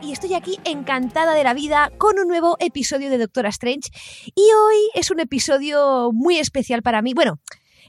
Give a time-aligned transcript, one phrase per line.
[0.00, 3.90] Y estoy aquí encantada de la vida con un nuevo episodio de Doctora Strange.
[4.34, 7.12] Y hoy es un episodio muy especial para mí.
[7.14, 7.40] Bueno,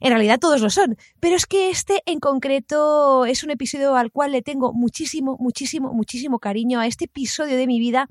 [0.01, 4.11] en realidad todos lo son, pero es que este en concreto es un episodio al
[4.11, 8.07] cual le tengo muchísimo, muchísimo, muchísimo cariño a este episodio de mi vida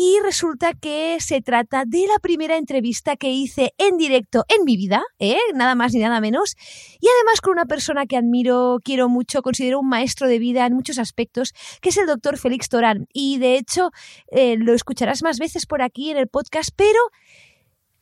[0.00, 4.76] y resulta que se trata de la primera entrevista que hice en directo en mi
[4.76, 5.40] vida, ¿eh?
[5.54, 6.54] nada más ni nada menos,
[7.00, 10.74] y además con una persona que admiro, quiero mucho, considero un maestro de vida en
[10.74, 13.08] muchos aspectos, que es el doctor Félix Torán.
[13.12, 13.90] Y de hecho
[14.30, 17.00] eh, lo escucharás más veces por aquí en el podcast, pero...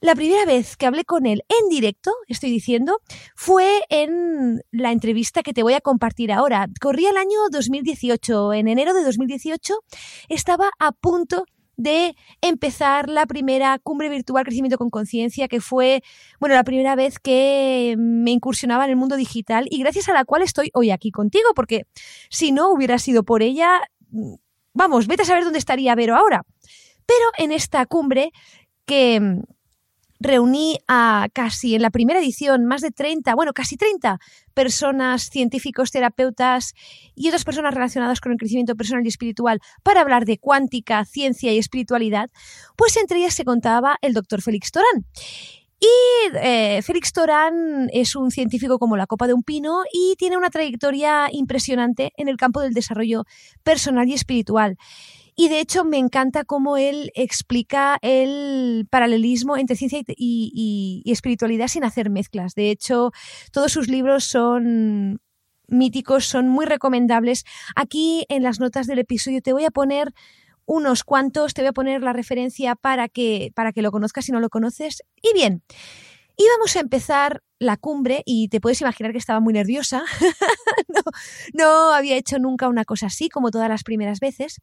[0.02, 3.00] La primera vez que hablé con él en directo, estoy diciendo,
[3.34, 6.66] fue en la entrevista que te voy a compartir ahora.
[6.82, 8.52] Corría el año 2018.
[8.52, 9.74] En enero de 2018
[10.28, 16.02] estaba a punto de empezar la primera cumbre virtual Crecimiento con Conciencia, que fue,
[16.40, 20.24] bueno, la primera vez que me incursionaba en el mundo digital y gracias a la
[20.24, 21.84] cual estoy hoy aquí contigo, porque
[22.30, 23.80] si no hubiera sido por ella,
[24.72, 26.42] vamos, vete a saber dónde estaría Vero ahora.
[27.06, 28.32] Pero en esta cumbre
[28.84, 29.42] que
[30.20, 34.18] reuní a casi en la primera edición más de 30, bueno, casi 30
[34.54, 36.74] personas, científicos, terapeutas
[37.14, 41.52] y otras personas relacionadas con el crecimiento personal y espiritual para hablar de cuántica, ciencia
[41.52, 42.30] y espiritualidad,
[42.76, 45.04] pues entre ellas se contaba el doctor Félix Torán.
[45.78, 50.38] Y eh, Félix Torán es un científico como la copa de un pino y tiene
[50.38, 53.24] una trayectoria impresionante en el campo del desarrollo
[53.62, 54.78] personal y espiritual.
[55.38, 61.84] Y de hecho me encanta cómo él explica el paralelismo entre ciencia y, espiritualidad sin
[61.84, 62.54] hacer mezclas.
[62.54, 63.12] De hecho,
[63.52, 65.20] todos sus libros son
[65.68, 67.44] míticos, son muy recomendables.
[67.74, 70.14] Aquí en las notas del episodio te voy a poner
[70.64, 74.32] unos cuantos, te voy a poner la referencia para que, para que lo conozcas si
[74.32, 75.02] no lo conoces.
[75.20, 75.62] Y bien,
[76.36, 80.04] íbamos a empezar la cumbre y te puedes imaginar que estaba muy nerviosa.
[81.54, 84.60] no, había hecho nunca una cosa así, como todas las primeras veces.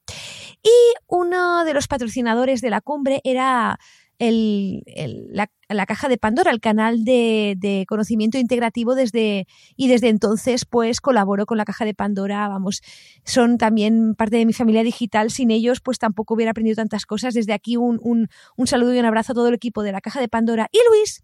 [0.62, 0.70] Y
[1.08, 3.80] uno de los patrocinadores de la cumbre era
[4.20, 4.84] el,
[5.32, 11.02] la, la, caja de Pandora, el canal de, conocimiento integrativo desde y desde entonces pues
[11.02, 12.82] colaboro con la caja de Pandora, vamos,
[13.26, 17.34] son también parte de mi familia digital, sin ellos pues tampoco hubiera aprendido tantas cosas.
[17.34, 20.02] Desde aquí un, un, un saludo y un abrazo a todo el equipo de la
[20.02, 21.24] caja de Pandora y Luis,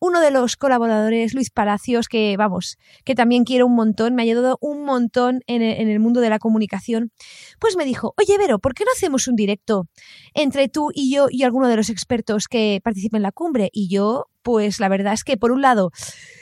[0.00, 4.24] uno de los colaboradores, Luis Palacios, que vamos, que también quiero un montón, me ha
[4.24, 7.12] ayudado un montón en el, en el mundo de la comunicación,
[7.58, 9.88] pues me dijo, oye Vero, ¿por qué no hacemos un directo
[10.34, 13.70] entre tú y yo y alguno de los expertos que participen en la cumbre?
[13.72, 15.90] Y yo, pues la verdad es que por un lado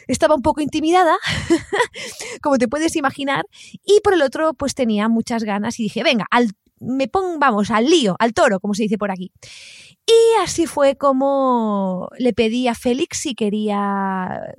[0.06, 1.16] estaba un poco intimidada,
[2.42, 3.46] como te puedes imaginar,
[3.84, 6.50] y por el otro, pues tenía muchas ganas y dije, venga, al,
[6.80, 9.32] me pongo, vamos, al lío, al toro, como se dice por aquí.
[10.06, 14.54] Y así fue como le pedí a Félix si quería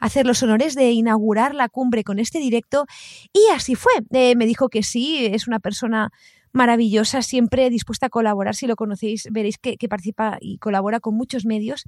[0.00, 2.86] hacer los honores de inaugurar la cumbre con este directo
[3.32, 3.92] y así fue.
[4.10, 6.10] Eh, me dijo que sí, es una persona
[6.52, 8.54] maravillosa, siempre dispuesta a colaborar.
[8.54, 11.84] Si lo conocéis, veréis que, participa y colabora con muchos medios.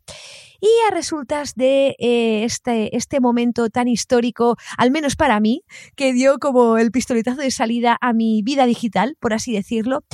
[0.60, 5.62] Y a resultas de eh, este, este momento tan histórico, al menos para mí,
[5.96, 10.04] que dio como el pistoletazo de salida a mi vida digital, por así decirlo,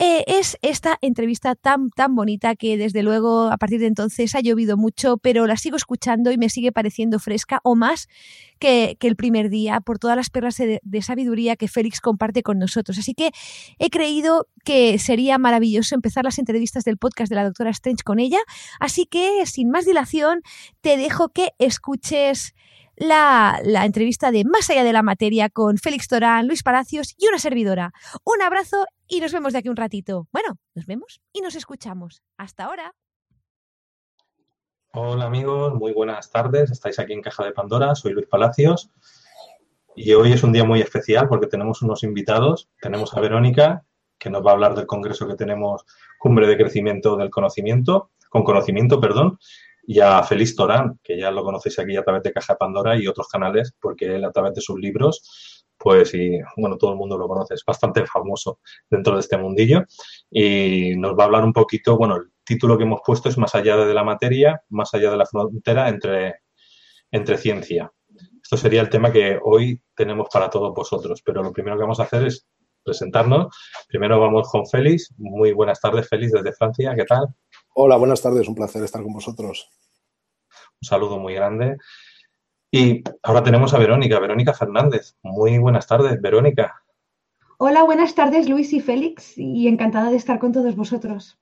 [0.00, 4.40] eh, es esta entrevista tan, tan bonita que desde luego a partir de entonces ha
[4.40, 8.08] llovido mucho, pero la sigo escuchando y me sigue pareciendo fresca o más
[8.58, 12.58] que, el primer día por todas las perlas de, de, sabiduría que Félix comparte con
[12.58, 12.98] nosotros.
[12.98, 13.30] Así que
[13.78, 18.18] he creído que sería maravilloso empezar las entrevistas del podcast de la doctora Strange con
[18.18, 18.38] ella.
[18.80, 20.40] Así que sin más dilación
[20.80, 22.54] te dejo que escuches
[22.96, 27.28] la, la, entrevista de Más allá de la materia con Félix Torán, Luis Palacios y
[27.28, 27.92] una servidora.
[28.24, 30.28] Un abrazo y nos vemos de aquí un ratito.
[30.32, 32.22] Bueno, nos vemos y nos escuchamos.
[32.36, 32.94] Hasta ahora.
[34.92, 36.70] Hola amigos, muy buenas tardes.
[36.70, 37.94] Estáis aquí en Caja de Pandora.
[37.94, 38.90] Soy Luis Palacios.
[39.96, 42.68] Y hoy es un día muy especial porque tenemos unos invitados.
[42.80, 43.84] Tenemos a Verónica,
[44.18, 45.84] que nos va a hablar del congreso que tenemos,
[46.18, 49.38] Cumbre de Crecimiento del Conocimiento, con conocimiento, perdón.
[49.86, 53.06] Y a Félix Torán, que ya lo conocéis aquí a través de Caja Pandora y
[53.06, 57.18] otros canales, porque él a través de sus libros, pues, y bueno, todo el mundo
[57.18, 59.84] lo conoce, es bastante famoso dentro de este mundillo.
[60.30, 63.54] Y nos va a hablar un poquito, bueno, el título que hemos puesto es Más
[63.54, 66.36] allá de la materia, más allá de la frontera entre,
[67.10, 67.92] entre ciencia.
[68.42, 72.00] Esto sería el tema que hoy tenemos para todos vosotros, pero lo primero que vamos
[72.00, 72.46] a hacer es
[72.84, 73.54] presentarnos.
[73.88, 75.12] Primero vamos con Félix.
[75.16, 76.94] Muy buenas tardes, Félix, desde Francia.
[76.94, 77.28] ¿Qué tal?
[77.76, 78.46] Hola, buenas tardes.
[78.46, 79.68] Un placer estar con vosotros.
[80.80, 81.76] Un saludo muy grande.
[82.70, 85.16] Y ahora tenemos a Verónica, Verónica Fernández.
[85.22, 86.84] Muy buenas tardes, Verónica.
[87.58, 91.36] Hola, buenas tardes, Luis y Félix, y encantada de estar con todos vosotros.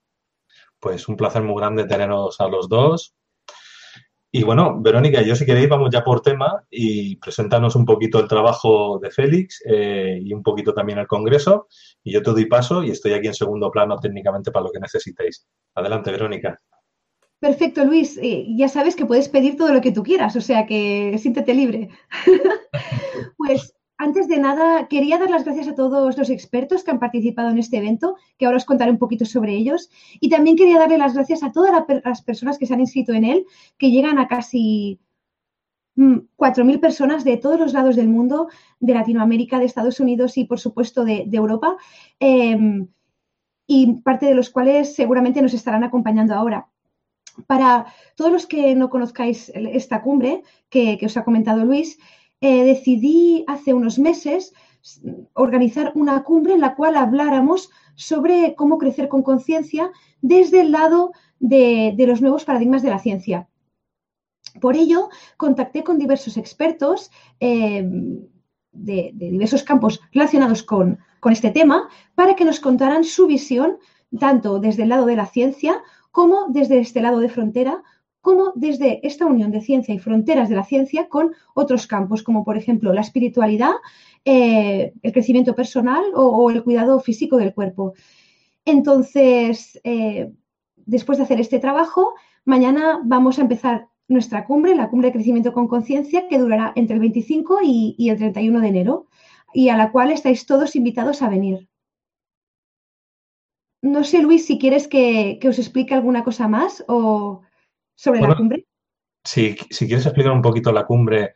[0.81, 3.14] Pues un placer muy grande teneros a los dos.
[4.34, 8.26] Y bueno, Verónica, yo si queréis vamos ya por tema y presentarnos un poquito el
[8.26, 11.69] trabajo de Félix eh, y un poquito también el Congreso.
[12.02, 14.81] Y yo te doy paso y estoy aquí en segundo plano técnicamente para lo que
[14.81, 15.46] necesitéis.
[15.75, 16.58] Adelante, Verónica.
[17.40, 18.19] Perfecto, Luis.
[18.23, 21.52] Eh, ya sabes que puedes pedir todo lo que tú quieras, o sea que siéntete
[21.52, 21.90] libre.
[23.37, 27.50] pues antes de nada, quería dar las gracias a todos los expertos que han participado
[27.50, 29.90] en este evento, que ahora os contaré un poquito sobre ellos.
[30.20, 33.24] Y también quería darle las gracias a todas las personas que se han inscrito en
[33.24, 33.46] él,
[33.78, 34.98] que llegan a casi
[35.96, 38.48] 4.000 mm, personas de todos los lados del mundo,
[38.80, 41.76] de Latinoamérica, de Estados Unidos y, por supuesto, de, Europa,
[42.18, 42.88] em,
[43.66, 46.68] y parte de los cuales seguramente nos estarán acompañando ahora.
[47.46, 47.86] Para
[48.16, 51.98] todos los que no conozcáis esta cumbre que os ha comentado Luis,
[52.42, 54.52] eh, decidí hace unos meses
[55.32, 59.92] organizar una cumbre en la cual habláramos sobre cómo crecer con conciencia
[60.22, 63.48] desde el lado de, los nuevos paradigmas de la ciencia.
[64.60, 67.88] Por ello, contacté con diversos expertos eh,
[68.72, 73.78] de, diversos campos relacionados con, con este tema para que nos contaran su visión
[74.18, 75.80] tanto desde el lado de la ciencia
[76.10, 77.84] como desde este lado de frontera
[78.22, 82.44] como desde esta unión de ciencia y fronteras de la ciencia con otros campos, como
[82.44, 83.72] por ejemplo la espiritualidad,
[84.24, 87.94] eh, el crecimiento personal o, el cuidado físico del cuerpo.
[88.64, 90.32] Entonces, eh,
[90.76, 92.14] después de hacer este trabajo,
[92.44, 96.94] mañana vamos a empezar nuestra cumbre, la cumbre de crecimiento con conciencia, que durará entre
[96.94, 99.06] el 25 y, el 31 de enero,
[99.52, 101.68] y a la cual estáis todos invitados a venir.
[103.82, 107.42] No sé, Luis, si quieres que, que os explique alguna cosa más o
[107.94, 108.66] sobre la cumbre?
[109.24, 111.34] Si, quieres explicar un poquito la cumbre,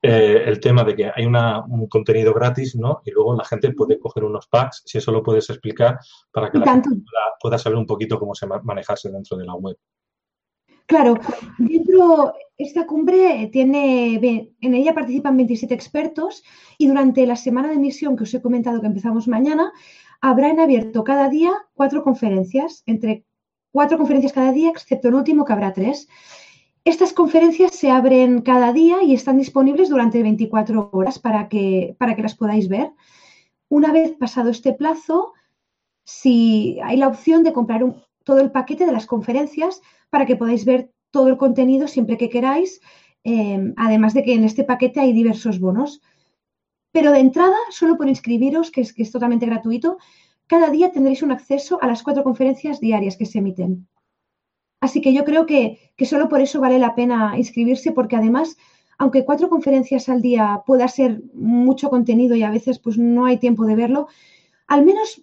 [0.00, 3.02] eh, el tema de que hay un contenido gratis, ¿no?
[3.04, 5.98] Y luego la gente puede coger unos packs, si eso lo puedes explicar,
[6.32, 6.90] para que la gente
[7.40, 9.76] pueda, saber un poquito cómo se manejarse dentro de la web.
[10.86, 11.18] Claro,
[11.58, 14.14] dentro esta cumbre tiene,
[14.60, 16.42] en ella participan 27 expertos
[16.78, 19.72] y durante la semana de emisión que os he comentado que empezamos mañana,
[20.20, 23.24] habrá en abierto cada día cuatro conferencias entre
[23.72, 26.08] cuatro conferencias cada día, excepto el último que habrá tres.
[26.84, 32.16] Estas conferencias se abren cada día y están disponibles durante 24 horas para que, para
[32.16, 32.92] que las podáis ver.
[33.68, 35.34] Una vez pasado este plazo,
[36.04, 37.84] si hay la opción de comprar
[38.24, 42.30] todo el paquete de las conferencias para que podáis ver todo el contenido siempre que
[42.30, 42.80] queráis,
[43.24, 46.00] em, además de que en este paquete hay diversos bonos.
[46.92, 49.98] Pero de entrada, solo por inscribiros, que es, que es totalmente gratuito,
[50.48, 53.86] cada día tendréis un acceso a las cuatro conferencias diarias que se emiten.
[54.80, 58.56] Así que yo creo que, solo por eso vale la pena inscribirse, porque además,
[58.96, 63.38] aunque cuatro conferencias al día pueda ser mucho contenido y a veces pues no hay
[63.38, 64.08] tiempo de verlo,
[64.66, 65.22] al menos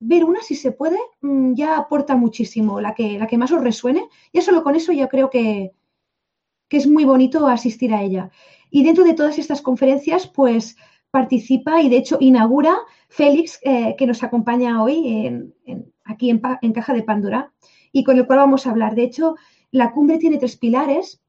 [0.00, 3.62] ver una si se puede mm, ya aporta muchísimo, la que, la que más os
[3.62, 4.08] resuene.
[4.32, 5.72] Ya solo con eso yo creo que,
[6.68, 8.30] que es muy bonito asistir a ella.
[8.70, 10.76] Y dentro de todas estas conferencias, pues
[11.12, 12.74] participa y de hecho inaugura
[13.08, 15.52] Félix, eh, que nos acompaña hoy
[16.04, 17.52] aquí en, Caja de Pandora
[17.92, 18.94] y con el cual vamos a hablar.
[18.94, 19.36] De hecho,
[19.70, 21.20] la cumbre tiene tres pilares.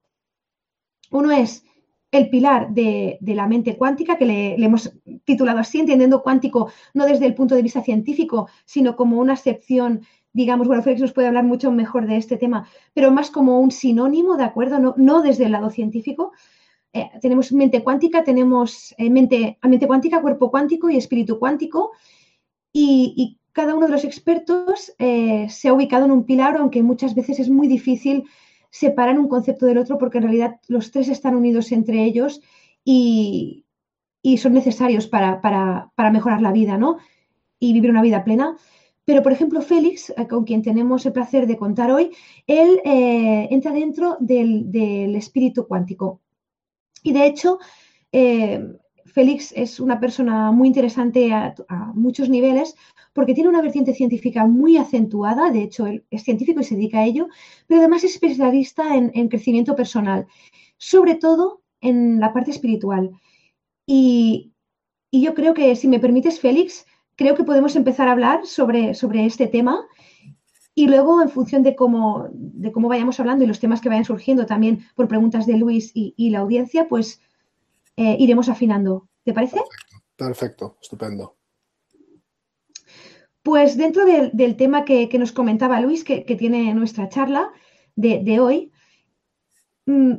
[1.12, 1.66] Uno es
[2.12, 4.94] el pilar de, la mente cuántica, que le, hemos
[5.26, 10.02] titulado así, entendiendo cuántico no desde el punto de vista científico, sino como una acepción,
[10.32, 13.72] digamos, bueno, Félix nos puede hablar mucho mejor de este tema, pero más como un
[13.72, 14.80] sinónimo, ¿de acuerdo?
[14.80, 16.32] No, no desde el lado científico.
[16.94, 21.92] Eh, tenemos mente cuántica, tenemos eh, mente, mente cuántica, cuerpo cuántico y espíritu cuántico.
[22.72, 27.14] Y, cada uno de los expertos eh, se ha ubicado en un pilar, aunque muchas
[27.14, 28.24] veces es muy difícil
[28.72, 32.42] separar un concepto del otro porque en realidad los tres están unidos entre ellos
[32.84, 33.66] y,
[34.40, 36.98] son necesarios para, mejorar la vida ¿no?
[37.60, 38.58] y vivir una vida plena.
[39.06, 42.10] Pero, por ejemplo, Félix, con quien tenemos el placer de contar hoy,
[42.48, 46.23] él entra dentro del, del espíritu cuántico.
[47.04, 47.60] Y de hecho,
[48.12, 48.66] eh,
[49.06, 51.54] Félix es una persona muy interesante a,
[51.94, 52.76] muchos niveles
[53.14, 57.00] porque tiene una vertiente científica muy acentuada, de hecho él es científico y se dedica
[57.00, 57.28] a ello,
[57.68, 60.26] pero además es especialista en, crecimiento personal,
[60.78, 63.12] sobre todo en la parte espiritual.
[63.86, 64.52] Y,
[65.12, 69.26] yo creo que, si me permites, Félix, creo que podemos empezar a hablar sobre, sobre
[69.28, 69.86] este tema
[70.76, 74.06] y luego, en función de cómo, de cómo vayamos hablando y los temas que vayan
[74.06, 77.22] surgiendo también por preguntas de Luis y la audiencia, pues
[77.96, 79.08] eh, iremos afinando.
[79.24, 79.62] ¿Te parece?
[80.16, 81.38] Perfecto, estupendo.
[83.42, 87.52] Pues dentro del tema que, nos comentaba Luis, que, tiene nuestra charla
[87.96, 88.72] de, hoy,
[89.86, 90.14] mm,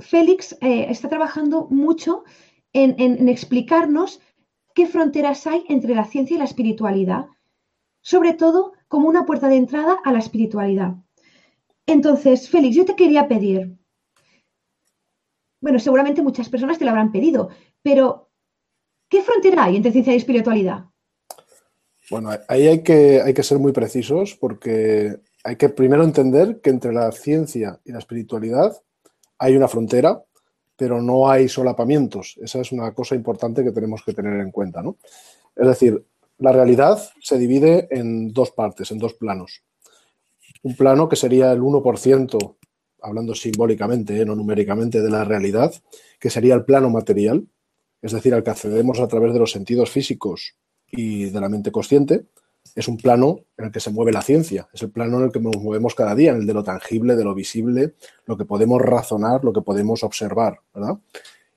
[0.00, 2.24] Félix eh, está trabajando mucho
[2.72, 4.20] en, explicarnos
[4.74, 7.26] qué fronteras hay entre la ciencia y la espiritualidad,
[8.00, 10.92] sobre todo como una puerta de entrada a la espiritualidad.
[11.86, 13.74] Entonces, Félix, yo te quería pedir,
[15.62, 17.48] bueno, seguramente muchas personas te lo habrán pedido,
[17.80, 18.28] pero
[19.08, 20.84] ¿qué frontera hay entre ciencia y espiritualidad?
[22.10, 26.68] Bueno, ahí hay que, hay que ser muy precisos porque hay que primero entender que
[26.68, 28.76] entre la ciencia y la espiritualidad
[29.38, 30.22] hay una frontera,
[30.76, 32.38] pero no hay solapamientos.
[32.42, 34.82] Esa es una cosa importante que tenemos que tener en cuenta.
[34.82, 34.98] ¿no?
[35.56, 36.04] Es decir,
[36.42, 39.62] la realidad se divide en dos partes, en dos planos.
[40.62, 42.56] Un plano que sería el 1%
[43.00, 44.24] hablando simbólicamente, ¿eh?
[44.24, 45.72] no numéricamente, de la realidad,
[46.18, 47.46] que sería el plano material,
[48.00, 50.56] es decir, al que accedemos a través de los sentidos físicos
[50.90, 52.26] y de la mente consciente,
[52.74, 55.32] es un plano en el que se mueve la ciencia, es el plano en el
[55.32, 57.94] que nos movemos cada día, en el de lo tangible, de lo visible,
[58.26, 60.98] lo que podemos razonar, lo que podemos observar, ¿verdad?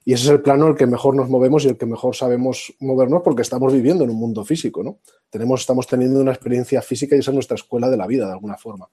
[0.08, 2.16] Y ese es el plano en el que mejor nos movemos y el que mejor
[2.16, 5.00] sabemos movernos porque estamos viviendo en un mundo físico, ¿no?
[5.32, 8.34] Tenemos, estamos teniendo una experiencia física y esa es nuestra escuela de la vida, de
[8.34, 8.88] alguna forma.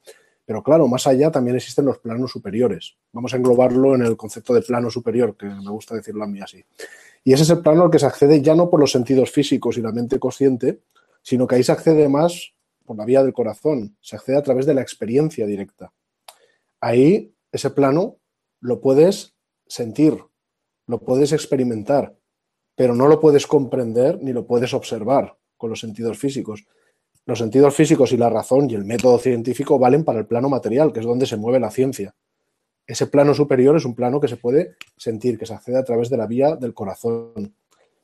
[0.47, 2.97] Pero claro, más allá también existen los planos superiores.
[3.13, 6.41] Vamos a englobarlo en el concepto de plano superior, que me gusta decirlo a mí
[6.41, 6.65] así.
[7.25, 9.77] Y ese es el plano al que se accede ya no por los sentidos físicos
[9.77, 10.81] y la mente consciente,
[11.23, 12.55] sino que ahí se accede más
[12.85, 15.93] por la vía del corazón, se accede a través de la experiencia directa.
[16.81, 18.17] Ahí ese plano
[18.61, 19.35] lo puedes
[19.67, 20.19] sentir,
[20.87, 22.17] lo puedes experimentar,
[22.75, 26.67] pero no lo puedes comprender ni lo puedes observar con los sentidos físicos.
[27.25, 30.93] Los sentidos físicos y la razón y el método científico valen para el plano material,
[30.93, 32.15] que es donde se mueve la ciencia.
[32.87, 36.11] Ese plano superior es un plano que se puede sentir, que se accede a través
[36.11, 37.55] de la vía del corazón.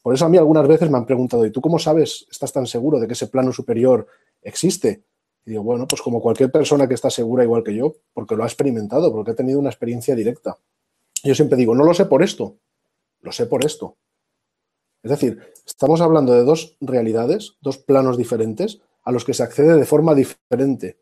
[0.02, 2.66] Por eso a mí algunas veces me han preguntado, ¿y tú cómo sabes, estás tan
[2.66, 4.06] seguro de que ese plano superior
[4.40, 5.02] existe?
[5.44, 8.44] Y digo, bueno, pues como cualquier persona que está segura igual que yo, porque lo
[8.44, 10.56] ha experimentado, porque ha tenido una experiencia directa.
[11.24, 12.56] Yo siempre digo, no lo sé por esto,
[13.20, 13.96] lo sé por esto.
[15.02, 19.76] Es decir, estamos hablando de dos realidades, dos planos diferentes, a los que se accede
[19.76, 20.98] de forma diferente,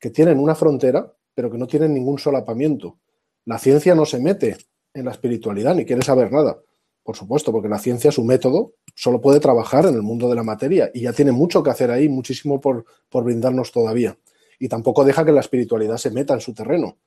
[0.00, 2.98] que tienen una frontera, pero que no tienen ningún solapamiento.
[3.44, 4.56] La ciencia no se mete
[4.94, 6.58] en la espiritualidad ni quiere saber nada,
[7.02, 10.42] por supuesto, porque la ciencia, su método, solo puede trabajar en el mundo de la
[10.42, 14.18] materia y ya tiene mucho que hacer ahí, muchísimo por, por brindarnos todavía.
[14.58, 16.98] Y tampoco deja que la espiritualidad se meta en su terreno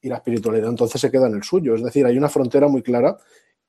[0.00, 1.74] y la espiritualidad entonces se queda en el suyo.
[1.74, 3.16] Es decir, hay una frontera muy clara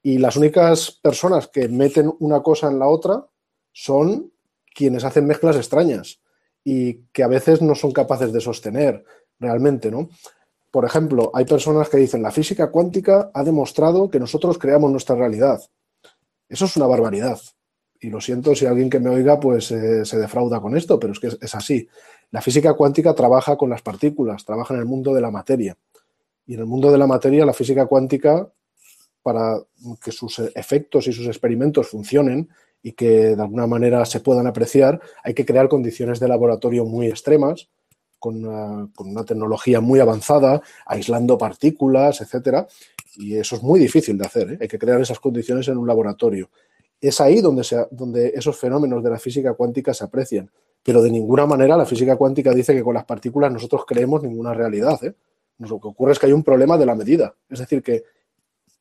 [0.08, 3.26] y las únicas personas que meten una cosa en la otra
[3.74, 4.32] son
[4.74, 6.22] quienes hacen mezclas extrañas
[6.64, 9.04] y que a veces no son capaces de sostener
[9.38, 10.08] realmente, ¿no?
[10.72, 15.18] Por ejemplo, hay personas que dicen la física cuántica ha demostrado que nosotros creamos nuestra
[15.18, 15.62] realidad.
[16.48, 17.42] Eso es una barbaridad.
[18.00, 21.12] Y lo siento si alguien que me oiga pues eh, se defrauda con esto, pero
[21.12, 21.86] es que es así.
[22.32, 25.78] La física cuántica trabaja con las partículas, trabaja en el mundo de la materia.
[26.46, 28.50] Y en el mundo de la materia, la física cuántica,
[29.28, 29.60] para
[30.02, 32.48] que sus efectos y sus experimentos funcionen,
[32.82, 37.08] y que de alguna manera se puedan apreciar, hay que crear condiciones de laboratorio muy
[37.08, 37.68] extremas,
[38.18, 42.66] con una, tecnología muy avanzada, aislando partículas, etcétera,
[43.18, 44.52] y eso es muy difícil de hacer.
[44.54, 44.58] ¿eh?
[44.62, 46.50] Hay que crear esas condiciones en un laboratorio.
[47.02, 50.50] Es ahí donde, esos fenómenos de la física cuántica se aprecian,
[50.82, 54.54] pero de ninguna manera la física cuántica dice que con las partículas nosotros creemos ninguna
[54.54, 54.98] realidad.
[55.04, 55.14] ¿eh?
[55.60, 58.06] Lo que ocurre es que hay un problema de la medida, es decir, que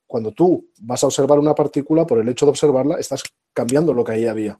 [0.06, 3.22] cuando tú vas a observar una partícula, por el hecho de observarla, estás
[3.52, 4.58] cambiando lo que ahí había.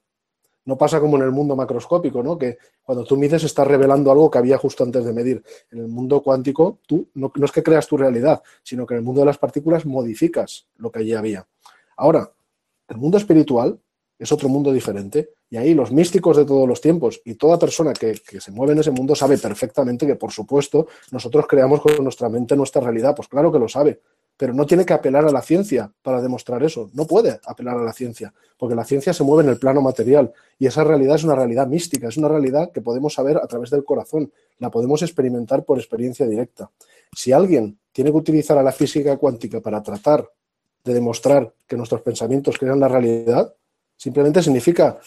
[0.64, 2.36] No pasa como en el mundo macroscópico, ¿no?
[2.36, 5.42] Que cuando tú mides estás revelando algo que había justo antes de medir.
[5.70, 8.98] En el mundo cuántico, tú no, no es que creas tu realidad, sino que en
[8.98, 11.46] el mundo de las partículas modificas lo que allí había.
[11.96, 12.32] Ahora,
[12.88, 13.78] el mundo espiritual
[14.18, 15.34] es otro mundo diferente.
[15.48, 18.72] Y ahí los místicos de todos los tiempos y toda persona que, que, se mueve
[18.72, 23.14] en ese mundo sabe perfectamente que, por supuesto, nosotros creamos con nuestra mente nuestra realidad.
[23.14, 24.00] Pues claro que lo sabe
[24.36, 26.90] pero no tiene que apelar a la ciencia para demostrar eso.
[26.92, 30.32] No puede apelar a la ciencia, porque la ciencia se mueve en el plano material
[30.58, 33.70] y esa realidad es una realidad mística, es una realidad que podemos saber a través
[33.70, 36.70] del corazón, la podemos experimentar por experiencia directa.
[37.14, 40.28] Si alguien tiene que utilizar a la física cuántica para tratar
[40.84, 43.54] de demostrar que nuestros pensamientos crean la realidad,
[43.96, 44.98] simplemente significa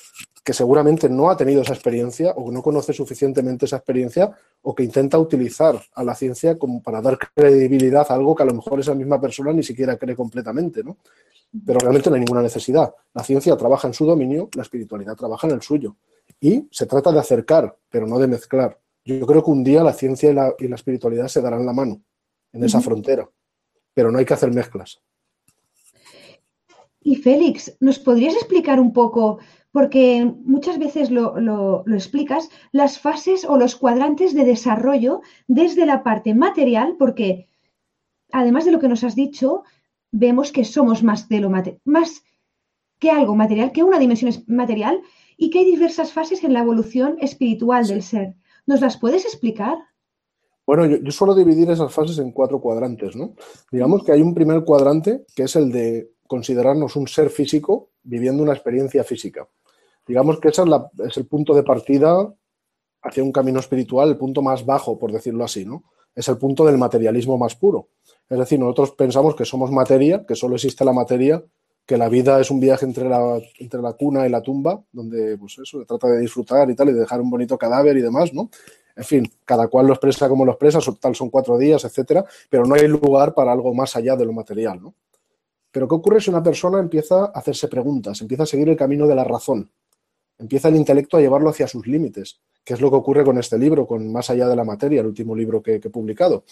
[0.50, 4.84] que seguramente no ha tenido esa experiencia o no conoce suficientemente esa experiencia o que
[4.84, 8.80] intenta utilizar a la ciencia como para dar credibilidad a algo que a lo mejor
[8.80, 10.98] esa misma persona ni siquiera cree completamente, ¿no?
[11.64, 12.92] Pero realmente no hay ninguna necesidad.
[13.14, 15.98] La ciencia trabaja en su dominio, la espiritualidad trabaja en el suyo.
[16.42, 18.80] Y se trata de acercar, pero no de mezclar.
[19.06, 21.74] Yo creo que un día la ciencia y la, y la espiritualidad se darán la
[21.74, 22.02] mano
[22.54, 23.30] en esa frontera,
[23.94, 25.00] pero no hay que hacer mezclas.
[27.02, 29.38] Y Félix, ¿nos podrías explicar un poco
[29.72, 36.34] porque muchas veces lo, explicas, las fases o los cuadrantes de desarrollo desde la parte
[36.34, 37.48] material, porque
[38.32, 39.64] además de lo que nos has dicho,
[40.12, 41.52] vemos que somos más de lo
[41.86, 42.24] más
[42.98, 45.02] que algo material, que una dimensión material,
[45.38, 48.36] y que hay diversas fases en la evolución espiritual del ser.
[48.66, 49.78] ¿Nos las puedes explicar?
[50.66, 53.36] Bueno, yo, yo, suelo dividir esas fases en cuatro cuadrantes, ¿no?
[53.72, 58.44] Digamos que hay un primer cuadrante que es el de considerarnos un ser físico viviendo
[58.44, 59.48] una experiencia física.
[60.08, 60.62] Digamos que ese
[61.08, 62.32] es, el punto de partida
[63.02, 65.86] hacia un camino espiritual, el punto más bajo, por decirlo así, ¿no?
[66.16, 67.90] Es el punto del materialismo más puro.
[68.30, 71.44] Es decir, nosotros pensamos que somos materia, que solo existe la materia,
[71.84, 75.36] que la vida es un viaje entre la, entre la cuna y la tumba, donde
[75.36, 78.02] pues eso, se trata de disfrutar y tal, y de dejar un bonito cadáver y
[78.02, 78.52] demás, ¿no?
[78.96, 82.66] En fin, cada cual lo expresa como lo expresa, tal son cuatro días, etcétera, pero
[82.66, 84.94] no hay lugar para algo más allá de lo material, ¿no?
[85.72, 89.08] Pero ¿qué ocurre si una persona empieza a hacerse preguntas, empieza a seguir el camino
[89.08, 89.72] de la razón?
[90.40, 93.58] empieza el intelecto a llevarlo hacia sus límites, que es lo que ocurre con este
[93.58, 96.46] libro, con Más allá de la materia, el último libro que, he publicado.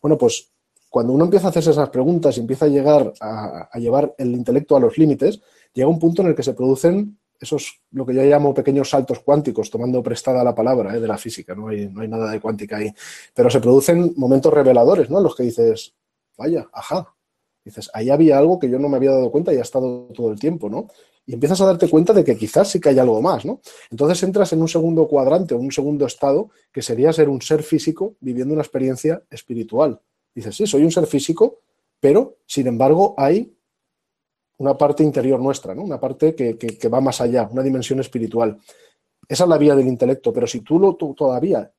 [0.00, 0.50] Bueno, pues
[0.88, 4.76] cuando uno empieza a hacerse esas preguntas y empieza a llegar a, llevar el intelecto
[4.76, 5.40] a los límites,
[5.74, 9.18] llega un punto en el que se producen esos, lo que yo llamo pequeños saltos
[9.20, 11.00] cuánticos, tomando prestada la palabra ¿eh?
[11.00, 11.68] de la física, ¿no?
[11.68, 12.92] Hay, no hay nada de cuántica ahí,
[13.34, 15.18] pero se producen momentos reveladores, ¿no?
[15.18, 15.92] En los que dices,
[16.36, 17.12] vaya, ajá,
[17.64, 20.30] dices, ahí había algo que yo no me había dado cuenta y ha estado todo
[20.30, 20.88] el tiempo, ¿no?
[21.26, 23.60] y empiezas a darte cuenta de que quizás sí que hay algo más, ¿no?
[23.90, 28.16] Entonces entras en un segundo cuadrante, un segundo estado, que sería ser un ser físico
[28.20, 30.00] viviendo una experiencia espiritual.
[30.34, 31.60] Dices, sí, soy un ser físico,
[32.00, 33.56] pero sin embargo hay
[34.58, 35.82] una parte interior nuestra, ¿no?
[35.82, 38.58] Una parte que, va más allá, una dimensión espiritual.
[39.28, 41.72] Esa es la vía del intelecto, pero si tú, lo, tú todavía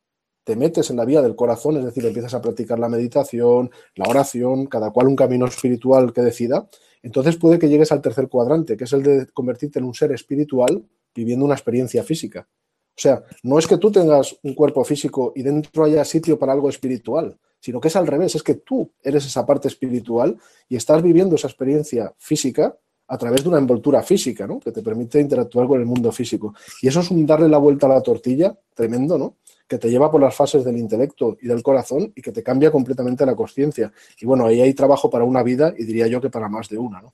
[0.44, 4.06] te metes en la vía del corazón, es decir, empiezas a practicar la meditación, la
[4.10, 6.68] oración, cada cual un camino espiritual que decida,
[7.02, 10.12] entonces puede que llegues al tercer cuadrante, que es el de convertirte en un ser
[10.12, 12.48] espiritual viviendo una experiencia física.
[12.96, 16.54] O sea, no es que tú tengas un cuerpo físico y dentro haya sitio para
[16.54, 20.38] algo espiritual, sino que es al revés, es que tú eres esa parte espiritual
[20.70, 22.78] y estás viviendo esa experiencia física
[23.08, 24.60] a través de una envoltura física, ¿no?
[24.60, 26.54] Que te permite interactuar con el mundo físico.
[26.82, 29.38] Y eso es un darle la vuelta a la tortilla tremendo, ¿no?
[29.74, 32.72] Que te lleva por las fases del intelecto y del corazón y que te cambia
[32.72, 33.92] completamente la conciencia.
[34.20, 36.78] Y bueno, ahí hay trabajo para una vida y diría yo que para más de
[36.78, 37.14] una, ¿no?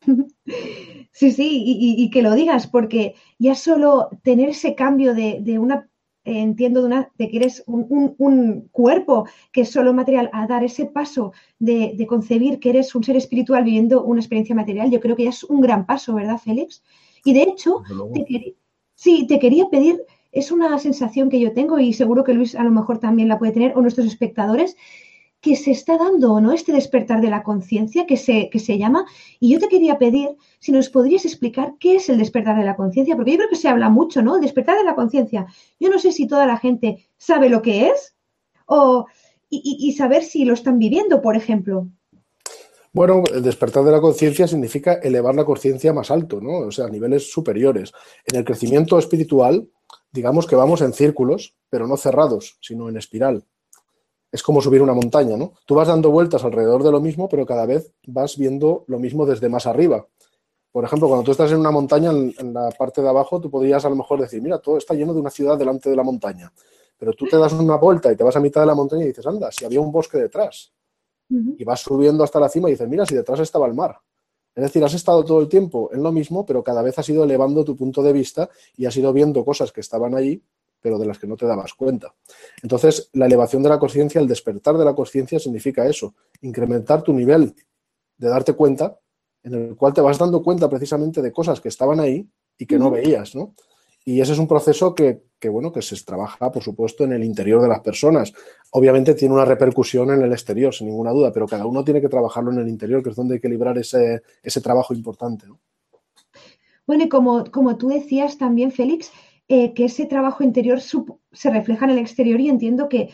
[1.12, 5.88] Sí, sí, y, que lo digas, porque ya solo tener ese cambio de, una,
[6.24, 10.84] entiendo, de, una, de que eres un, cuerpo que es solo material, a dar ese
[10.84, 15.24] paso de, concebir que eres un ser espiritual viviendo una experiencia material, yo creo que
[15.24, 16.82] ya es un gran paso, ¿verdad, Félix?
[17.24, 17.82] Y de hecho,
[18.94, 20.04] sí, te quería pedir
[20.36, 23.38] es una sensación que yo tengo y seguro que Luis a lo mejor también la
[23.38, 24.76] puede tener o nuestros espectadores,
[25.40, 29.06] que se está dando no este despertar de la conciencia que se, que se llama.
[29.40, 32.76] Y yo te quería pedir si nos podrías explicar qué es el despertar de la
[32.76, 34.38] conciencia, porque yo creo que se habla mucho, ¿no?
[34.38, 35.46] despertar de la conciencia.
[35.80, 38.14] Yo no sé si toda la gente sabe lo que es
[38.66, 39.06] o,
[39.48, 41.88] y, saber si lo están viviendo, por ejemplo.
[42.92, 46.58] Bueno, el despertar de la conciencia significa elevar la conciencia más alto, ¿no?
[46.58, 47.92] O sea, a niveles superiores.
[48.26, 49.68] En el crecimiento espiritual,
[50.16, 53.44] digamos que vamos en círculos, pero no cerrados, sino en espiral.
[54.32, 55.52] Es como subir una montaña, ¿no?
[55.66, 59.26] Tú vas dando vueltas alrededor de lo mismo, pero cada vez vas viendo lo mismo
[59.26, 60.06] desde más arriba.
[60.72, 63.84] Por ejemplo, cuando tú estás en una montaña, en, la parte de abajo, tú podrías
[63.84, 66.52] a lo mejor decir, mira, todo está lleno de una ciudad delante de la montaña.
[66.98, 69.08] Pero tú te das una vuelta y te vas a mitad de la montaña y
[69.08, 70.72] dices, anda, si había un bosque detrás.
[71.28, 73.98] Y vas subiendo hasta la cima y dices, mira, si detrás estaba el mar.
[74.56, 77.24] Es decir, has estado todo el tiempo en lo mismo, pero cada vez has ido
[77.24, 80.42] elevando tu punto de vista y has ido viendo cosas que estaban allí,
[80.80, 82.14] pero de las que no te dabas cuenta.
[82.62, 87.12] Entonces, la elevación de la conciencia, el despertar de la conciencia significa eso, incrementar tu
[87.12, 87.54] nivel
[88.16, 88.98] de darte cuenta,
[89.42, 92.78] en el cual te vas dando cuenta precisamente de cosas que estaban ahí y que
[92.78, 93.54] no veías, ¿no?
[94.08, 97.60] Y ese es un proceso que, bueno, que se trabaja, por supuesto, en el interior
[97.60, 98.32] de las personas.
[98.70, 102.08] Obviamente tiene una repercusión en el exterior, sin ninguna duda, pero cada uno tiene que
[102.08, 104.22] trabajarlo en el interior, que es donde hay que librar ese,
[104.62, 105.46] trabajo importante.
[106.86, 109.10] Bueno, y como, como tú decías también, Félix,
[109.48, 113.10] eh, que ese trabajo interior se refleja en el exterior y entiendo que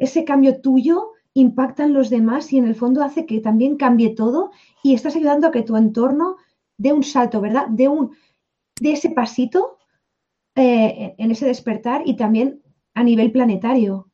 [0.00, 4.50] ese cambio tuyo impactan los demás y en el fondo hace que también cambie todo
[4.82, 6.36] y estás ayudando a que tu entorno
[6.78, 7.68] dé un salto, ¿verdad?
[7.68, 8.16] De, un,
[8.80, 9.78] de ese pasito
[10.54, 12.62] eh, en ese despertar y también
[12.94, 14.12] a nivel planetario.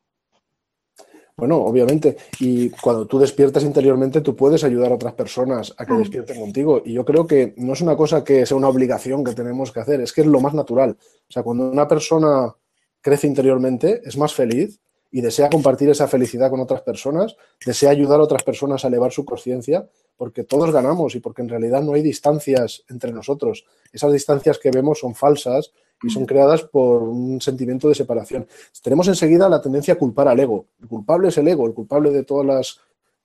[1.39, 2.17] Bueno, obviamente.
[2.39, 6.81] Y cuando tú despiertas interiormente, tú puedes ayudar a otras personas a que despierten contigo.
[6.83, 9.79] Y yo creo que no es una cosa que sea una obligación que tenemos que
[9.79, 10.97] hacer, es que es lo más natural.
[10.99, 12.53] O sea, cuando una persona
[12.99, 18.19] crece interiormente, es más feliz y desea compartir esa felicidad con otras personas, desea ayudar
[18.19, 21.93] a otras personas a elevar su conciencia, porque todos ganamos y porque en realidad no
[21.93, 23.65] hay distancias entre nosotros.
[23.93, 28.47] Esas distancias que vemos son falsas y son creadas por un sentimiento de separación.
[28.81, 30.67] Tenemos enseguida la tendencia a culpar al ego.
[30.81, 32.79] El culpable es el ego, el culpable de todas las,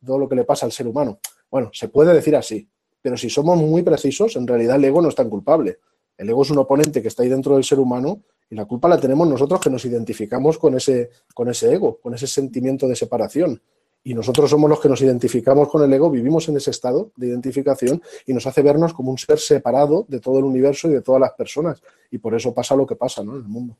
[0.04, 1.18] todo lo que le pasa al ser humano.
[1.50, 2.68] Bueno, se puede decir así,
[3.00, 5.78] pero si somos muy precisos, en realidad el ego no es tan culpable.
[6.16, 8.88] El ego es un oponente que está ahí dentro del ser humano y la culpa
[8.88, 12.96] la tenemos nosotros que nos identificamos con ese, con ese ego, con ese sentimiento de
[12.96, 13.60] separación
[14.06, 17.28] y nosotros somos los que nos identificamos con el ego, vivimos en ese estado de
[17.28, 21.00] identificación y nos hace vernos como un ser separado de todo el universo y de
[21.00, 21.82] todas las personas.
[22.10, 23.32] Y por eso pasa lo que pasa ¿no?
[23.32, 23.78] en el mundo.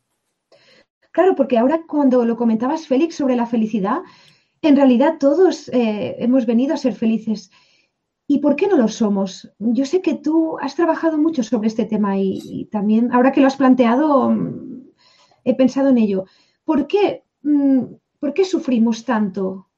[1.13, 3.99] Claro, porque ahora cuando lo comentabas, Félix, sobre la felicidad,
[4.63, 7.51] en realidad todos eh, hemos venido a ser felices.
[8.27, 9.53] ¿Y por qué no lo somos?
[9.59, 13.47] Yo sé que tú has trabajado mucho sobre este tema y, también, ahora que lo
[13.47, 14.85] has planteado, mm,
[15.45, 16.25] he pensado en ello.
[16.65, 17.83] ¿Por qué, mm,
[18.19, 19.69] ¿por qué sufrimos tanto?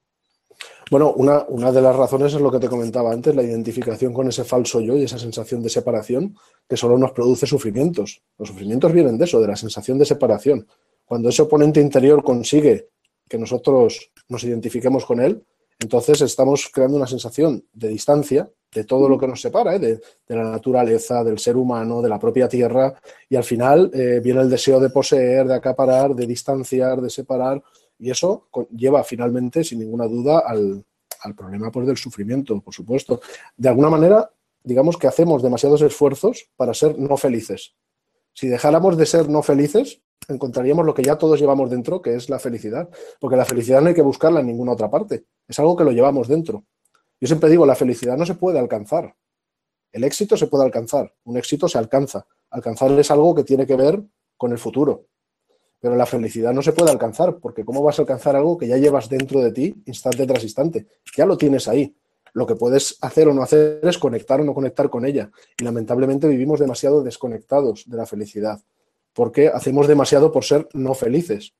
[0.88, 4.28] Bueno, una, una, de las razones es lo que te comentaba antes, la identificación con
[4.28, 6.36] ese falso yo y esa sensación de separación
[6.68, 8.22] que solo nos produce sufrimientos.
[8.38, 10.66] Los sufrimientos vienen de eso, de la sensación de separación.
[11.04, 12.88] Cuando ese oponente interior consigue
[13.28, 15.42] que nosotros nos identifiquemos con él,
[15.80, 19.78] entonces estamos creando una sensación de distancia de todo lo que nos separa, ¿eh?
[19.78, 22.94] de, la naturaleza, del ser humano, de la propia tierra,
[23.28, 27.62] y al final eh, viene el deseo de poseer, de acaparar, de distanciar, de separar,
[27.98, 30.84] y eso lleva finalmente, sin ninguna duda, al,
[31.36, 33.20] problema pues, del sufrimiento, por supuesto.
[33.56, 34.30] De alguna manera,
[34.62, 37.74] digamos que hacemos demasiados esfuerzos para ser no felices.
[38.32, 42.28] Si dejáramos de ser no felices, encontraríamos lo que ya todos llevamos dentro, que es
[42.28, 42.88] la felicidad.
[43.18, 45.24] Porque la felicidad no hay que buscarla en ninguna otra parte.
[45.48, 46.64] Es algo que lo llevamos dentro.
[47.20, 49.16] Yo siempre digo, la felicidad no se puede alcanzar.
[49.90, 51.14] El éxito se puede alcanzar.
[51.24, 52.26] Un éxito se alcanza.
[52.50, 54.02] Alcanzar es algo que tiene que ver
[54.36, 55.06] con el futuro.
[55.80, 58.76] Pero la felicidad no se puede alcanzar, porque ¿cómo vas a alcanzar algo que ya
[58.76, 60.86] llevas dentro de ti instante tras instante?
[61.16, 61.94] Ya lo tienes ahí.
[62.32, 65.30] Lo que puedes hacer o no hacer es conectar o no conectar con ella.
[65.58, 68.60] Y lamentablemente vivimos demasiado desconectados de la felicidad,
[69.12, 71.54] porque hacemos demasiado por ser no felices.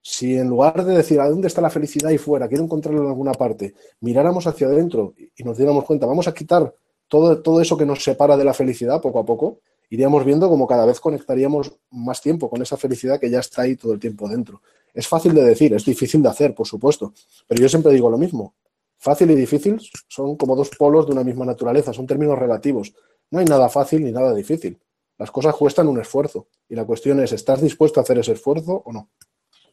[0.00, 3.08] Si en lugar de decir a dónde está la felicidad ahí fuera, quiero encontrarlo en
[3.08, 6.72] alguna parte, miráramos hacia adentro y nos diéramos cuenta, vamos a quitar
[7.08, 9.58] todo, todo eso que nos separa de la felicidad poco a poco,
[9.90, 13.76] iríamos viendo como cada vez conectaríamos más tiempo con esa felicidad que ya está ahí
[13.76, 14.62] todo el tiempo dentro.
[14.92, 17.12] Es fácil de decir, es difícil de hacer, por supuesto,
[17.46, 18.54] pero yo siempre digo lo mismo.
[18.98, 22.94] Fácil y difícil son como dos polos de una misma naturaleza, son términos relativos.
[23.30, 24.78] No hay nada fácil ni nada difícil.
[25.18, 28.82] Las cosas cuestan un esfuerzo y la cuestión es, ¿estás dispuesto a hacer ese esfuerzo
[28.84, 29.10] o no?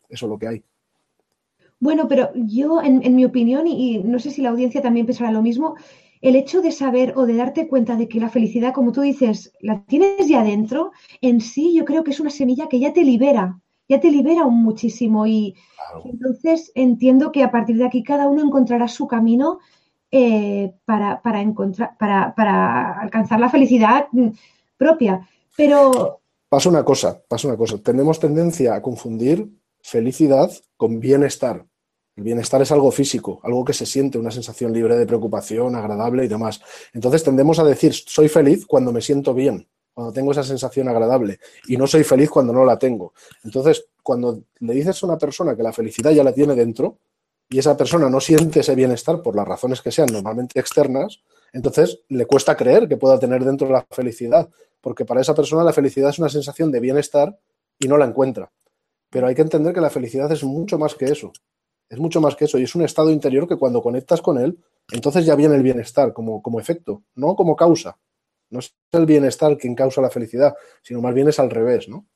[0.09, 0.63] Eso es lo que hay.
[1.79, 5.41] Bueno, pero yo, en, mi opinión, y no sé si la audiencia también pensará lo
[5.41, 5.75] mismo,
[6.23, 9.51] el hecho de saber o de darte cuenta de que la felicidad, como tú dices,
[9.59, 13.03] la tienes ya dentro, en sí yo creo que es una semilla que ya te
[13.03, 13.59] libera,
[13.89, 15.53] ya te libera un muchísimo y
[16.05, 19.59] entonces entiendo que a partir de aquí cada uno encontrará su camino
[20.11, 24.29] eh, para, encontrar, para, para alcanzar la felicidad mm,
[24.77, 25.27] propia.
[25.57, 26.21] Pero...
[26.47, 27.79] Pasa una cosa, pasa una cosa.
[27.79, 29.49] Tenemos tendencia a confundir
[29.81, 31.65] felicidad con bienestar.
[32.15, 36.25] El bienestar es algo físico, algo que se siente, una sensación libre de preocupación, agradable
[36.25, 36.61] y demás.
[36.93, 41.39] Entonces tendemos a decir, soy feliz cuando me siento bien, cuando tengo esa sensación agradable,
[41.67, 43.13] y no soy feliz cuando no la tengo.
[43.43, 46.99] Entonces, cuando le dices a una persona que la felicidad ya la tiene dentro,
[47.49, 51.21] y esa persona no siente ese bienestar por las razones que sean normalmente externas,
[51.51, 54.49] entonces le cuesta creer que pueda tener dentro la felicidad,
[54.81, 57.39] porque para esa persona la felicidad es una sensación de bienestar
[57.79, 58.51] y no la encuentra.
[59.09, 61.31] Pero hay que entender que la felicidad es mucho más que eso.
[61.93, 64.57] Es mucho más que eso y es un estado interior que cuando conectas con él,
[64.91, 67.99] entonces ya viene el bienestar como, como efecto, no como causa.
[68.49, 72.07] No es el bienestar quien causa la felicidad, sino más bien es al revés, ¿no?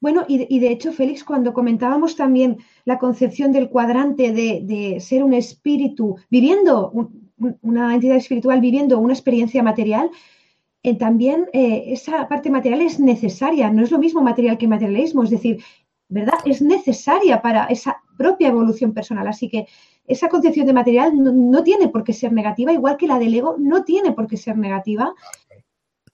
[0.00, 5.32] Bueno, y de, hecho, Félix, cuando comentábamos también la concepción del cuadrante de, ser un
[5.32, 6.92] espíritu viviendo,
[7.62, 10.10] una entidad espiritual viviendo una experiencia material,
[10.84, 15.24] eh, también eh, esa parte material es necesaria, no es lo mismo material que materialismo,
[15.24, 15.62] es decir,
[16.08, 16.38] ¿verdad?
[16.44, 19.26] Es necesaria para esa propia evolución personal.
[19.28, 19.66] Así que
[20.06, 23.56] esa concepción de material no, tiene por qué ser negativa, igual que la del ego
[23.58, 25.14] no tiene por qué ser negativa.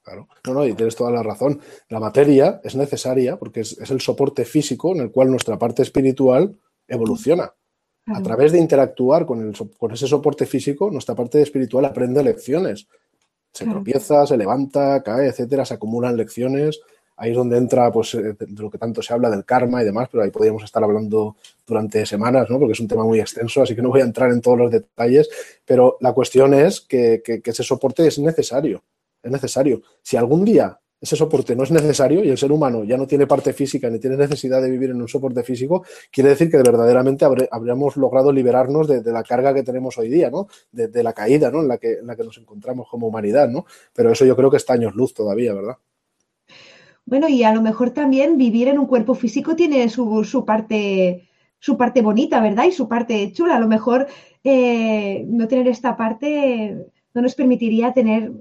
[0.03, 1.61] Claro, no, no, y tienes toda la razón.
[1.89, 6.59] La materia es necesaria porque es, el soporte físico en el cual nuestra parte espiritual
[6.87, 7.53] evoluciona.
[8.07, 12.87] A través de interactuar con, el, con ese soporte físico, nuestra parte espiritual aprende lecciones.
[13.51, 16.81] Se tropieza, se levanta, cae, etcétera, se acumulan lecciones.
[17.17, 19.85] Ahí es donde entra pues, eh, de lo que tanto se habla del karma y
[19.85, 22.59] demás, pero ahí podríamos estar hablando durante semanas, ¿no?
[22.59, 24.71] porque es un tema muy extenso, así que no voy a entrar en todos los
[24.71, 25.29] detalles,
[25.65, 28.83] pero la cuestión es que, que ese soporte es necesario,
[29.23, 29.83] es necesario.
[30.03, 33.27] Si algún día ese soporte no es necesario y el ser humano ya no tiene
[33.27, 37.27] parte física ni tiene necesidad de vivir en un soporte físico, quiere decir que verdaderamente
[37.51, 40.49] habríamos logrado liberarnos de, la carga que tenemos hoy día, ¿no?
[40.73, 41.61] De, la caída, ¿no?
[41.61, 43.67] En la, que, en la que nos encontramos como humanidad, ¿no?
[43.93, 45.77] Pero eso yo creo que está años luz todavía, ¿verdad?
[47.07, 51.29] Bueno, y a lo mejor también vivir en un cuerpo físico tiene su, su parte
[51.59, 52.65] su parte bonita, ¿verdad?
[52.67, 53.57] Y su parte chula.
[53.57, 54.07] A lo mejor
[54.43, 56.77] eh, no tener esta parte
[57.15, 58.33] no nos permitiría tener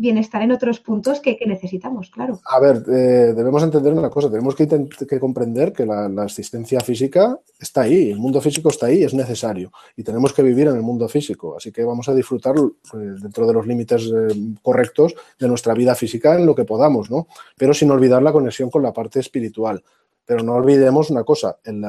[0.00, 2.40] bienestar en otros puntos que, necesitamos, claro.
[2.46, 7.38] A ver, eh, debemos entender una cosa, tenemos que, que comprender que la, existencia física
[7.58, 10.82] está ahí, el mundo físico está ahí, es necesario y tenemos que vivir en el
[10.82, 15.48] mundo físico, así que vamos a disfrutar pues, dentro de los límites eh, correctos de
[15.48, 17.26] nuestra vida física en lo que podamos, ¿no?
[17.56, 19.82] Pero sin olvidar la conexión con la parte espiritual.
[20.24, 21.82] Pero no olvidemos una cosa, el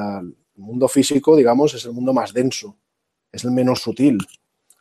[0.56, 2.76] mundo físico, digamos, es el mundo más denso,
[3.30, 4.18] es el menos sutil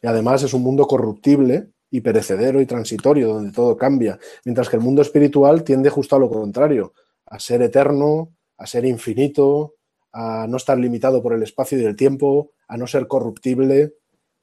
[0.01, 4.77] y además es un mundo corruptible y perecedero y transitorio, donde todo cambia, mientras que
[4.77, 6.93] el mundo espiritual tiende justo a lo contrario,
[7.25, 9.75] a ser eterno, a ser infinito,
[10.13, 13.93] a no estar limitado por el espacio y el tiempo, a no ser corruptible.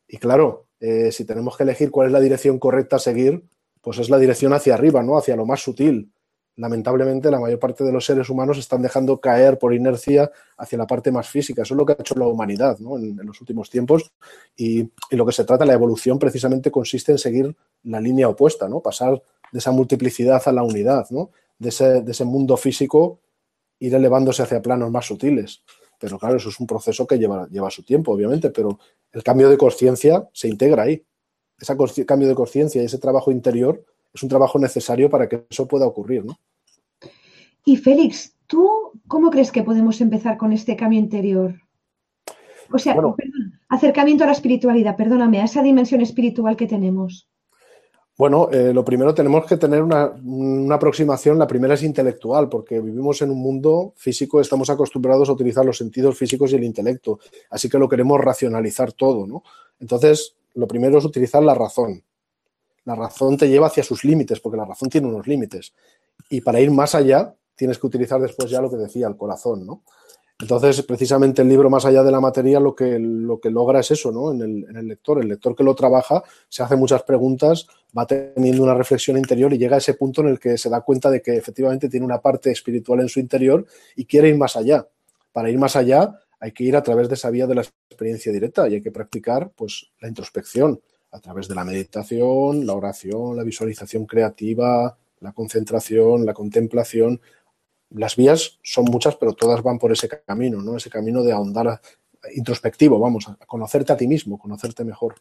[0.06, 3.44] Y claro, eh, si tenemos que elegir cuál es la dirección correcta a seguir,
[3.80, 5.16] pues es la dirección hacia arriba, ¿no?
[5.16, 6.12] Hacia lo más sutil,
[6.58, 10.86] lamentablemente la mayor parte de los seres humanos están dejando caer por inercia hacia la
[10.88, 11.62] parte más física.
[11.62, 14.10] Eso es lo que ha hecho la humanidad en, los últimos tiempos
[14.56, 18.80] y, lo que se trata, la evolución precisamente consiste en seguir la línea opuesta, ¿no?
[18.80, 21.30] pasar de esa multiplicidad a la unidad, ¿no?
[21.58, 23.20] de, ese, mundo físico
[23.78, 25.62] ir elevándose hacia planos más sutiles.
[26.00, 28.80] Pero claro, eso es un proceso que lleva, lleva su tiempo, obviamente, pero
[29.12, 31.04] el cambio de conciencia se integra ahí.
[31.56, 33.84] Ese cambio de conciencia y ese trabajo interior
[34.18, 36.38] es un trabajo necesario para que eso pueda ocurrir, ¿no?
[37.64, 38.68] Y Félix, ¿tú
[39.06, 41.54] cómo crees que podemos empezar con este cambio interior?
[42.72, 42.96] O sea,
[43.68, 47.28] acercamiento a la espiritualidad, perdóname, a esa dimensión espiritual que tenemos.
[48.16, 52.80] Bueno, eh, lo primero tenemos que tener una, una, aproximación, la primera es intelectual, porque
[52.80, 57.20] vivimos en un mundo físico, estamos acostumbrados a utilizar los sentidos físicos y el intelecto,
[57.50, 59.44] así que lo queremos racionalizar todo, ¿no?
[59.78, 62.02] Entonces, lo primero es utilizar la razón.
[62.88, 65.74] La razón te lleva hacia sus límites, porque la razón tiene unos límites.
[66.30, 69.66] Y para ir más allá, tienes que utilizar después ya lo que decía, el corazón,
[69.66, 69.82] ¿no?
[70.40, 73.90] Entonces, precisamente el libro Más allá de la materia lo que, lo que logra es
[73.90, 74.32] eso, ¿no?
[74.32, 74.40] En
[74.74, 75.20] el, lector.
[75.20, 79.58] El lector que lo trabaja se hace muchas preguntas, va teniendo una reflexión interior y
[79.58, 82.22] llega a ese punto en el que se da cuenta de que efectivamente tiene una
[82.22, 84.88] parte espiritual en su interior y quiere ir más allá.
[85.30, 88.32] Para ir más allá hay que ir a través de esa vía de la experiencia
[88.32, 93.36] directa y hay que practicar pues, la introspección, a través de la meditación, la oración,
[93.36, 97.20] la visualización creativa, la concentración, la contemplación.
[97.90, 100.76] Las vías son muchas, pero todas van por ese camino, ¿no?
[100.76, 101.80] Ese camino de ahondar
[102.34, 105.16] introspectivo, vamos, a conocerte a ti mismo, conocerte mejor.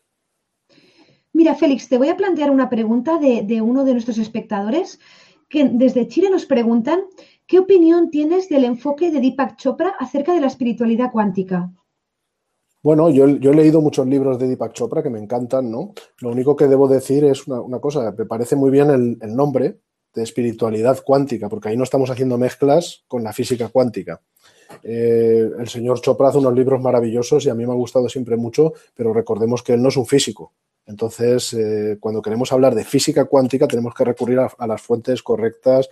[1.33, 4.99] Mira, Félix, te voy a plantear una pregunta de, de uno de nuestros espectadores
[5.49, 7.01] que desde Chile nos preguntan
[7.45, 11.71] ¿qué opinión tienes del enfoque de Deepak Chopra acerca de la espiritualidad cuántica?
[12.87, 15.93] Bueno, yo, he leído muchos libros de Deepak Chopra que me encantan, ¿no?
[16.19, 19.81] Lo único que debo decir es una, cosa, me parece muy bien el, nombre
[20.15, 24.21] de espiritualidad cuántica, porque ahí no estamos haciendo mezclas con la física cuántica.
[24.83, 28.37] Eh, el señor Chopra hace unos libros maravillosos y a mí me ha gustado siempre
[28.37, 30.53] mucho, pero recordemos que él no es un físico.
[30.85, 35.89] Entonces, eh, cuando queremos hablar de física cuántica, tenemos que recurrir a, las fuentes correctas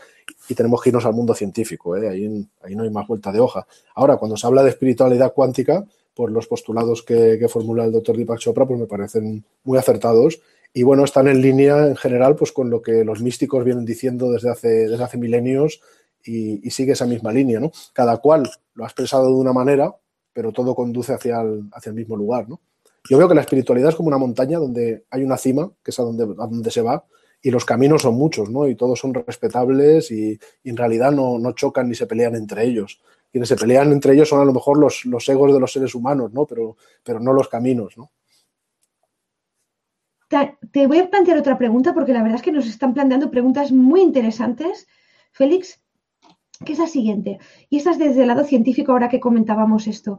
[0.48, 1.98] y tenemos que irnos al mundo científico.
[1.98, 2.08] ¿eh?
[2.08, 3.68] Ahí, ahí no hay más vuelta de hoja.
[3.96, 8.40] Ahora, cuando se habla de espiritualidad cuántica, por los postulados que, formula el doctor Deepak
[8.40, 10.42] Chopra, pues me parecen muy acertados.
[10.74, 14.32] Y bueno, están en línea en general pues con lo que los místicos vienen diciendo
[14.32, 15.82] desde hace, desde hace milenios
[16.24, 17.72] y, sigue esa misma línea, ¿no?
[17.94, 19.96] Cada cual lo ha expresado de una manera,
[20.34, 22.62] pero todo conduce hacia el, hacia el mismo lugar, ¿no?
[23.08, 26.00] Yo veo que la espiritualidad es como una montaña donde hay una cima, que es
[26.00, 27.06] a donde, a donde se va,
[27.42, 28.68] y los caminos son muchos, ¿no?
[28.68, 33.00] Y todos son respetables y, en realidad no, no, chocan ni se pelean entre ellos
[33.36, 35.94] quienes se pelean entre ellos son a lo mejor los, los egos de los seres
[35.94, 36.46] humanos, ¿no?
[36.46, 38.14] Pero, pero no los caminos, ¿no?
[40.72, 43.74] Te voy a plantear otra pregunta porque la verdad es que nos están planteando preguntas
[43.74, 44.88] muy interesantes,
[45.34, 45.82] Félix,
[46.64, 47.40] que es la siguiente.
[47.70, 50.18] Y esta es desde el lado científico ahora que comentábamos esto.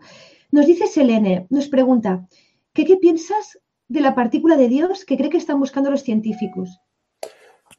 [0.50, 2.28] Nos dice Selene, nos pregunta,
[2.74, 6.82] ¿qué, qué piensas de la partícula de Dios que cree que están buscando los científicos?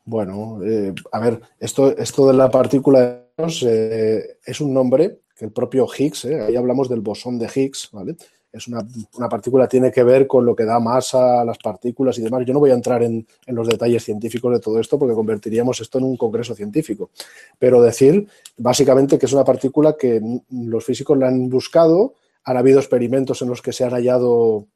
[0.03, 5.21] Bueno, eh, a ver, esto, esto de la partícula de Dios eh, es un nombre
[5.37, 6.41] que el propio Higgs, ¿eh?
[6.41, 8.15] ahí hablamos del bosón de Higgs, ¿vale?
[8.57, 12.21] es una, partícula, tiene que ver con lo que da masa a las partículas y
[12.21, 12.43] demás.
[12.45, 15.97] Yo no voy a entrar en, los detalles científicos de todo esto porque convertiríamos esto
[15.97, 17.11] en un congreso científico.
[17.59, 22.79] Pero decir básicamente que es una partícula que los físicos la han buscado, han habido
[22.79, 24.67] experimentos en los que se han hallado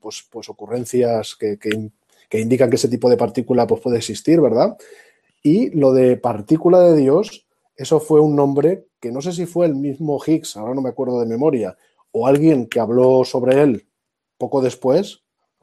[0.00, 1.58] pues, pues ocurrencias que,
[2.32, 4.76] indican que ese tipo de partícula pues, puede existir, ¿verdad?
[5.42, 7.45] Y lo de partícula de Dios,
[7.76, 10.88] eso fue un nombre que no sé si fue el mismo Higgs, ahora no me
[10.88, 11.76] acuerdo de memoria,
[12.10, 13.86] o alguien que habló sobre él
[14.38, 15.22] poco después,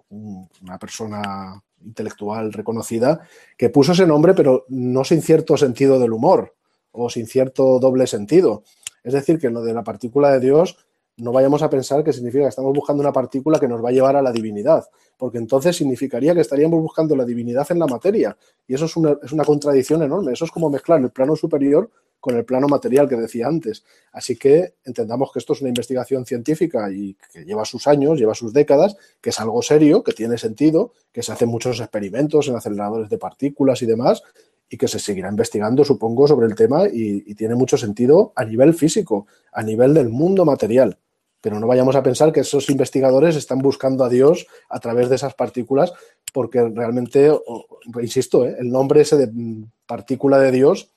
[0.09, 3.21] una persona intelectual reconocida,
[3.57, 6.55] que puso ese nombre, pero no sin cierto sentido del humor
[6.91, 8.63] o sin cierto doble sentido.
[9.03, 10.77] Es decir, que lo de la partícula de Dios
[11.17, 13.91] no vayamos a pensar que significa que estamos buscando una partícula que nos va a
[13.91, 14.83] llevar a la divinidad,
[15.17, 18.35] porque entonces significaría que estaríamos buscando la divinidad en la materia.
[18.67, 20.33] Y eso es una, es una contradicción enorme.
[20.33, 21.89] Eso es como mezclar el plano superior
[22.23, 23.83] con el plano material que decía antes.
[24.13, 28.33] Así que entendamos que esto es una investigación científica y que lleva sus años, lleva
[28.33, 32.55] sus décadas, que es algo serio, que tiene sentido, que se hacen muchos experimentos en
[32.55, 34.23] aceleradores de partículas y demás,
[34.73, 38.73] y que se seguirá investigando, supongo, sobre el tema y, tiene mucho sentido a nivel
[38.73, 40.97] físico, a nivel del mundo material.
[41.41, 45.15] Pero no vayamos a pensar que esos investigadores están buscando a Dios a través de
[45.17, 45.93] esas partículas,
[46.33, 47.31] porque realmente,
[48.01, 48.55] insisto, ¿eh?
[48.57, 50.89] el nombre ese de mm, partícula de Dios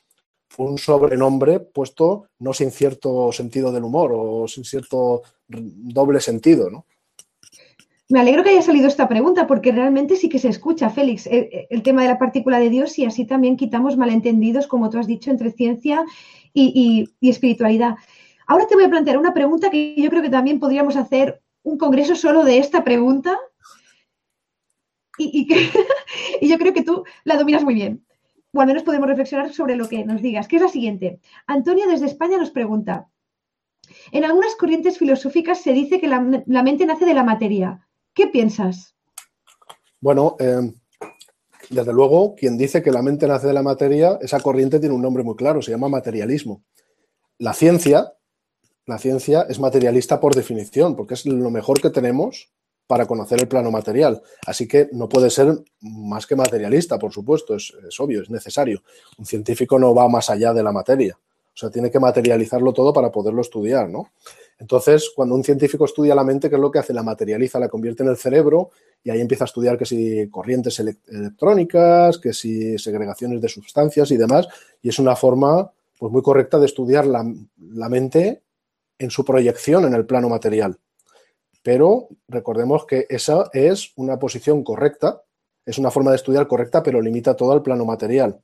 [0.49, 6.71] fue un sobrenombre puesto no sin cierto sentido del humor o sin cierto doble sentido,
[6.71, 6.87] ¿no?
[8.09, 11.83] Me alegro que haya salido esta pregunta porque realmente sí que se escucha, Félix, el,
[11.83, 15.31] tema de la partícula de Dios y así también quitamos malentendidos, como tú has dicho,
[15.31, 16.05] entre ciencia
[16.55, 17.97] y, espiritualidad.
[18.47, 21.79] Ahora te voy a plantear una pregunta que yo creo que también podríamos hacer un
[21.79, 23.37] congreso solo de esta pregunta
[25.19, 25.49] y,
[26.41, 28.07] y yo creo que tú la dominas muy bien
[28.57, 31.21] o al menos podemos reflexionar sobre lo que nos digas, que es la siguiente.
[31.47, 33.09] Antonio desde España nos pregunta,
[34.13, 37.86] en algunas corrientes filosóficas se dice que la, mente nace de la materia.
[38.17, 38.95] ¿Qué piensas?
[40.01, 40.73] Bueno, eh,
[41.69, 45.03] desde luego, quien dice que la mente nace de la materia, esa corriente tiene un
[45.03, 46.63] nombre muy claro, se llama materialismo.
[47.37, 48.15] La ciencia,
[48.87, 52.51] la ciencia es materialista por definición, porque es lo mejor que tenemos
[52.87, 54.23] para conocer el plano material.
[54.47, 55.49] Así que no puede ser
[55.81, 58.83] más que materialista, por supuesto, es, obvio, es necesario.
[59.19, 62.95] Un científico no va más allá de la materia, o sea, tiene que materializarlo todo
[62.95, 64.11] para poderlo estudiar, ¿no?
[64.59, 66.95] Entonces, cuando un científico estudia la mente, ¿qué es lo que hace?
[66.95, 68.71] La materializa, la convierte en el cerebro
[69.05, 74.17] y ahí empieza a estudiar que si corrientes electrónicas, que si segregaciones de sustancias y
[74.17, 74.49] demás,
[74.81, 78.43] y es una forma pues, muy correcta de estudiar la, la mente
[78.99, 80.79] en su proyección en el plano material.
[81.63, 85.23] Pero recordemos que esa es una posición correcta,
[85.67, 88.41] es una forma de estudiar correcta, pero limita todo al plano material.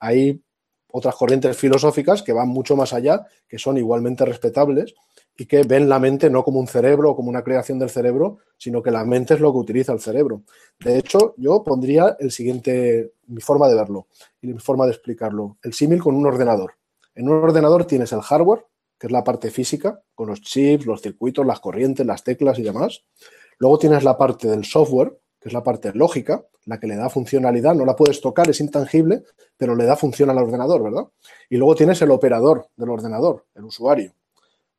[0.00, 0.42] Hay
[0.90, 4.94] otras corrientes filosóficas que van mucho más allá, que son igualmente respetables
[5.40, 8.38] y que ven la mente no como un cerebro o como una creación del cerebro,
[8.58, 10.42] sino que la mente es lo que utiliza el cerebro.
[10.80, 14.08] De hecho, yo pondría el siguiente, mi forma de verlo
[14.42, 16.72] y mi forma de explicarlo, el símil con un ordenador.
[17.14, 18.66] En un ordenador tienes el hardware,
[18.98, 22.64] que es la parte física, con los chips, los circuitos, las corrientes, las teclas y
[22.64, 23.04] demás.
[23.58, 27.08] Luego tienes la parte del software, que es la parte lógica, la que le da
[27.08, 29.22] funcionalidad, no la puedes tocar, es intangible,
[29.56, 31.06] pero le da función al ordenador, ¿verdad?
[31.48, 34.12] Y luego tienes el operador del ordenador, el usuario.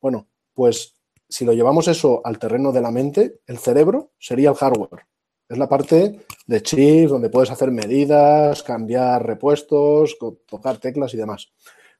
[0.02, 0.26] Bueno,
[0.60, 0.94] pues
[1.26, 5.06] si lo llevamos eso al terreno de la mente, el cerebro sería el hardware.
[5.48, 11.50] Es la parte de chips donde puedes hacer medidas, cambiar repuestos, tocar teclas y demás.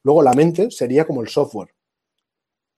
[0.03, 1.73] Luego la mente sería como el software,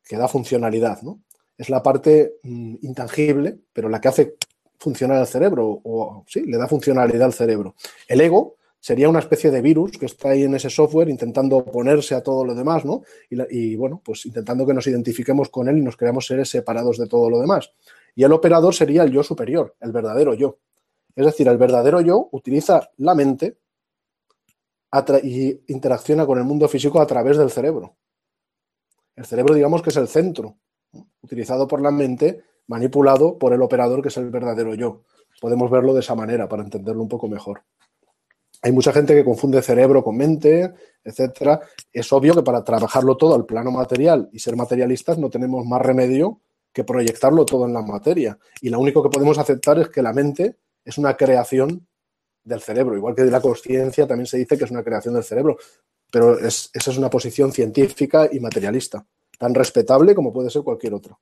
[0.06, 1.20] que da funcionalidad, ¿no?
[1.58, 4.36] Es la parte mm, intangible, pero la que hace
[4.80, 7.76] funcionar el cerebro, o sí, le da funcionalidad al cerebro.
[8.08, 12.16] El ego sería una especie de virus que está ahí en ese software intentando oponerse
[12.16, 13.04] a todo lo demás, ¿no?
[13.30, 17.08] Y, bueno, pues intentando que nos identifiquemos con él y nos creamos seres separados de
[17.08, 17.72] todo lo demás.
[18.14, 20.58] Y el operador sería el yo superior, el verdadero yo.
[21.16, 23.58] Es decir, el verdadero yo utiliza la mente
[25.24, 27.96] y interacciona con el mundo físico a través del cerebro.
[29.16, 30.58] El cerebro, digamos que es el centro,
[31.22, 35.04] utilizado por la mente, manipulado por el operador, que es el verdadero yo.
[35.40, 37.64] Podemos verlo de esa manera para entenderlo un poco mejor.
[38.66, 41.60] Hay mucha gente que confunde cerebro con mente, etcétera.
[41.92, 45.82] Es obvio que para trabajarlo todo al plano material y ser materialistas no tenemos más
[45.82, 46.40] remedio
[46.72, 48.40] que proyectarlo todo en la materia.
[48.62, 50.56] Y lo único que podemos aceptar es que la mente
[50.86, 51.86] es una creación
[52.46, 55.24] del cerebro, igual que de la conciencia también se dice que es una creación del
[55.24, 55.58] cerebro,
[56.10, 59.06] pero esa es una posición científica y materialista,
[59.38, 61.18] tan respetable como puede ser cualquier otra.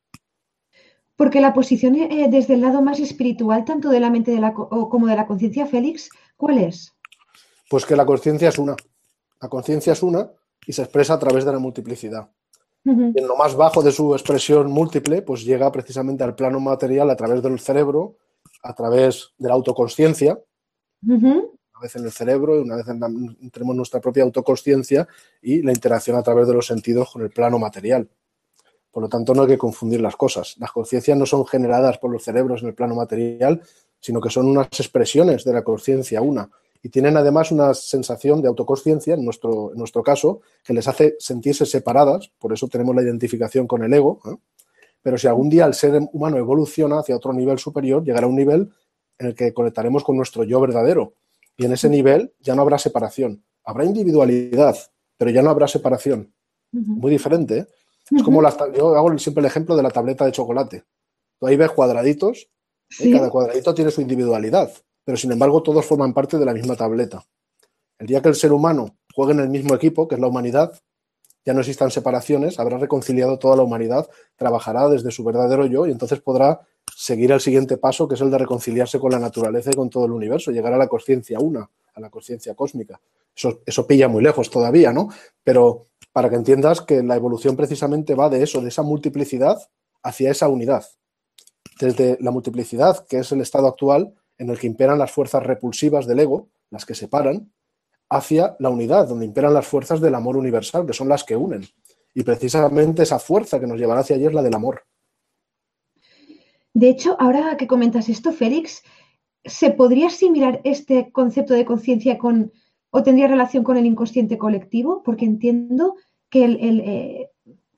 [1.16, 4.39] Porque la posición eh, desde el lado más espiritual, tanto de la mente
[4.89, 6.94] como de la conciencia, Félix, ¿cuál es?
[7.72, 8.76] Pues que la conciencia es una.
[9.42, 10.30] La conciencia es una
[10.68, 12.30] y se expresa a través de la multiplicidad.
[12.84, 17.10] Y en lo más bajo de su expresión múltiple, pues llega precisamente al plano material
[17.10, 18.18] a través del cerebro,
[18.62, 20.38] a través de la autoconsciencia,
[21.02, 22.86] una vez en el cerebro y una vez
[23.54, 25.08] tenemos nuestra propia autoconsciencia
[25.42, 28.10] y la interacción a través de los sentidos con el plano material.
[28.92, 30.58] Por lo tanto, no hay que confundir las cosas.
[30.60, 33.62] Las conciencias no son generadas por los cerebros en el plano material,
[34.02, 36.50] sino que son unas expresiones de la conciencia una.
[36.84, 41.16] Y tienen además una sensación de autoconsciencia, en nuestro, en nuestro caso, que les hace
[41.20, 44.20] sentirse separadas, por eso tenemos la identificación con el ego.
[44.26, 44.36] ¿eh?
[45.02, 48.36] Pero si algún día el ser humano evoluciona hacia otro nivel superior, llegará a un
[48.36, 48.70] nivel
[49.20, 51.14] en el que conectaremos con nuestro yo verdadero.
[51.56, 53.44] Y en ese nivel ya no habrá separación.
[53.64, 54.76] Habrá individualidad,
[55.18, 56.34] pero ya no habrá separación.
[56.72, 57.58] Muy diferente.
[57.60, 57.68] ¿eh?
[58.10, 58.42] Es como
[58.74, 60.84] yo hago siempre el ejemplo de la tableta de chocolate.
[61.40, 62.50] Tú ahí ves cuadraditos
[63.00, 64.72] y cada cuadradito tiene su individualidad,
[65.04, 67.24] pero sin embargo todos forman parte de la misma tableta.
[67.99, 70.74] El día que el ser humano juegue en el mismo equipo, que es la humanidad,
[71.45, 75.91] ya no existan separaciones, habrá reconciliado toda la humanidad, trabajará desde su verdadero yo y
[75.91, 76.62] entonces podrá
[76.95, 80.06] seguir el siguiente paso, que es el de reconciliarse con la naturaleza y con todo
[80.06, 82.99] el universo, llegar a la conciencia una, a la conciencia cósmica.
[83.36, 85.10] Eso, eso pilla muy lejos todavía, ¿no?
[85.43, 89.58] Pero para que entiendas que la evolución precisamente va de eso, de esa multiplicidad
[90.04, 90.86] hacia esa unidad.
[91.80, 96.08] Desde la multiplicidad, que es el estado actual, en el que imperan las fuerzas repulsivas
[96.08, 97.52] del ego, las que separan,
[98.10, 101.64] hacia la unidad, donde imperan las fuerzas del amor universal, que son las que unen.
[102.16, 104.84] Y precisamente esa fuerza que nos llevará hacia allí es la del amor.
[106.74, 108.84] De hecho, ahora que comentas esto, Félix,
[109.46, 112.52] ¿se podría asimilar este concepto de conciencia con
[112.92, 115.96] o tendría relación con el inconsciente colectivo, porque entiendo
[116.30, 117.30] que eh,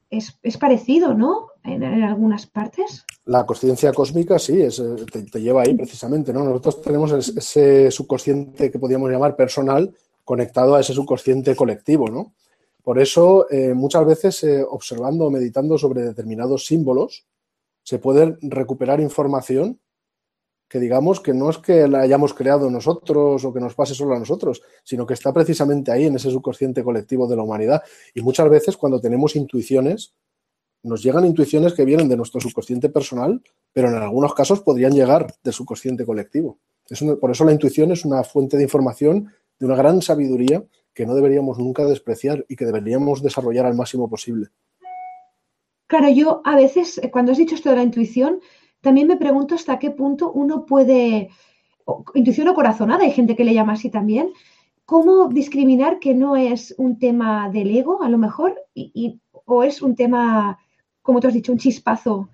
[0.09, 1.49] es, parecido, ¿no?
[1.63, 3.05] En, algunas partes.
[3.25, 6.43] La conciencia cósmica sí, es, eh, te, lleva ahí precisamente, ¿no?
[6.43, 9.93] Nosotros tenemos ese subconsciente que podríamos llamar personal
[10.25, 12.33] conectado a ese subconsciente colectivo, ¿no?
[12.83, 17.25] Por eso, eh, muchas veces, observando o meditando sobre determinados símbolos,
[17.81, 19.79] se puede recuperar información
[20.73, 24.15] que digamos que no es que la hayamos creado nosotros o que nos pase solo
[24.15, 27.83] a nosotros, sino que está precisamente ahí en ese subconsciente colectivo de la humanidad.
[28.15, 30.15] Y muchas veces cuando tenemos intuiciones,
[30.83, 35.33] nos llegan intuiciones que vienen de nuestro subconsciente personal, pero en algunos casos podrían llegar
[35.43, 36.59] del subconsciente colectivo.
[37.19, 39.29] por eso la intuición es una fuente de información
[39.59, 40.63] de una gran sabiduría
[40.93, 44.49] que no deberíamos nunca despreciar y que deberíamos desarrollar al máximo posible.
[45.87, 48.39] Claro, yo a veces, cuando has dicho esto de la intuición,
[48.81, 51.29] también me pregunto hasta qué punto uno puede,
[52.13, 54.31] intuición o corazonada, hay gente que le llama así también,
[54.85, 59.81] cómo discriminar que no es un tema del ego, a lo mejor, y, o es
[59.81, 60.59] un tema,
[61.03, 62.29] como tú has dicho, un chispazo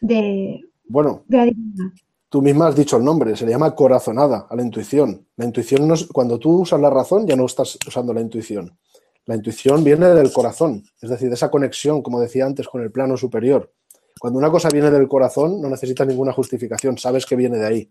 [0.00, 1.86] de, bueno, la divinidad.
[2.28, 5.26] Tú misma has dicho el nombre, se le llama corazonada a la intuición.
[5.36, 8.78] La intuición no es, cuando tú usas la razón ya no estás usando la intuición.
[9.26, 12.92] La intuición viene del corazón, es decir, de esa conexión, como decía antes, con el
[12.92, 13.72] plano superior.
[14.18, 17.90] Cuando una cosa viene del corazón, no necesita ninguna justificación, sabes que viene de ahí.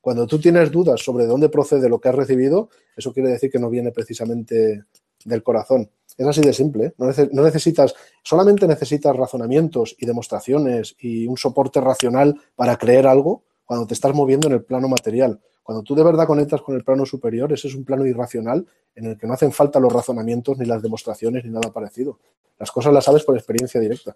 [0.00, 3.58] Cuando tú tienes dudas sobre dónde procede lo que has recibido, eso quiere decir que
[3.58, 4.84] no viene precisamente
[5.24, 5.90] del corazón.
[6.20, 6.84] Es así de simple.
[6.84, 6.94] ¿eh?
[6.98, 13.86] No, necesitas, solamente necesitas razonamientos y demostraciones y un soporte racional para creer algo cuando
[13.86, 15.40] te estás moviendo en el plano material.
[15.62, 19.06] Cuando tú de verdad conectas con el plano superior, ese es un plano irracional en
[19.06, 22.18] el que no hacen falta los razonamientos, ni las demostraciones, ni nada parecido.
[22.58, 24.12] Las cosas las sabes por experiencia directa.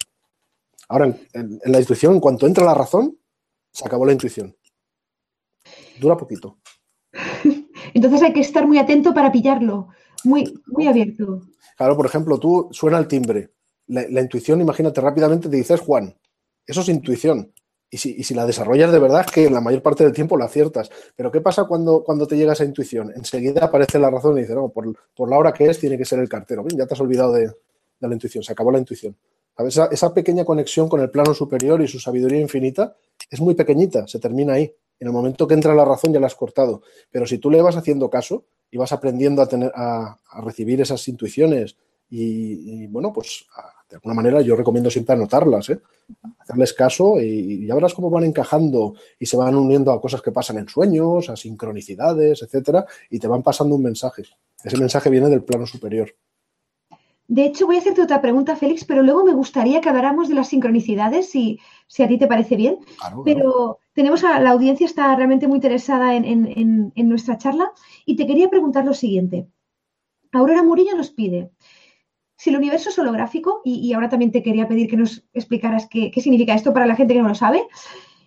[0.91, 3.17] Ahora, en, la intuición, en cuanto entra la razón,
[3.73, 4.55] se acabó la intuición.
[5.99, 6.59] Dura poquito.
[7.95, 9.89] Entonces hay que estar muy atento para pillarlo,
[10.25, 11.43] muy, muy abierto.
[11.77, 13.51] Claro, por ejemplo, tú suena el timbre.
[13.87, 16.15] La, intuición, imagínate, rápidamente te dices Juan.
[16.67, 17.53] Eso es intuición.
[17.91, 20.91] Y si, la desarrollas de verdad, es que la mayor parte del tiempo la aciertas.
[21.15, 23.13] Pero ¿qué pasa cuando, cuando te llega esa intuición?
[23.15, 24.87] Enseguida aparece la razón y dice, no, por,
[25.29, 26.65] la hora que es, tiene que ser el cartero.
[26.77, 27.53] ya te has olvidado de
[28.01, 29.17] la intuición, se acabó la intuición.
[29.59, 32.97] Esa, esa, pequeña conexión con el plano superior y su sabiduría infinita
[33.31, 34.75] es muy pequeñita, se termina ahí.
[34.99, 36.83] En el momento que entra la razón ya la has cortado.
[37.11, 41.07] Pero si tú le vas haciendo caso y vas aprendiendo a, tener, a, recibir esas
[41.07, 41.77] intuiciones
[42.11, 43.47] y, bueno, pues
[43.89, 45.81] de alguna manera yo recomiendo siempre anotarlas, ¿eh?
[46.41, 50.33] hacerles caso y, ya verás cómo van encajando y se van uniendo a cosas que
[50.33, 54.25] pasan en sueños, a sincronicidades, etcétera, y te van pasando un mensaje.
[54.65, 56.13] Ese mensaje viene del plano superior.
[57.29, 60.35] De hecho, voy a hacerte otra pregunta, Félix, pero luego me gustaría que habláramos de
[60.35, 62.81] las sincronicidades, si, si a ti te parece bien.
[63.25, 67.73] pero tenemos a la audiencia, está realmente muy interesada en, nuestra charla
[68.05, 69.49] y te quería preguntar lo siguiente.
[70.33, 71.53] Aurora Murillo nos pide,
[72.37, 76.11] si el universo es holográfico, y, ahora también te quería pedir que nos explicaras qué,
[76.11, 77.67] qué significa esto para la gente que no lo sabe,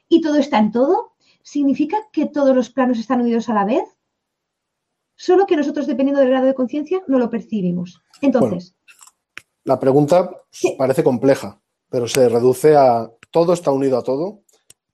[0.07, 3.83] y todo está en todo, ¿significa que todos los planos están unidos a la vez?
[5.15, 8.01] Solo que nosotros, dependiendo del grado de conciencia, no lo percibimos.
[8.21, 8.75] Entonces,
[9.65, 10.31] La pregunta
[10.77, 11.59] parece compleja,
[11.89, 14.43] pero se reduce a todo está unido a todo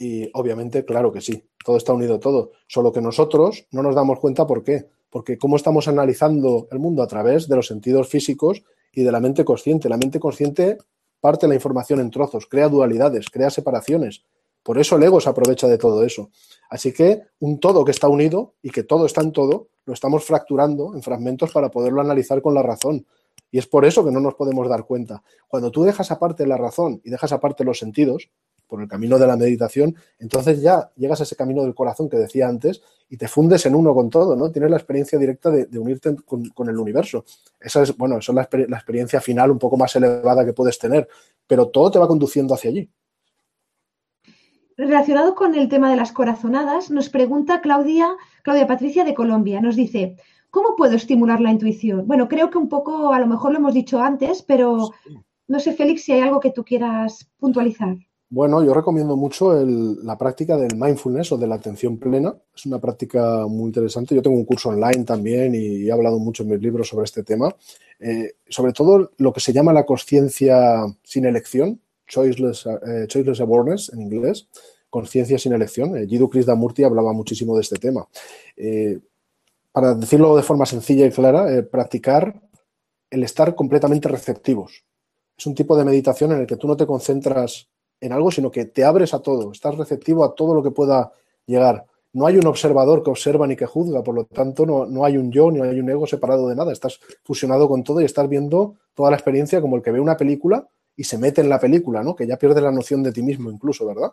[0.04, 4.20] y obviamente, claro que sí, todo está unido todo, solo que nosotros no nos damos
[4.20, 8.64] cuenta por qué, porque cómo estamos analizando el mundo a través de los sentidos físicos
[8.92, 9.88] y de la mente consciente.
[9.88, 10.78] La mente consciente
[11.22, 14.26] parte la información en trozos, crea dualidades, crea separaciones.
[14.62, 16.32] Por eso el ego se aprovecha de todo eso.
[16.70, 20.26] Así que un todo que está unido y que todo está en todo, lo estamos
[20.26, 23.08] fracturando en fragmentos para poderlo analizar con la razón.
[23.52, 25.24] Y es por eso que no nos podemos dar cuenta.
[25.48, 28.30] Cuando tú dejas aparte la razón y dejas aparte los sentidos,
[28.74, 32.18] por el camino de la meditación, entonces ya llegas a ese camino del corazón que
[32.18, 34.52] decía antes y te fundes en uno con todo, ¿no?
[34.52, 37.24] Tienes la experiencia directa de, unirte con, el universo.
[37.60, 40.80] Esa es, bueno, esa es la, la, experiencia final un poco más elevada que puedes
[40.80, 41.08] tener,
[41.46, 42.90] pero todo te va conduciendo hacia allí.
[44.76, 48.08] Relacionado con el tema de las corazonadas, nos pregunta Claudia,
[48.42, 50.16] Claudia Patricia de Colombia, nos dice,
[50.50, 52.08] ¿cómo puedo estimular la intuición?
[52.08, 54.90] Bueno, creo que un poco, a lo mejor lo hemos dicho antes, pero
[55.48, 57.98] no sé, Félix, si hay algo que tú quieras puntualizar.
[58.36, 62.36] Bueno, yo recomiendo mucho la práctica del mindfulness o de la atención plena.
[62.56, 64.16] Es una práctica muy interesante.
[64.16, 67.22] Yo tengo un curso online también y he hablado mucho en mis libros sobre este
[67.22, 67.56] tema.
[68.00, 73.94] Eh, sobre todo lo que se llama la conciencia sin elección, choiceless, eh, choiceless, awareness
[73.94, 74.48] en inglés,
[74.90, 75.96] conciencia sin elección.
[75.96, 78.08] Eh, Jiddu Krishnamurti hablaba muchísimo de este tema.
[79.72, 82.42] para decirlo de forma sencilla y clara, practicar
[83.12, 84.86] el estar completamente receptivos.
[85.38, 87.70] Es un tipo de meditación en el que tú no te concentras
[88.04, 91.14] en algo, sino que te abres a todo, estás receptivo a todo lo que pueda
[91.46, 91.86] llegar.
[92.12, 95.18] No hay un observador que observa ni que juzga, por lo tanto no, no hay
[95.18, 98.28] un yo ni hay un ego separado de nada, estás fusionado con todo y estás
[98.28, 101.60] viendo toda la experiencia como el que ve una película y se mete en la
[101.60, 102.14] película, ¿no?
[102.16, 104.12] Que ya pierde la noción de ti mismo incluso, ¿verdad?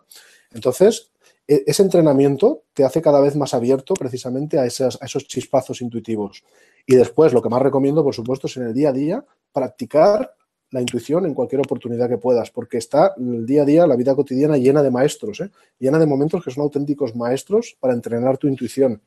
[0.53, 1.11] Entonces,
[1.47, 6.43] e, ese entrenamiento te hace cada vez más abierto precisamente a, a esos chispazos intuitivos.
[6.87, 10.33] Y después, lo que más recomiendo, por supuesto, es en el día a día practicar
[10.71, 14.15] la intuición en cualquier oportunidad que puedas, porque está el día a día, la vida
[14.15, 15.51] cotidiana llena de maestros, ¿eh?
[15.79, 19.01] llena de momentos que son auténticos maestros para entrenar tu intuición.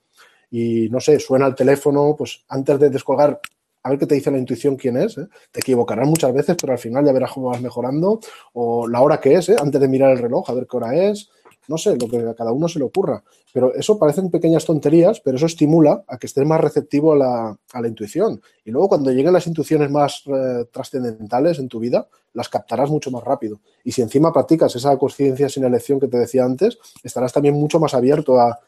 [0.51, 3.41] Y no sé, suena el teléfono, pues antes de descolgar,
[3.83, 5.19] a ver qué te dice la intuición quién es.
[5.19, 5.27] ¿eh?
[5.51, 8.21] Te equivocarás muchas veces, pero al final ya verás cómo vas mejorando.
[8.53, 9.57] O la hora que es, ¿eh?
[9.59, 11.31] antes de mirar el reloj, a ver qué hora es
[11.69, 13.23] no sé, lo que a cada uno se le ocurra.
[13.53, 17.89] Pero eso parecen pequeñas tonterías, pero eso estimula a que estés más receptivo a la,
[17.89, 18.41] intuición.
[18.65, 23.11] Y luego cuando lleguen las intuiciones más eh, trascendentales en tu vida, las captarás mucho
[23.11, 23.61] más rápido.
[23.85, 27.79] Y si encima practicas esa conciencia sin elección que te decía antes, estarás también mucho
[27.79, 28.59] más abierto a,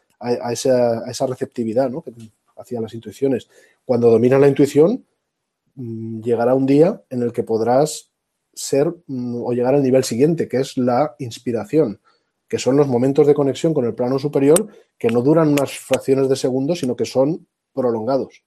[0.50, 2.02] esa, receptividad ¿no?
[2.56, 3.48] hacia las intuiciones.
[3.84, 5.04] Cuando dominas la intuición,
[5.74, 8.10] mm, llegará un día en el que podrás
[8.54, 12.00] ser mm, o llegar al nivel siguiente, que es la inspiración
[12.48, 14.68] que son los momentos de conexión con el plano superior
[14.98, 18.44] que no duran unas fracciones de segundo, sino que son prolongados.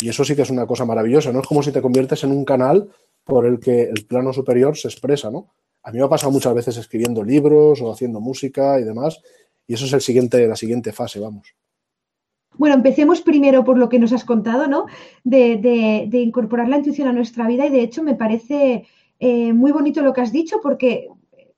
[0.00, 1.40] Y eso sí que es una cosa maravillosa, ¿no?
[1.40, 2.88] Es como si te conviertes en un canal
[3.24, 5.48] por el que el plano superior se expresa, ¿no?
[5.82, 9.20] A mí me ha pasado muchas veces escribiendo libros o haciendo música y demás,
[9.66, 11.54] y eso es el siguiente, la siguiente fase, vamos.
[12.56, 14.86] Bueno, empecemos primero por lo que nos has contado, ¿no?
[15.22, 18.86] De, incorporar la intuición a nuestra vida y de hecho me parece
[19.20, 21.08] eh, muy bonito lo que has dicho porque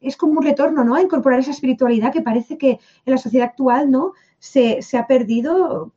[0.00, 0.94] es como un retorno, ¿no?
[0.94, 4.12] A incorporar esa espiritualidad que parece que en la sociedad actual, ¿no?
[4.38, 5.92] Se, ha perdido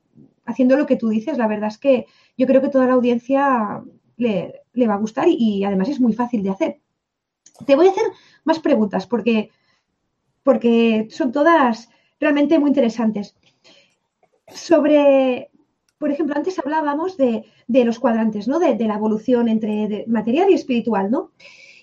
[0.45, 1.37] haciendo lo que tú dices.
[1.37, 2.05] La verdad es que
[2.37, 3.81] yo creo que toda la audiencia
[4.17, 6.79] le, va a gustar y, además es muy fácil de hacer.
[7.65, 8.03] Te voy a hacer
[8.43, 9.51] más preguntas porque,
[10.43, 11.89] porque son todas
[12.19, 13.35] realmente muy interesantes.
[14.47, 15.49] Sobre,
[15.97, 18.59] por ejemplo, antes hablábamos de, los cuadrantes, ¿no?
[18.59, 21.31] De, la evolución entre material y espiritual, ¿no?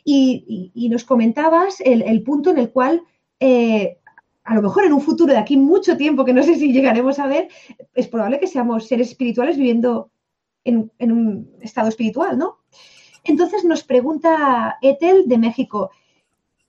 [0.05, 3.03] Y, nos comentabas el, punto en el cual
[3.39, 3.99] eh,
[4.45, 7.19] a lo mejor en un futuro de aquí mucho tiempo, que no sé si llegaremos
[7.19, 7.49] a ver,
[7.95, 10.11] es probable que seamos seres espirituales viviendo
[10.65, 12.59] en, un estado espiritual, ¿no?
[13.25, 15.91] Entonces nos pregunta Ethel de México,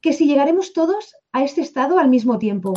[0.01, 2.73] que si llegaremos todos a este estado al mismo tiempo.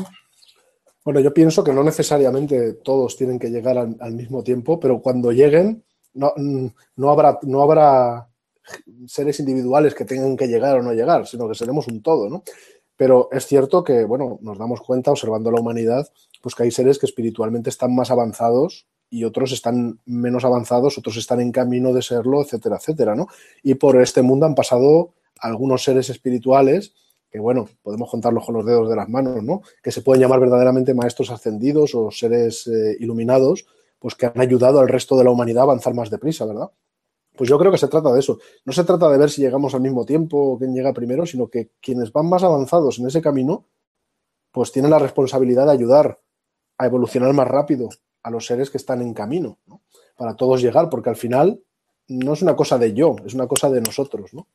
[1.05, 5.33] Bueno, yo pienso que no necesariamente todos tienen que llegar al, mismo tiempo, pero cuando
[5.33, 5.85] lleguen
[6.15, 6.33] no,
[6.97, 8.29] no, habrá, no habrá
[9.07, 12.43] seres individuales que tengan que llegar o no llegar, sino que seremos un todo, ¿no?
[12.97, 16.09] Pero es cierto que, bueno, nos damos cuenta observando la humanidad,
[16.43, 21.17] pues que hay seres que espiritualmente están más avanzados y otros están menos avanzados, otros
[21.17, 23.29] están en camino de serlo, etcétera, etcétera, ¿no?
[23.63, 26.95] Y por este mundo han pasado algunos seres espirituales
[27.31, 29.63] que, bueno, podemos contarlos con los dedos de las manos, ¿no?
[29.83, 33.67] Que se pueden llamar verdaderamente maestros ascendidos o seres eh, iluminados,
[33.99, 36.71] pues que han ayudado al resto de la humanidad a avanzar más deprisa, ¿verdad?
[37.37, 38.39] Pues yo creo que se trata de eso.
[38.65, 41.49] No se trata de ver si llegamos al mismo tiempo o quién llega primero, sino
[41.49, 43.67] que quienes van más avanzados en ese camino,
[44.53, 46.21] pues tienen la responsabilidad de ayudar
[46.79, 47.89] a evolucionar más rápido
[48.23, 49.59] a los seres que están en camino,
[50.17, 51.61] para todos llegar, porque al final
[52.09, 54.47] no es una cosa de yo, es una cosa de nosotros, ¿no?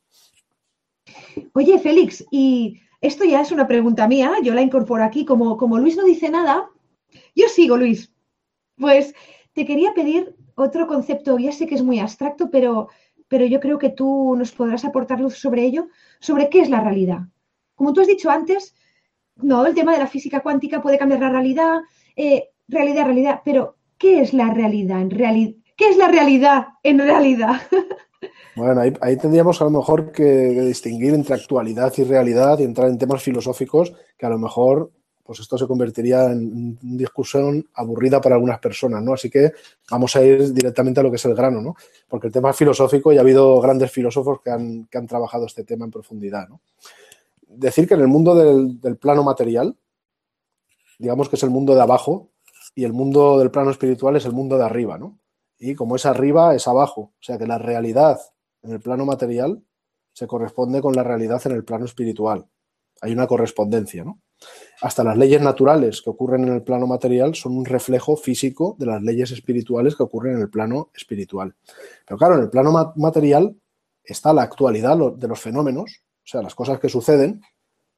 [1.53, 5.77] Oye, Félix, y esto ya es una pregunta mía, yo la incorporo aquí, como, como
[5.77, 6.69] Luis no dice nada,
[7.35, 8.11] yo sigo, Luis.
[8.77, 9.13] Pues
[9.53, 12.89] te quería pedir otro concepto, ya sé que es muy abstracto, pero,
[13.27, 15.87] pero yo creo que tú nos podrás aportar luz sobre ello,
[16.19, 17.19] sobre qué es la realidad.
[17.75, 18.75] Como tú has dicho antes,
[19.37, 21.79] no, el tema de la física cuántica puede cambiar la realidad,
[22.15, 25.55] eh, realidad, realidad, pero ¿qué es la realidad en realidad?
[25.77, 27.61] ¿Qué es la realidad en realidad?
[28.55, 32.97] Bueno, ahí, tendríamos a lo mejor que distinguir entre actualidad y realidad y entrar en
[32.97, 34.91] temas filosóficos que a lo mejor
[35.29, 39.13] pues esto se convertiría en una discusión aburrida para algunas personas, ¿no?
[39.13, 39.51] Así que
[39.91, 41.75] vamos a ir directamente a lo que es el grano, ¿no?
[42.07, 45.63] Porque el tema filosófico, ya ha habido grandes filósofos que han, que han trabajado este
[45.63, 46.61] tema en profundidad, ¿no?
[47.47, 49.77] Decir que en el mundo del, del plano material,
[50.97, 52.31] digamos que es el mundo de abajo
[52.73, 55.19] y el mundo del plano espiritual es el mundo de arriba, ¿no?
[55.59, 57.01] Y como es arriba, es abajo.
[57.01, 58.19] O sea que la realidad
[58.63, 59.61] en el plano material
[60.11, 62.47] se corresponde con la realidad en el plano espiritual.
[62.99, 64.19] Hay una correspondencia, ¿no?
[64.81, 68.85] Hasta las leyes naturales que ocurren en el plano material son un reflejo físico de
[68.85, 71.53] las leyes espirituales que ocurren en el plano espiritual.
[72.05, 73.55] Pero claro, en el plano material
[74.03, 77.41] está la actualidad de los fenómenos, o sea, las cosas que suceden,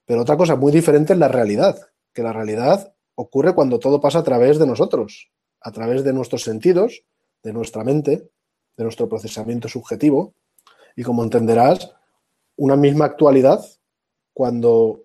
[0.05, 1.79] pero otra cosa muy diferente es la realidad,
[2.13, 5.29] que la realidad ocurre cuando todo pasa a través de nosotros,
[5.61, 7.03] a través de nuestros sentidos,
[7.43, 8.29] de nuestra mente,
[8.77, 10.33] de nuestro procesamiento subjetivo,
[10.95, 11.93] y como entenderás,
[12.55, 13.63] una misma actualidad,
[14.33, 15.01] cuando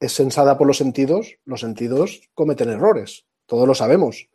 [0.00, 4.28] es sensada por los sentidos, los sentidos cometen errores, todos lo sabemos.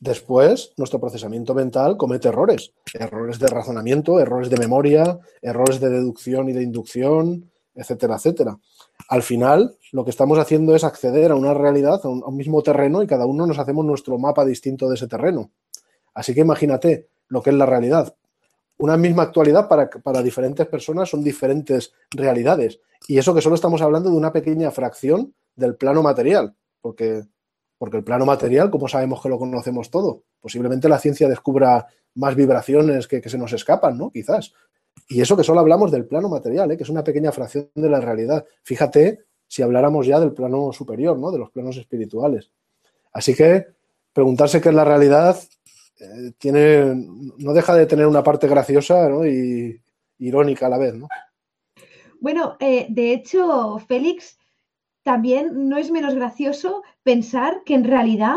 [0.00, 6.48] Después, nuestro procesamiento mental comete errores, errores de razonamiento, errores de memoria, errores de deducción
[6.48, 8.58] y de inducción, etcétera, etcétera.
[9.08, 13.02] Al final, lo que estamos haciendo es acceder a una realidad, a un, mismo terreno
[13.02, 15.50] y cada uno nos hacemos nuestro mapa distinto de ese terreno.
[16.14, 18.14] Así que imagínate lo que es la realidad
[18.80, 22.80] una misma actualidad para, para, diferentes personas son diferentes realidades.
[23.06, 27.22] Y eso que solo estamos hablando de una pequeña fracción del plano material, porque,
[27.78, 30.24] porque el plano material, como sabemos que lo conocemos todo?
[30.40, 34.10] Posiblemente la ciencia descubra más vibraciones que, que se nos escapan, ¿no?
[34.10, 34.52] Quizás.
[35.08, 36.76] Y eso que solo hablamos del plano material, ¿eh?
[36.76, 38.44] que es una pequeña fracción de la realidad.
[38.62, 41.30] Fíjate si habláramos ya del plano superior, ¿no?
[41.30, 42.52] De los planos espirituales.
[43.12, 43.66] Así que
[44.12, 45.36] preguntarse qué es la realidad
[46.00, 46.94] eh, tiene,
[47.38, 49.26] no deja de tener una parte graciosa ¿no?
[49.26, 49.80] y
[50.18, 51.08] irónica a la vez, ¿no?
[52.20, 54.38] Bueno, eh, de hecho, Félix,
[55.02, 58.36] también no es menos gracioso pensar que en realidad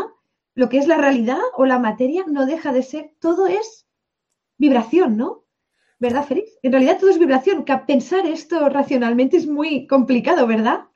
[0.54, 3.86] lo que es la realidad o la materia no deja de ser, todo es
[4.56, 5.44] vibración, ¿no?
[5.98, 6.58] ¿Verdad, Félix?
[6.62, 7.64] En realidad todo es vibración.
[7.64, 10.86] Que pensar esto racionalmente es muy complicado, ¿verdad?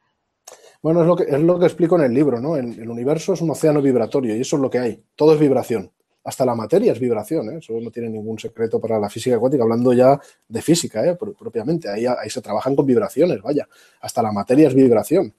[0.82, 2.56] Bueno, es lo que, es lo que explico en el libro, ¿no?
[2.56, 5.04] El universo es un océano vibratorio y eso es lo que hay.
[5.14, 5.92] Todo es vibración
[6.28, 7.58] hasta la materia es vibración, ¿eh?
[7.58, 11.16] eso no tiene ningún secreto para la física cuántica, hablando ya de física ¿eh?
[11.16, 13.66] propiamente, ahí, ahí se trabajan con vibraciones, vaya,
[14.02, 15.32] hasta la materia es vibración.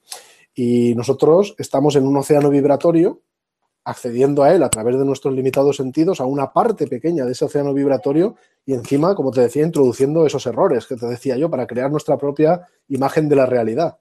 [0.52, 3.22] Y nosotros estamos en un océano vibratorio,
[3.84, 7.44] accediendo a él a través de nuestros limitados sentidos, a una parte pequeña de ese
[7.44, 8.34] océano vibratorio
[8.66, 12.18] y encima, como te decía, introduciendo esos errores que te decía yo para crear nuestra
[12.18, 14.00] propia imagen de la realidad,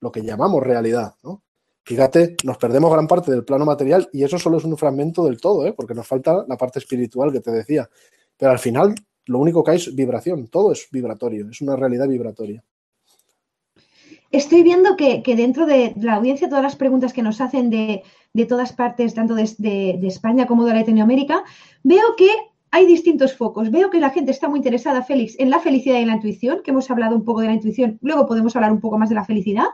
[0.00, 1.42] lo que llamamos realidad, ¿no?
[1.86, 5.40] Fíjate, nos perdemos gran parte del plano material y eso solo es un fragmento del
[5.40, 5.72] todo, ¿eh?
[5.72, 7.88] porque nos falta la parte espiritual que te decía.
[8.36, 8.92] Pero al final,
[9.26, 12.64] lo único que hay es vibración, todo es vibratorio, es una realidad vibratoria.
[14.32, 18.02] Estoy viendo que, que dentro de la audiencia, todas las preguntas que nos hacen de,
[18.32, 21.44] de todas partes, tanto de, de, España como de Latinoamérica,
[21.84, 22.28] veo que
[22.72, 23.70] hay distintos focos.
[23.70, 26.72] Veo que la gente está muy interesada, Félix, en la felicidad y la intuición, que
[26.72, 29.24] hemos hablado un poco de la intuición, luego podemos hablar un poco más de la
[29.24, 29.66] felicidad.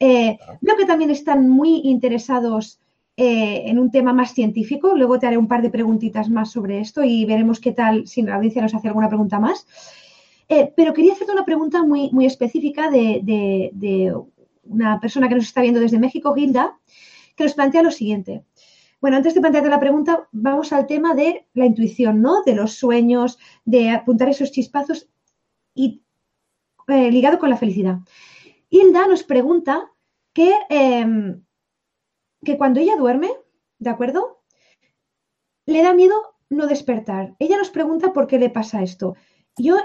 [0.00, 2.80] Eh, Veo que también están muy interesados
[3.16, 4.96] eh, en un tema más científico.
[4.96, 8.22] Luego te haré un par de preguntitas más sobre esto y veremos qué tal si
[8.22, 9.66] la audiencia nos hace alguna pregunta más.
[10.48, 14.14] Eh, pero quería hacerte una pregunta muy, muy específica de, de, de,
[14.64, 16.78] una persona que nos está viendo desde México, Gilda,
[17.36, 18.44] que nos plantea lo siguiente.
[19.00, 22.42] Bueno, antes de plantearte la pregunta, vamos al tema de la intuición, ¿no?
[22.42, 25.08] De los sueños, de apuntar esos chispazos
[25.74, 26.02] y
[26.88, 27.98] eh, ligado con la felicidad.
[28.70, 29.89] Hilda nos pregunta
[30.32, 31.36] que, eh,
[32.44, 33.30] que cuando ella duerme,
[33.78, 34.42] ¿de acuerdo?
[35.66, 36.14] Le da miedo
[36.48, 37.34] no despertar.
[37.38, 39.14] Ella nos pregunta por qué le pasa esto.
[39.56, 39.76] Yo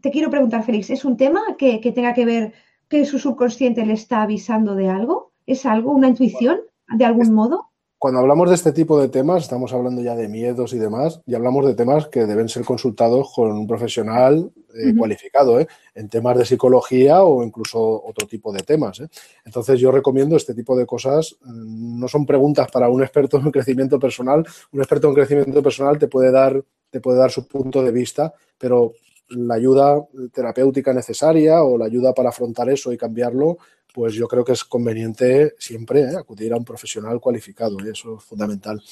[0.00, 2.52] te quiero preguntar, Félix, ¿es un tema que, que tenga que ver
[2.88, 5.32] que su subconsciente le está avisando de algo?
[5.46, 7.68] ¿Es algo, una intuición de algún modo?
[7.98, 11.34] Cuando hablamos de este tipo de temas, estamos hablando ya de miedos y demás, y
[11.34, 14.98] hablamos de temas que deben ser consultados con un profesional eh, uh -huh.
[14.98, 15.66] cualificado, ¿eh?
[15.94, 19.00] en temas de psicología o incluso otro tipo de temas.
[19.00, 19.08] ¿eh?
[19.44, 23.98] Entonces yo recomiendo este tipo de cosas, no son preguntas para un experto en crecimiento
[23.98, 27.92] personal, un experto en crecimiento personal te puede dar te puede dar su punto de
[27.92, 28.92] vista, pero
[29.30, 30.02] la ayuda
[30.32, 33.58] terapéutica necesaria o la ayuda para afrontar eso y cambiarlo,
[33.92, 36.16] pues yo creo que es conveniente siempre ¿eh?
[36.16, 38.82] acudir a un profesional cualificado y eso es fundamental.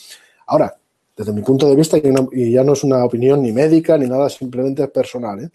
[0.47, 0.77] Ahora,
[1.17, 1.99] desde mi punto de vista,
[2.33, 5.51] y ya no es una opinión ni médica ni nada, simplemente es personal, ¿eh?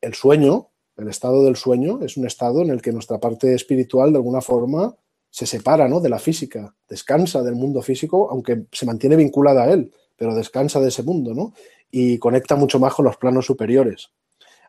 [0.00, 4.12] el sueño, el estado del sueño, es un estado en el que nuestra parte espiritual
[4.12, 4.94] de alguna forma
[5.30, 6.00] se separa ¿no?
[6.00, 10.80] de la física, descansa del mundo físico, aunque se mantiene vinculada a él, pero descansa
[10.80, 11.54] de ese mundo, ¿no?
[11.90, 14.10] Y conecta mucho más con los planos superiores.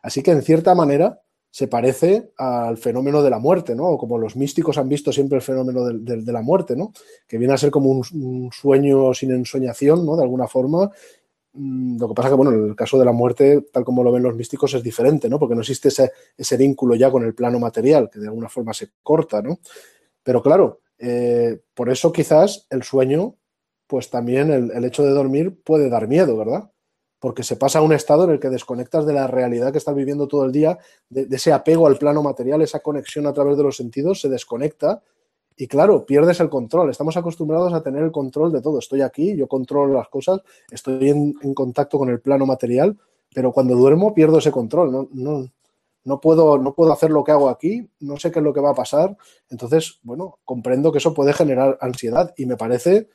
[0.02, 1.20] Así que, en cierta manera,
[1.54, 3.84] se parece al fenómeno de la muerte, ¿no?
[3.90, 6.92] O como los místicos han visto siempre el fenómeno de, la muerte, ¿no?
[7.28, 10.16] Que viene a ser como un, sueño sin ensoñación, ¿no?
[10.16, 10.90] De alguna forma.
[11.52, 14.10] Mm, lo que pasa que, bueno, en el caso de la muerte, tal como lo
[14.10, 15.38] ven los místicos, es diferente, ¿no?
[15.38, 18.74] Porque no existe ese, ese vínculo ya con el plano material, que de alguna forma
[18.74, 19.60] se corta, ¿no?
[20.24, 23.36] Pero claro, eh, por eso quizás el sueño,
[23.86, 26.72] pues también el, hecho de dormir puede dar miedo, ¿verdad?
[27.24, 29.94] Porque se pasa a un estado en el que desconectas de la realidad que estás
[29.94, 33.62] viviendo todo el día, de, ese apego al plano material, esa conexión a través de
[33.62, 35.02] los sentidos, se desconecta
[35.56, 36.90] y claro, pierdes el control.
[36.90, 38.78] Estamos acostumbrados a tener el control de todo.
[38.78, 42.98] Estoy aquí, yo controlo las cosas, estoy en, contacto con el plano material,
[43.34, 44.92] pero cuando duermo pierdo ese control.
[44.92, 45.48] No, no,
[46.04, 48.60] no puedo, no puedo hacer lo que hago aquí, no sé qué es lo que
[48.60, 49.16] va a pasar.
[49.48, 53.08] Entonces, bueno, comprendo que eso puede generar ansiedad y me parece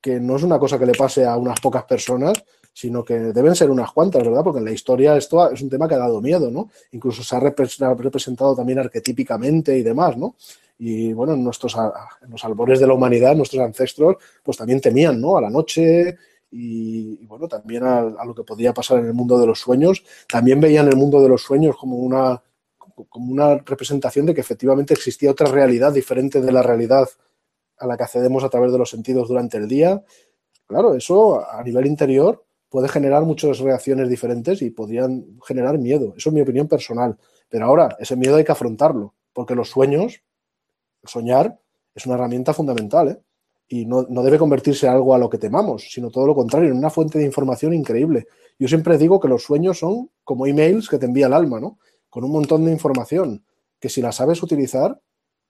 [0.00, 2.44] que no es una cosa que le pase a unas pocas personas,
[2.76, 4.44] sino que deben ser unas cuantas, ¿verdad?
[4.44, 6.68] Porque en la historia esto es un tema que ha dado miedo, ¿no?
[6.92, 10.36] Incluso se ha representado también arquetípicamente y demás, ¿no?
[10.78, 11.74] Y bueno, en, nuestros,
[12.28, 15.38] los albores de la humanidad, nuestros ancestros, pues también temían, ¿no?
[15.38, 16.18] A la noche,
[16.50, 20.04] y, bueno, también a, lo que podía pasar en el mundo de los sueños.
[20.28, 22.42] También veían el mundo de los sueños como una,
[23.08, 27.08] como una representación de que efectivamente existía otra realidad diferente de la realidad
[27.78, 30.04] a la que accedemos a través de los sentidos durante el día.
[30.66, 36.14] Claro, eso a nivel interior puede generar muchas reacciones diferentes y podrían generar miedo.
[36.16, 37.16] Eso es mi opinión personal.
[37.48, 40.22] Pero ahora, ese miedo hay que afrontarlo, porque los sueños,
[41.04, 41.58] soñar,
[41.94, 43.08] es una herramienta fundamental.
[43.08, 43.20] ¿eh?
[43.68, 46.78] y no, debe convertirse en algo a lo que temamos, sino todo lo contrario, en
[46.78, 48.26] una fuente de información increíble.
[48.58, 51.78] Yo siempre digo que los sueños son como emails que te envía el alma, ¿no?
[52.08, 53.44] Con un montón de información
[53.80, 55.00] que si la sabes utilizar,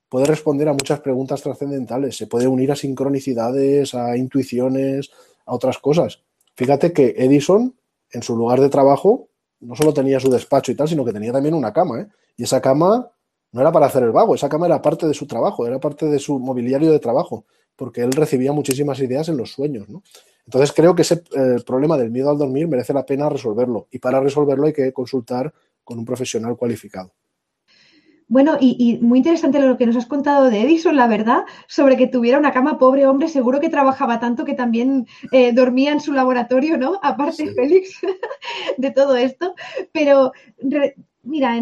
[0.09, 5.11] puede responder a muchas preguntas trascendentales, se puede unir a sincronicidades, a intuiciones,
[5.45, 6.23] a otras cosas.
[6.57, 7.75] Fíjate que Edison,
[8.11, 9.29] en su lugar de trabajo,
[9.61, 12.09] no solo tenía su despacho y tal, sino que tenía también una cama, ¿eh?
[12.37, 13.11] Y esa cama
[13.53, 16.07] no era para hacer el vago, esa cama era parte de su trabajo, era parte
[16.07, 17.45] de su mobiliario de trabajo
[17.77, 20.03] porque él recibía muchísimas ideas en los sueños, ¿no?
[20.47, 23.99] Entonces creo que ese eh, problema del miedo al dormir merece la pena resolverlo y
[23.99, 25.53] para resolverlo hay que consultar
[25.85, 27.13] con un profesional cualificado.
[28.29, 32.09] Bueno, y, muy interesante lo que nos has contado de Edison, la verdad, sobre que
[32.09, 36.13] tuviera una cama, pobre hombre, seguro que trabajaba tanto que también eh, dormía en su
[36.13, 36.99] laboratorio, ¿no?
[37.05, 38.01] Aparte, Félix,
[38.79, 39.55] de todo esto.
[39.93, 40.33] Pero
[41.23, 41.55] mira,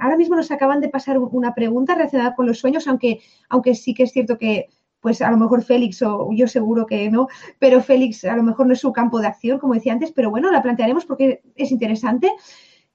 [0.00, 3.94] ahora mismo nos acaban de pasar una pregunta relacionada con los sueños, aunque, aunque sí
[3.94, 4.66] que es cierto que
[5.00, 7.28] pues a lo mejor Félix o yo seguro que no,
[7.58, 10.30] pero Félix a lo mejor no es su campo de acción, como decía antes, pero
[10.30, 12.32] bueno, la plantearemos porque es interesante,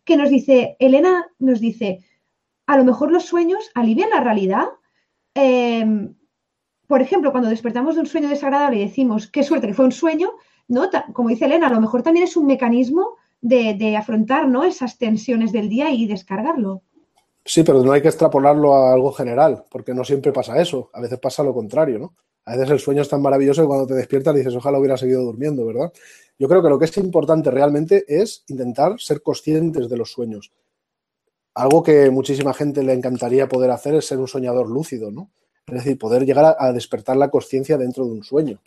[0.04, 1.99] que nos dice, Elena nos dice,
[2.68, 4.68] a lo mejor los sueños alivian la realidad.
[5.34, 6.16] Em,
[6.88, 9.91] por ejemplo, cuando despertamos de un sueño desagradable y decimos, qué suerte que fue un
[9.91, 10.32] sueño,
[10.68, 10.89] ¿no?
[11.14, 14.64] Como dice Elena, a lo mejor también es un mecanismo de, de afrontar ¿no?
[14.64, 16.84] esas tensiones del día y descargarlo.
[17.43, 20.91] Sí, pero no hay que extrapolarlo a algo general, porque no siempre pasa eso.
[20.93, 22.14] A veces pasa lo contrario, ¿no?
[22.45, 25.24] A veces el sueño es tan maravilloso que cuando te despiertas dices, ojalá hubiera seguido
[25.24, 25.91] durmiendo, ¿verdad?
[26.38, 30.51] Yo creo que lo que es importante realmente es intentar ser conscientes de los sueños.
[31.54, 35.30] Algo que muchísima gente le encantaría poder hacer es ser un soñador lúcido, ¿no?
[35.68, 38.60] Es decir, poder llegar a, despertar la conciencia dentro de un sueño.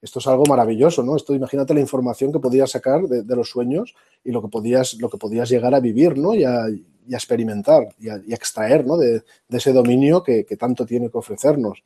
[0.00, 1.16] Esto es algo maravilloso, ¿no?
[1.16, 5.08] Esto, imagínate la información que podías sacar de, los sueños y lo que podías, lo
[5.08, 6.34] que podías llegar a vivir, ¿no?
[6.34, 6.66] Y a,
[7.10, 8.96] experimentar y a, extraer ¿no?
[8.96, 11.84] de, ese dominio que, tanto tiene que ofrecernos.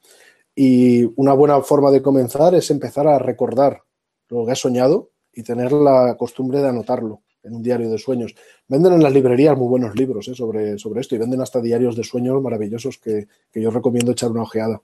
[0.54, 3.82] Y una buena forma de comenzar es empezar a recordar
[4.28, 8.34] lo que has soñado y tener la costumbre de anotarlo en un diario de sueños.
[8.66, 10.34] Venden en las librerías muy buenos libros ¿eh?
[10.34, 14.30] sobre, sobre esto y venden hasta diarios de sueños maravillosos que, que yo recomiendo echar
[14.30, 14.82] una ojeada.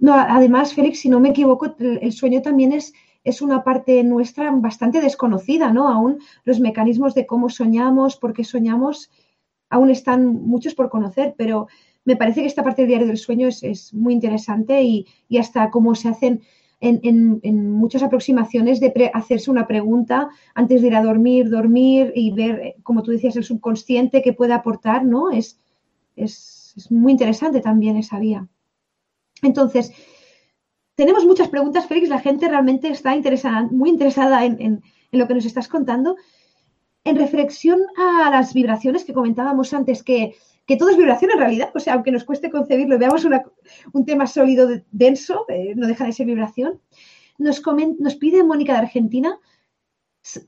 [0.00, 2.92] No, además, Félix, si no me equivoco, el sueño también es
[3.24, 5.88] es una parte nuestra bastante desconocida, ¿no?
[5.88, 9.10] Aún los mecanismos de cómo soñamos, por qué soñamos,
[9.70, 11.66] aún están muchos por conocer, pero
[12.04, 15.06] me parece que esta parte del diario del sueño es, muy interesante y,
[15.38, 16.42] hasta cómo se hacen
[16.80, 22.76] en, muchas aproximaciones de hacerse una pregunta antes de ir a dormir, dormir y ver,
[22.82, 25.30] como tú decías, el subconsciente que puede aportar, ¿no?
[25.30, 25.58] Es,
[26.16, 28.46] es, es muy interesante también esa vía.
[29.42, 29.92] Entonces,
[30.94, 32.08] tenemos muchas preguntas, Félix.
[32.08, 36.16] La gente realmente está interesada, muy interesada en, en lo que nos estás contando.
[37.04, 40.34] En reflexión a las vibraciones que comentábamos antes, que,
[40.66, 43.26] todo es vibración en realidad, o sea, aunque nos cueste concebirlo, veamos
[43.92, 45.46] un tema sólido, denso,
[45.76, 46.80] no deja de ser vibración.
[47.38, 47.62] Nos,
[47.98, 49.38] nos pide Mónica de Argentina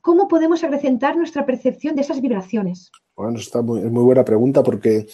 [0.01, 2.91] cómo podemos acrecentar nuestra percepción de esas vibraciones.
[3.15, 5.07] Bueno, está muy, es muy buena pregunta porque,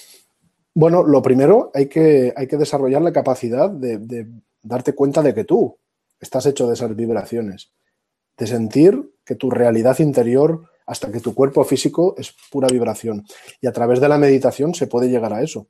[0.74, 4.28] bueno, lo primero hay que, hay que desarrollar la capacidad de
[4.62, 5.76] darte cuenta de que tú
[6.20, 7.72] estás hecho de esas vibraciones,
[8.38, 13.24] de sentir que tu realidad interior, hasta que tu cuerpo físico es pura vibración.
[13.60, 15.66] Y a través de la meditación se puede llegar a eso.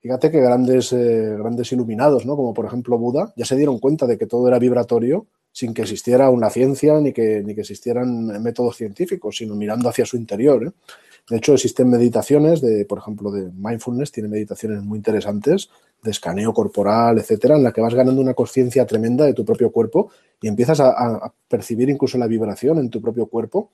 [0.00, 2.36] Fíjate que grandes, eh, grandes iluminados, ¿no?
[2.36, 5.82] como por ejemplo Buda, ya se dieron cuenta de que todo era vibratorio sin que
[5.82, 10.66] existiera una ciencia ni que, ni que existieran métodos científicos, sino mirando hacia su interior.
[10.66, 10.72] ¿eh?
[11.30, 15.70] De hecho, existen meditaciones de, por ejemplo, de mindfulness, tiene meditaciones muy interesantes
[16.02, 19.72] de escaneo corporal, etcétera, en la que vas ganando una conciencia tremenda de tu propio
[19.72, 20.10] cuerpo
[20.42, 23.70] y empiezas a, percibir incluso la vibración en tu propio cuerpo.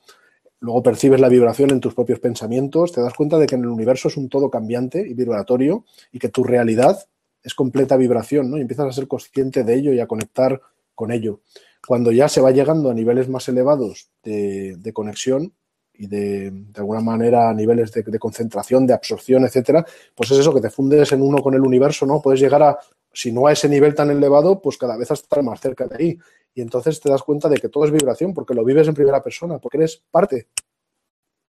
[0.61, 3.69] Luego percibes la vibración en tus propios pensamientos, te das cuenta de que en el
[3.69, 6.99] universo es un todo cambiante y vibratorio y que tu realidad
[7.43, 8.59] es completa vibración, ¿no?
[8.59, 10.61] Y empiezas a ser consciente de ello y a conectar
[10.95, 11.41] con ello.
[11.87, 15.55] Cuando ya se va llegando a niveles más elevados de, de conexión,
[16.01, 19.85] y de, de alguna manera a niveles de, concentración, de absorción, etcétera,
[20.15, 22.23] pues es eso, que te fundes en uno con el universo, ¿no?
[22.23, 22.79] Puedes llegar a,
[23.13, 25.97] si no a ese nivel tan elevado, pues cada vez a estar más cerca de
[25.97, 26.19] ahí.
[26.55, 29.22] Y entonces te das cuenta de que todo es vibración, porque lo vives en primera
[29.22, 30.48] persona, porque eres parte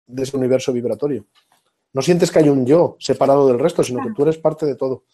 [0.07, 1.27] de ese universo vibratorio.
[1.93, 4.75] No sientes que hay un yo separado del resto, sino que tú eres parte de
[4.75, 5.05] todo.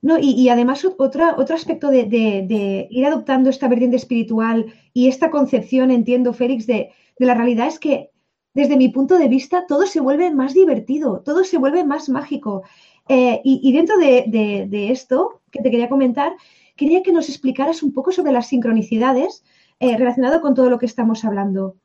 [0.00, 5.30] No, y, además otra, otro aspecto de, de, ir adoptando esta vertiente espiritual y esta
[5.30, 8.12] concepción, entiendo, Félix, de, de la realidad es que
[8.54, 12.62] desde mi punto de vista todo se vuelve más divertido, todo se vuelve más mágico.
[13.08, 16.34] Eh, y, dentro de, esto que te quería comentar,
[16.78, 19.44] quería que nos explicaras un poco sobre las sincronicidades
[19.80, 21.76] eh, relacionado con todo lo que estamos hablando.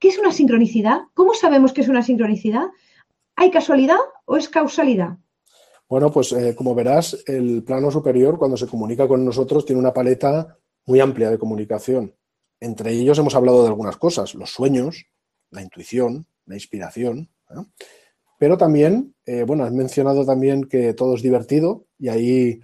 [0.00, 1.02] ¿Qué es una sincronicidad?
[1.14, 2.64] ¿Cómo sabemos que es una sincronicidad?
[3.36, 5.18] ¿Hay casualidad o es causalidad?
[5.88, 9.92] Bueno, pues eh, como verás, el plano superior, cuando se comunica con nosotros, tiene una
[9.92, 12.14] paleta muy amplia de comunicación.
[12.58, 15.04] Entre ellos hemos hablado de algunas cosas, los sueños,
[15.50, 17.28] la intuición, la inspiración,
[18.38, 22.60] pero también, eh, bueno, has mencionado también que todo es divertido y ahí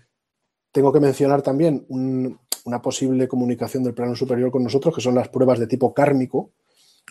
[0.79, 5.29] tengo que mencionar también una posible comunicación del plano superior con nosotros, que son las
[5.29, 6.53] pruebas de tipo kármico,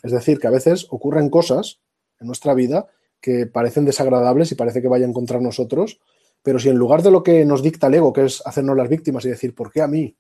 [0.02, 1.82] es decir, que a veces ocurren cosas
[2.22, 2.88] en nuestra vida
[3.20, 6.00] que parecen desagradables y parece que vayan contra nosotros,
[6.44, 8.88] pero si en lugar de lo que nos dicta el ego, que es hacernos las
[8.88, 10.16] víctimas y decir, ¿por qué a mí?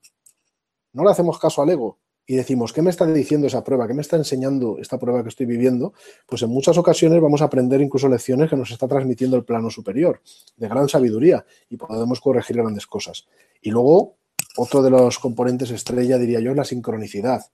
[0.91, 1.99] No le hacemos caso al ego
[2.30, 3.88] y decimos, ¿qué me está diciendo esa prueba?
[3.88, 5.93] ¿Qué me está enseñando esta prueba que estoy viviendo?
[6.28, 9.69] Pues en muchas ocasiones vamos a aprender incluso lecciones que nos está transmitiendo el plano
[9.69, 10.21] superior,
[10.57, 13.25] de gran sabiduría, y podemos corregir grandes cosas.
[13.61, 14.17] Y luego,
[14.57, 17.45] otro de los componentes estrella, diría yo, es la sincronicidad.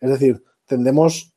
[0.00, 1.34] Es decir, tendemos,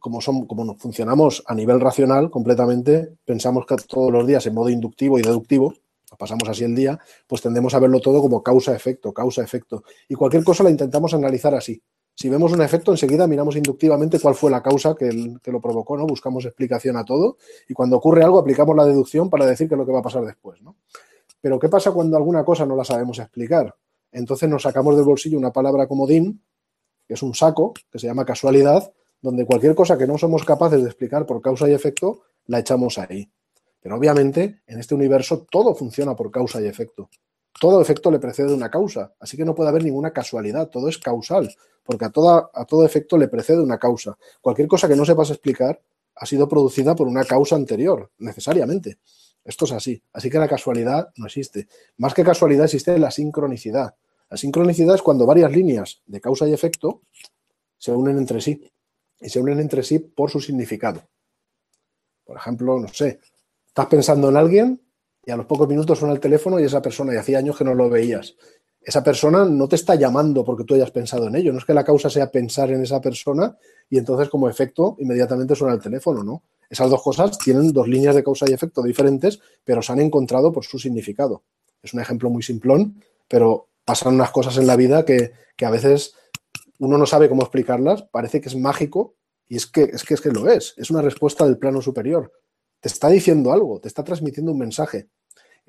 [0.00, 4.68] como, son, como funcionamos a nivel racional completamente, pensamos que todos los días en modo
[4.68, 5.74] inductivo y deductivo,
[6.18, 6.98] pasamos así el día,
[7.28, 9.84] pues tendemos a verlo todo como causa-efecto, causa-efecto.
[10.08, 11.80] Y cualquier cosa la intentamos analizar así.
[12.14, 15.10] Si vemos un efecto, enseguida miramos inductivamente cuál fue la causa que,
[15.44, 16.06] lo provocó, ¿no?
[16.06, 17.38] Buscamos explicación a todo
[17.68, 20.02] y cuando ocurre algo aplicamos la deducción para decir qué es lo que va a
[20.02, 20.76] pasar después, ¿no?
[21.40, 23.74] Pero ¿qué pasa cuando alguna cosa no la sabemos explicar?
[24.12, 26.42] Entonces nos sacamos del bolsillo una palabra como DIN,
[27.06, 28.92] que es un saco, que se llama casualidad,
[29.22, 32.98] donde cualquier cosa que no somos capaces de explicar por causa y efecto, la echamos
[32.98, 33.30] ahí.
[33.80, 37.08] Pero obviamente en este universo todo funciona por causa y efecto.
[37.58, 40.98] Todo efecto le precede una causa, así que no puede haber ninguna casualidad, todo es
[40.98, 44.16] causal, porque a, toda, a todo efecto le precede una causa.
[44.40, 45.80] Cualquier cosa que no sepas explicar
[46.14, 48.98] ha sido producida por una causa anterior, necesariamente.
[49.44, 50.02] Esto es así.
[50.12, 51.66] Así que la casualidad no existe.
[51.96, 53.94] Más que casualidad existe la sincronicidad.
[54.28, 57.02] La sincronicidad es cuando varias líneas de causa y efecto
[57.78, 58.70] se unen entre sí.
[59.20, 61.02] Y se unen entre sí por su significado.
[62.24, 63.20] Por ejemplo, no sé,
[63.66, 64.80] estás pensando en alguien
[65.24, 67.64] y a los pocos minutos suena el teléfono y esa persona, y hacía años que
[67.64, 68.36] no lo veías.
[68.80, 71.74] Esa persona no te está llamando porque tú hayas pensado en ello, no es que
[71.74, 73.56] la causa sea pensar en esa persona
[73.90, 76.42] y entonces como efecto inmediatamente suena el teléfono, ¿no?
[76.70, 80.52] Esas dos cosas tienen dos líneas de causa y efecto diferentes, pero se han encontrado
[80.52, 81.42] por su significado.
[81.82, 85.70] Es un ejemplo muy simplón, pero pasan unas cosas en la vida que, que a
[85.70, 86.14] veces
[86.78, 89.14] uno no sabe cómo explicarlas, parece que es mágico
[89.46, 92.32] y es que, es que es que lo es, es una respuesta del plano superior
[92.80, 95.08] te está diciendo algo, te está transmitiendo un mensaje.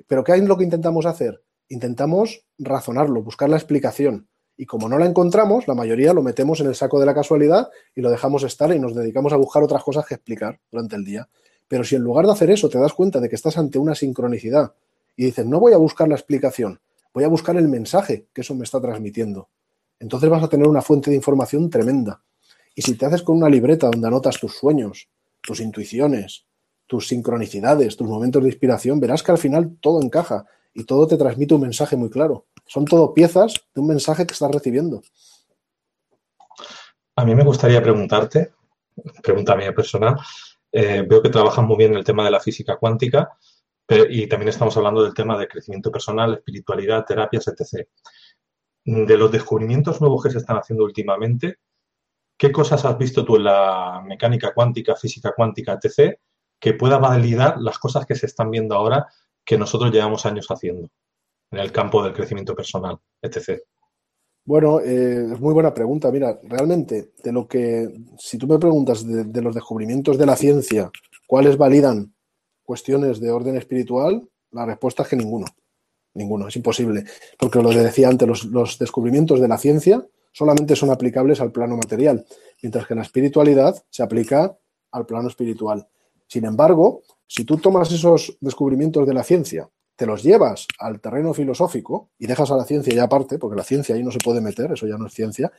[0.08, 1.44] Pero ¿qué es lo que intentamos hacer?
[1.70, 4.28] Intentamos razonarlo, buscar la explicación.
[4.58, 7.70] Y como no la encontramos, la mayoría lo metemos en el saco de la casualidad
[7.96, 11.04] y lo dejamos estar y nos dedicamos a buscar otras cosas que explicar durante el
[11.04, 11.30] día.
[11.68, 13.96] Pero si en lugar de hacer eso te das cuenta de que estás ante una
[13.96, 14.74] sincronicidad
[15.16, 16.82] y dices, no voy a buscar la explicación,
[17.14, 19.50] voy a buscar el mensaje que eso me está transmitiendo,
[20.02, 22.24] entonces vas a tener una fuente de información tremenda.
[22.74, 25.10] Y si te haces con una libreta donde anotas tus sueños,
[25.42, 26.48] tus intuiciones,
[26.92, 31.16] tus sincronicidades, tus momentos de inspiración, verás que al final todo encaja y todo te
[31.16, 32.48] transmite un mensaje muy claro.
[32.66, 35.02] Son todo piezas de un mensaje que estás recibiendo.
[37.16, 38.52] A mí me gustaría preguntarte,
[39.24, 40.18] pregunta mía personal,
[40.70, 43.38] eh, veo que trabajas muy bien en el tema de la física cuántica
[44.10, 47.88] y también estamos hablando del tema de crecimiento personal, espiritualidad, terapias, etc.
[48.84, 51.56] De los descubrimientos nuevos que se están haciendo últimamente,
[52.38, 56.20] ¿qué cosas has visto tú en la mecánica cuántica, física cuántica, etc.,
[56.62, 59.08] que pueda validar las cosas que se están viendo ahora
[59.44, 60.90] que nosotros llevamos años haciendo
[61.50, 63.64] en el campo del crecimiento personal, etc.?
[64.46, 66.12] Bueno, eh, es muy buena pregunta.
[66.12, 70.92] Mira, realmente, de lo que, si tú me preguntas de, los descubrimientos de la ciencia,
[71.28, 72.14] ¿cuáles validan
[72.64, 74.30] cuestiones de orden espiritual?
[74.52, 75.48] La respuesta es que ninguno.
[76.14, 77.06] Ninguno, es imposible.
[77.40, 81.76] Porque lo decía antes, los, los descubrimientos de la ciencia solamente son aplicables al plano
[81.76, 82.26] material,
[82.62, 84.58] mientras que la espiritualidad se aplica
[84.92, 85.88] al plano espiritual.
[86.32, 91.34] Sin embargo, si tú tomas esos descubrimientos de la ciencia te los llevas al terreno
[91.34, 94.40] filosófico y dejas a la ciencia ya aparte, porque la ciencia ahí no se puede
[94.40, 95.52] meter, eso ya no es ciencia,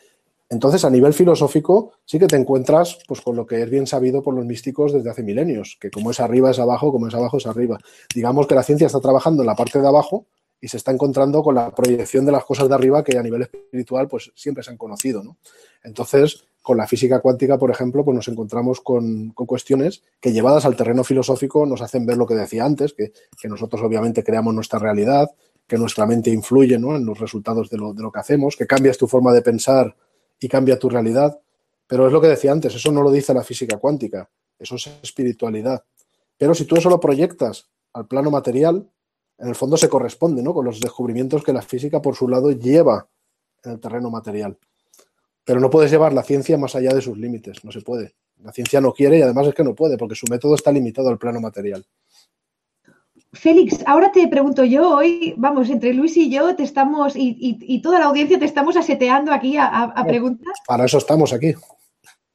[0.49, 4.23] entonces a nivel filosófico sí que te encuentras pues, con lo que es bien sabido
[4.23, 7.37] por los místicos desde hace milenios, que como es arriba es abajo, como es abajo
[7.37, 7.79] es arriba.
[8.15, 10.25] Digamos que la ciencia está trabajando en la parte de abajo
[10.63, 13.43] y se está encontrando con la proyección de las cosas de arriba que a nivel
[13.43, 15.23] espiritual pues siempre se han conocido.
[15.25, 15.37] ¿no?
[15.83, 20.77] Entonces, con la física cuántica, por ejemplo, pues nos encontramos con, cuestiones que llevadas al
[20.77, 23.13] terreno filosófico nos hacen ver lo que decía antes, que,
[23.49, 25.29] nosotros obviamente creamos nuestra realidad,
[25.67, 28.97] que nuestra mente influye en los resultados de lo, de lo que hacemos, que cambias
[28.97, 29.97] tu forma de pensar
[30.39, 31.41] y cambia tu realidad.
[31.89, 34.89] Pero es lo que decía antes, eso no lo dice la física cuántica, eso es
[35.03, 35.83] espiritualidad.
[36.39, 38.89] Pero si tú eso lo proyectas al plano material,
[39.43, 40.55] en el fondo se corresponde ¿no?
[40.55, 43.09] con los descubrimientos que la física por su lado lleva
[43.65, 44.57] en el terreno material.
[45.45, 48.15] Pero no puedes llevar la ciencia más allá de sus límites, no se puede.
[48.41, 51.09] La ciencia no quiere y además es que no puede, porque su método está limitado
[51.09, 51.85] al plano material.
[53.33, 57.99] Félix, ahora te pregunto yo, hoy, vamos, entre Luis y yo te estamos, y, toda
[57.99, 60.57] la audiencia te estamos aseteando aquí a, preguntas.
[60.69, 61.55] Para eso estamos aquí.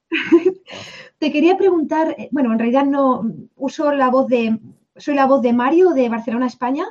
[1.20, 4.60] te quería preguntar, eh, bueno, en realidad no uso la voz de,
[4.98, 6.86] soy la voz de Mario de Barcelona, España,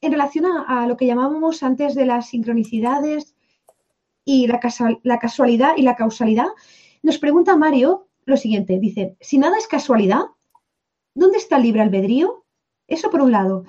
[0.00, 3.34] en relación a lo que llamábamos antes de las sincronicidades,
[4.24, 6.46] y la, casualidad y la causalidad,
[7.02, 10.22] nos pregunta Mario lo siguiente, dice, si nada es casualidad,
[11.14, 12.44] ¿dónde está el libre albedrío?
[12.86, 13.64] Eso por un lado.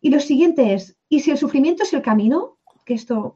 [0.00, 2.58] Y lo siguiente es, ¿y si el sufrimiento es el camino?
[2.84, 3.34] Que esto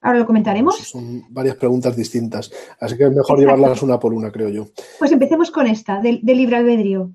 [0.00, 0.76] ahora lo comentaremos.
[0.76, 4.68] Son varias preguntas distintas, así que es mejor llevarlas una por una, creo yo.
[4.98, 7.12] Pues empecemos con esta, del, libre albedrío.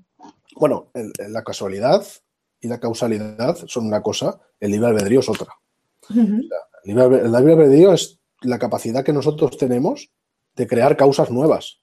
[0.56, 0.90] Bueno,
[1.28, 2.06] la casualidad
[2.60, 5.54] y la causalidad son una cosa, el libre albedrío es otra.
[6.10, 6.48] el,
[6.84, 10.10] libre, el libre albedrío es la capacidad que nosotros tenemos
[10.54, 11.80] de crear causas nuevas.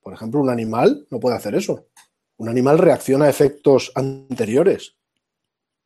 [0.00, 1.86] Por ejemplo, un animal no puede hacer eso.
[2.36, 4.96] Un animal reacciona a efectos anteriores.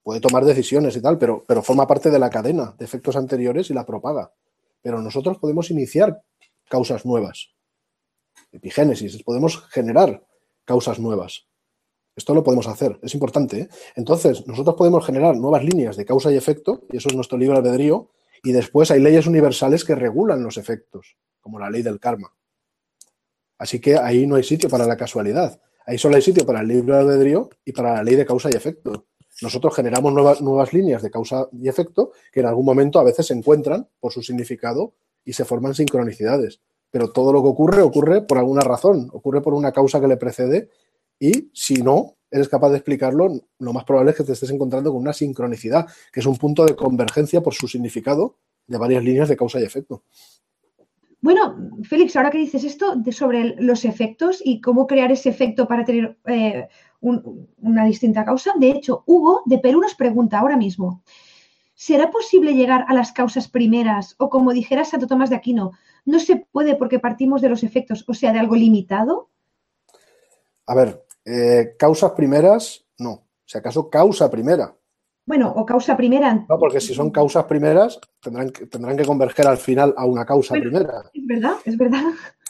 [0.03, 3.71] Puede tomar decisiones y tal, pero, pero forma parte de la cadena de efectos anteriores
[3.71, 4.33] y la propaga.
[4.81, 6.23] Pero nosotros podemos iniciar
[6.69, 7.51] causas nuevas.
[8.53, 10.25] Epigénesis, podemos generar
[10.65, 11.47] causas nuevas.
[12.17, 13.61] Esto lo podemos hacer, es importante.
[13.61, 13.69] ¿eh?
[13.95, 17.59] Entonces, nosotros podemos generar nuevas líneas de causa y efecto, y eso es nuestro libre
[17.59, 18.09] albedrío,
[18.43, 22.33] y después hay leyes universales que regulan los efectos, como la ley del karma.
[23.59, 25.61] Así que ahí no hay sitio para la casualidad.
[25.85, 28.57] Ahí solo hay sitio para el libre albedrío y para la ley de causa y
[28.57, 29.07] efecto.
[29.43, 33.27] Nosotros generamos nuevas, nuevas líneas de causa y efecto que en algún momento a veces
[33.27, 34.95] se encuentran por su significado
[35.25, 36.61] y se forman sincronicidades.
[36.91, 40.17] Pero todo lo que ocurre ocurre por alguna razón, ocurre por una causa que le
[40.17, 40.71] precede
[41.19, 44.93] y si no, eres capaz de explicarlo, lo más probable es que te estés encontrando
[44.93, 48.37] con una sincronicidad, que es un punto de convergencia por su significado
[48.67, 50.03] de varias líneas de causa y efecto.
[51.21, 55.67] Bueno, Félix, ahora que dices esto de sobre los efectos y cómo crear ese efecto
[55.67, 56.69] para tener eh,
[57.01, 61.03] una distinta causa, de hecho, Hugo de Perú nos pregunta ahora mismo,
[61.75, 65.73] ¿será posible llegar a las causas primeras o como dijera Santo Tomás de Aquino,
[66.05, 69.29] no se puede porque partimos de los efectos, o sea, de algo limitado?
[70.67, 73.27] A ver, eh, causas primeras, no.
[73.45, 74.75] Si acaso causa primera.
[75.27, 76.47] Bueno, o causa primera.
[76.49, 80.25] No, porque si son causas primeras, tendrán que, tendrán que converger al final a una
[80.25, 81.11] causa primera.
[81.13, 82.05] Es verdad, es verdad.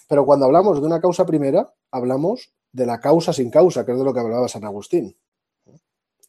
[0.07, 3.99] Pero cuando hablamos de una causa primera, hablamos de la causa sin causa, que es
[3.99, 5.17] de lo que hablaba San Agustín.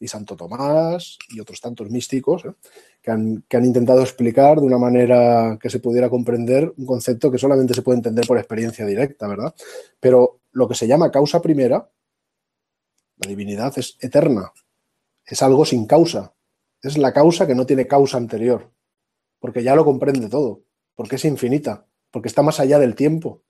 [0.00, 2.52] Y Santo Tomás y otros tantos místicos ¿eh?
[3.02, 7.32] que, han, que han intentado explicar de una manera que se pudiera comprender un concepto
[7.32, 9.52] que solamente se puede entender por experiencia directa, ¿verdad?
[9.98, 11.88] Pero lo que se llama causa primera
[13.18, 14.52] la divinidad es eterna,
[15.24, 16.34] es algo sin causa,
[16.82, 18.70] es la causa que no tiene causa anterior,
[19.40, 20.62] porque ya lo comprende todo,
[20.94, 23.42] porque es infinita, porque está más allá del tiempo.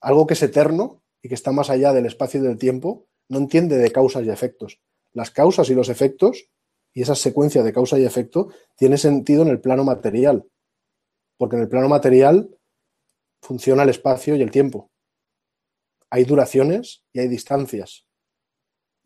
[0.00, 3.38] algo que es eterno y que está más allá del espacio y del tiempo, no
[3.38, 4.80] entiende de causas y efectos.
[5.12, 6.48] Las causas y los efectos
[6.94, 10.46] y esa secuencia de causa y efecto tiene sentido en el plano material,
[11.36, 12.56] porque en el plano material
[13.42, 14.90] funciona el espacio y el tiempo.
[16.10, 18.07] Hay duraciones y hay distancias.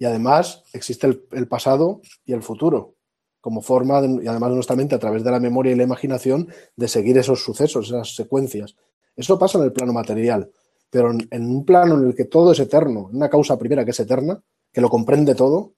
[0.02, 2.96] Y además existe el, pasado y el futuro
[3.40, 6.48] como forma, y además de nuestra mente, a través de la memoria y la imaginación,
[6.74, 8.74] de seguir esos sucesos, esas secuencias.
[9.14, 10.50] Eso pasa en el plano material,
[10.90, 14.00] pero en, un plano en el que todo es eterno, una causa primera que es
[14.00, 14.42] eterna,
[14.72, 15.74] que lo comprende todo,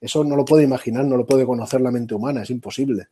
[0.00, 3.08] eso no lo puede imaginar, no lo puede conocer la mente humana, es imposible.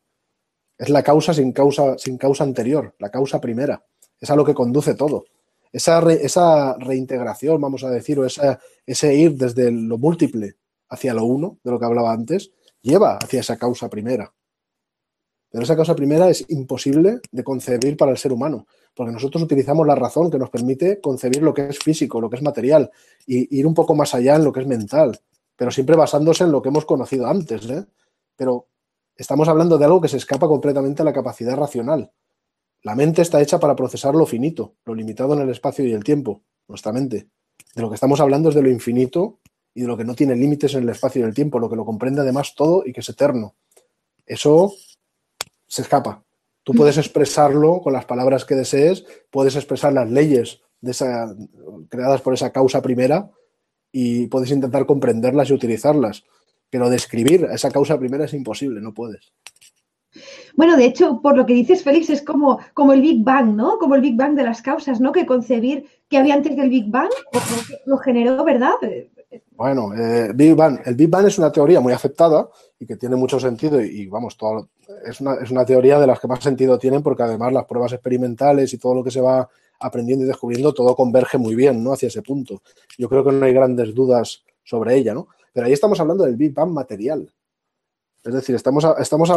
[0.78, 3.84] Es la causa sin causa, sin causa anterior, la causa primera.
[4.18, 5.26] Es a lo que conduce todo.
[5.74, 10.54] Esa, esa reintegración, vamos a decir, o ese ir desde lo múltiple
[10.88, 14.32] hacia lo uno, de lo que hablaba antes, lleva hacia esa causa primera.
[15.50, 19.84] Pero esa causa primera es imposible de concebir para el ser humano, porque nosotros utilizamos
[19.84, 22.92] la razón que nos permite concebir lo que es físico, lo que es material,
[23.26, 25.18] y ir un poco más allá en lo que es mental,
[25.56, 27.68] pero siempre basándose en lo que hemos conocido antes.
[27.68, 27.84] ¿eh?
[28.36, 28.68] Pero
[29.16, 32.12] estamos hablando de algo que se escapa completamente a la capacidad racional.
[32.84, 36.04] La mente está hecha para procesar lo finito, lo limitado en el espacio y el
[36.04, 37.28] tiempo, nuestra mente.
[37.74, 39.40] De lo que estamos hablando es de lo infinito
[39.72, 41.76] y de lo que no tiene límites en el espacio y el tiempo, lo que
[41.76, 43.54] lo comprende además todo y que es eterno.
[44.26, 44.74] Eso
[45.66, 46.24] se escapa.
[46.62, 46.76] Tú mm.
[46.76, 51.34] puedes expresarlo con las palabras que desees, puedes expresar las leyes de esa,
[51.88, 53.30] creadas por esa causa primera
[53.90, 56.24] y puedes intentar comprenderlas y utilizarlas,
[56.68, 59.32] pero describir esa causa primera es imposible, no puedes.
[60.56, 63.78] Bueno, de hecho, por lo que dices, Félix, es como, como el Big Bang, ¿no?
[63.78, 65.12] Como el Big Bang de las causas, ¿no?
[65.12, 67.10] Que concebir que había antes del Big Bang
[67.86, 68.74] lo generó, ¿verdad?
[69.56, 70.80] Bueno, eh, Big Bang.
[70.84, 72.48] El Big Bang es una teoría muy aceptada
[72.78, 74.68] y que tiene mucho sentido y, vamos, todo,
[75.06, 77.92] es, una, es una teoría de las que más sentido tienen porque además las pruebas
[77.92, 79.48] experimentales y todo lo que se va
[79.80, 81.92] aprendiendo y descubriendo, todo converge muy bien, ¿no?
[81.92, 82.62] Hacia ese punto.
[82.96, 85.28] Yo creo que no hay grandes dudas sobre ella, ¿no?
[85.52, 87.30] Pero ahí estamos hablando del Big Bang material.
[88.24, 89.30] Es decir, estamos, estamos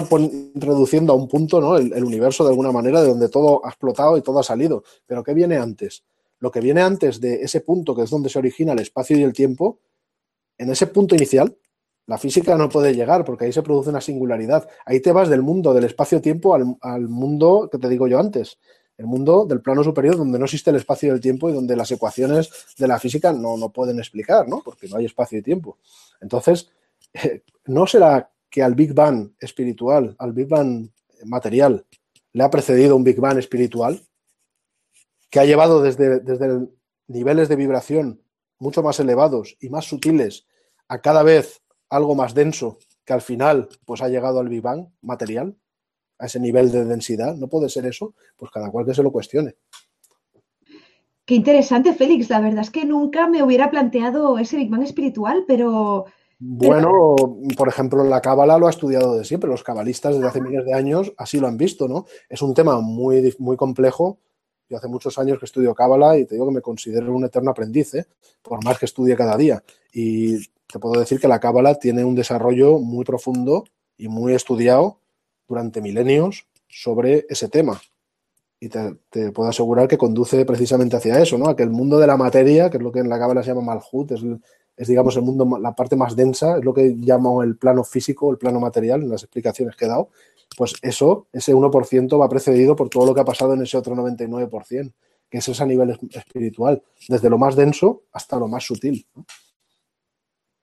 [0.54, 1.76] introduciendo a un punto, ¿no?
[1.76, 4.84] El, el, universo de alguna manera de donde todo ha explotado y todo ha salido.
[5.06, 6.04] Pero ¿qué viene antes?
[6.40, 9.24] Lo que viene antes de ese punto, que es donde se origina el espacio y
[9.24, 9.80] el tiempo,
[10.58, 11.58] en ese punto inicial,
[12.06, 14.68] la física no puede llegar porque ahí se produce una singularidad.
[14.86, 18.58] Ahí te vas del mundo del espacio-tiempo al, al, mundo que te digo yo antes,
[18.98, 21.76] el mundo del plano superior donde no existe el espacio y el tiempo y donde
[21.76, 24.62] las ecuaciones de la física no, no pueden explicar, ¿no?
[24.64, 25.78] Porque no hay espacio y tiempo.
[26.22, 26.70] Entonces,
[27.66, 30.90] ¿no será que al Big Bang espiritual, al Big Bang
[31.26, 31.86] material,
[32.34, 34.02] le ha precedido un Big Bang espiritual
[35.30, 36.68] que ha llevado desde, desde
[37.06, 38.20] niveles de vibración
[38.58, 40.48] mucho más elevados y más sutiles
[40.88, 44.88] a cada vez algo más denso que al final pues ha llegado al Big Bang
[45.04, 45.56] material?
[46.18, 47.36] a ese nivel de densidad.
[47.36, 48.16] ¿No puede ser eso?
[48.38, 49.54] Pues cada cual que se lo cuestione.
[51.26, 52.28] Qué interesante, Félix.
[52.32, 56.08] La verdad es que nunca me hubiera planteado ese Big Bang espiritual, pero...
[56.40, 57.16] Bueno,
[57.58, 59.50] por ejemplo, la cábala lo ha estudiado de siempre.
[59.50, 62.06] Los cabalistas desde hace miles de años así lo han visto, ¿no?
[62.30, 64.20] Es un tema muy, muy complejo.
[64.70, 67.52] Yo hace muchos años que estudio cábala y te digo que me considero un eterno
[67.52, 68.06] aprendiz, ¿eh?
[68.42, 69.64] por más que estudie cada día.
[69.94, 73.64] Y te puedo decir que la cábala tiene un desarrollo muy profundo
[73.98, 75.00] y muy estudiado
[75.48, 77.82] durante milenios sobre ese tema.
[78.60, 81.48] Y te, puedo asegurar que conduce precisamente hacia eso, ¿no?
[81.48, 83.50] A que el mundo de la materia, que es lo que en la cábala se
[83.50, 84.22] llama Malhut, es,
[84.78, 88.32] es, digamos el mundo, la parte más densa, es lo que llamo el plano físico,
[88.32, 90.10] el plano material, en las explicaciones que he dado,
[90.56, 93.96] pues eso, ese 1% va precedido por todo lo que ha pasado en ese otro
[93.96, 94.94] 99%,
[95.30, 99.06] que es a nivel espiritual, desde lo más denso hasta lo más sutil.
[99.16, 99.26] ¿no?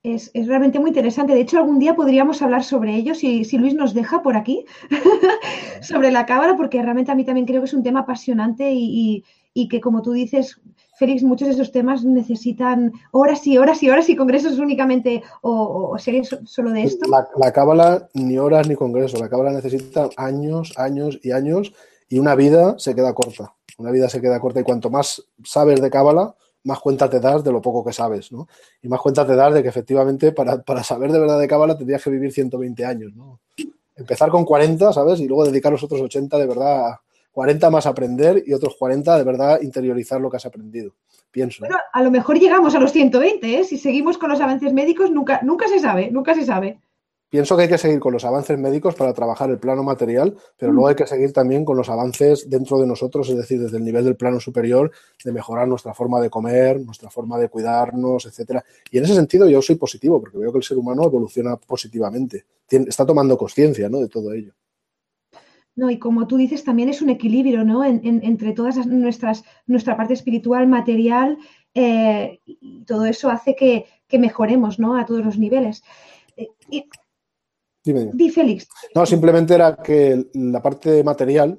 [0.04, 1.32] Es, realmente muy interesante.
[1.32, 4.66] De hecho, algún día podríamos hablar sobre ello, si, Luis nos deja por aquí,
[5.80, 9.24] sobre la cámara, porque realmente a mí también creo que es un tema apasionante y,
[9.70, 10.60] que, como tú dices,
[10.96, 15.92] Félix, muchos de esos temas necesitan horas y horas y horas y congresos únicamente o,
[15.92, 17.06] o solo de esto.
[17.08, 19.20] La, la cábala ni horas ni congresos.
[19.20, 21.72] La cábala necesita años, años y años
[22.08, 23.54] y una vida se queda corta.
[23.78, 26.34] Una vida se queda corta y cuanto más sabes de cábala,
[26.64, 28.48] más cuenta te das de lo poco que sabes, ¿no?
[28.82, 32.02] Y más cuenta te das de que efectivamente para, saber de verdad de cábala tendrías
[32.02, 33.40] que vivir 120 años, ¿no?
[33.96, 35.20] Empezar con 40, ¿sabes?
[35.20, 36.94] Y luego dedicar los otros 80 de verdad,
[37.34, 40.94] 40 más aprender y otros 40 de verdad interiorizar lo que has aprendido.
[41.32, 41.60] Pienso.
[41.60, 43.64] Bueno, a lo mejor llegamos a los 120, ¿eh?
[43.64, 46.78] Si seguimos con los avances médicos, nunca, nunca se sabe, nunca se sabe.
[47.28, 50.70] Pienso que hay que seguir con los avances médicos para trabajar el plano material, pero
[50.70, 53.84] luego hay que seguir también con los avances dentro de nosotros, es decir, desde el
[53.84, 54.92] nivel del plano superior,
[55.24, 58.64] de mejorar nuestra forma de comer, nuestra forma de cuidarnos, etcétera.
[58.88, 62.44] Y en ese sentido yo soy positivo, porque veo que el ser humano evoluciona positivamente,
[62.70, 63.98] está tomando conciencia ¿no?
[63.98, 64.52] de todo ello.
[65.76, 67.84] No, y como tú dices, también es un equilibrio, ¿no?
[67.84, 71.38] entre todas nuestras, nuestra parte espiritual, material,
[71.74, 73.86] eh, y todo eso hace que,
[74.16, 74.96] mejoremos, ¿no?
[74.96, 75.82] A todos los niveles.
[76.36, 76.48] Eh,
[77.84, 78.68] dime, Di, Félix.
[78.94, 81.58] No, simplemente era que la parte material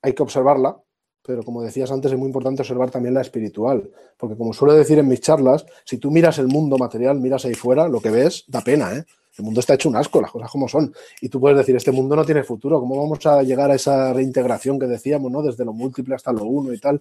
[0.00, 0.82] hay que observarla,
[1.24, 4.98] pero como decías antes, es muy importante observar también la espiritual, porque como suelo decir
[4.98, 8.44] en mis charlas, si tú miras el mundo material, miras ahí fuera, lo que ves
[8.48, 9.04] da pena, ¿eh?
[9.38, 10.92] El mundo está hecho un asco, las cosas como son.
[11.22, 14.12] Y tú puedes decir, este mundo no tiene futuro, ¿cómo vamos a llegar a esa
[14.12, 15.42] reintegración que decíamos, ¿no?
[15.42, 17.00] Desde lo múltiple hasta lo uno y tal.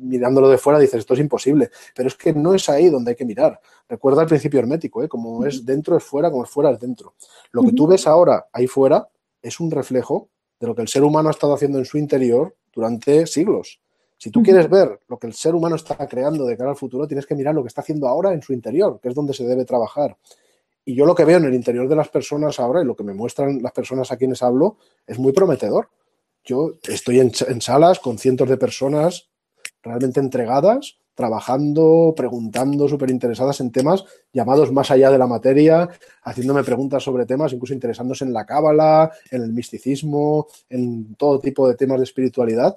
[0.00, 1.70] mirándolo de fuera dices, esto es imposible.
[1.94, 3.60] Pero es que no es ahí donde hay que mirar.
[3.86, 5.08] Recuerda el principio hermético, ¿eh?
[5.08, 7.12] Como es dentro es fuera, como es fuera es dentro.
[7.52, 9.06] Lo que tú ves ahora ahí fuera
[9.42, 12.54] es un reflejo de lo que el ser humano ha estado haciendo en su interior
[12.74, 13.80] durante siglos.
[14.16, 17.06] Si tú quieres ver lo que el ser humano está creando de cara al futuro,
[17.06, 19.44] tienes que mirar lo que está haciendo ahora en su interior, que es donde se
[19.44, 20.16] debe trabajar.
[20.84, 23.04] Y yo lo que veo en el interior de las personas ahora y lo que
[23.04, 24.76] me muestran las personas a quienes hablo
[25.06, 25.88] es muy prometedor.
[26.44, 29.30] Yo estoy en, salas con cientos de personas
[29.82, 35.88] realmente entregadas, trabajando, preguntando, súper interesadas en temas llamados más allá de la materia,
[36.22, 41.68] haciéndome preguntas sobre temas, incluso interesándose en la cábala, en el misticismo, en todo tipo
[41.68, 42.76] de temas de espiritualidad.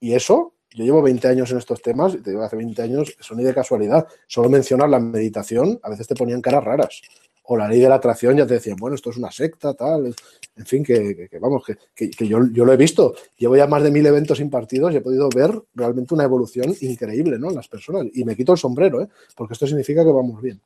[0.00, 3.16] Y eso, yo llevo 20 años en estos temas, y te digo, hace 20 años,
[3.18, 4.06] eso ni de casualidad.
[4.26, 7.02] Solo mencionar la meditación, a veces te ponían caras raras
[7.44, 10.14] o la ley de la atracción ya te decían, bueno, esto es una secta, tal,
[10.56, 11.64] en fin, que, vamos,
[11.94, 13.14] que, yo, lo he visto.
[13.36, 17.38] Llevo ya más de mil eventos impartidos y he podido ver realmente una evolución increíble
[17.38, 17.50] ¿no?
[17.50, 18.06] en las personas.
[18.14, 19.08] Y me quito el sombrero, ¿eh?
[19.36, 20.60] porque esto significa que vamos bien.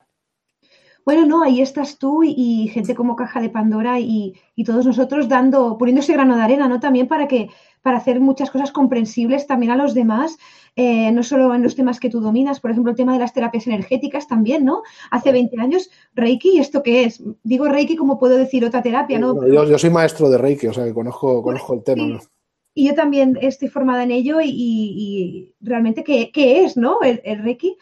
[1.05, 5.27] Bueno, no, ahí estás tú y, gente como Caja de Pandora y, y, todos nosotros
[5.27, 6.81] dando, poniendo ese grano de arena, ¿no?
[6.81, 7.49] También para que,
[7.83, 10.39] para hacer muchas cosas comprensibles también a los demás
[10.81, 13.33] eh, no solo en los temas que tú dominas, por ejemplo, el tema de las
[13.33, 14.85] terapias energéticas también, ¿no?
[15.11, 17.21] Hace 20 años, Reiki, ¿esto qué es?
[17.43, 19.45] Digo Reiki como puedo decir otra terapia, ¿no?
[19.45, 22.21] yo, soy maestro de Reiki, o sea que conozco, conozco el tema,
[22.75, 26.31] Y yo también estoy formada en ello y, realmente, ¿qué,
[26.65, 27.01] es, no?
[27.03, 27.77] El, Reiki.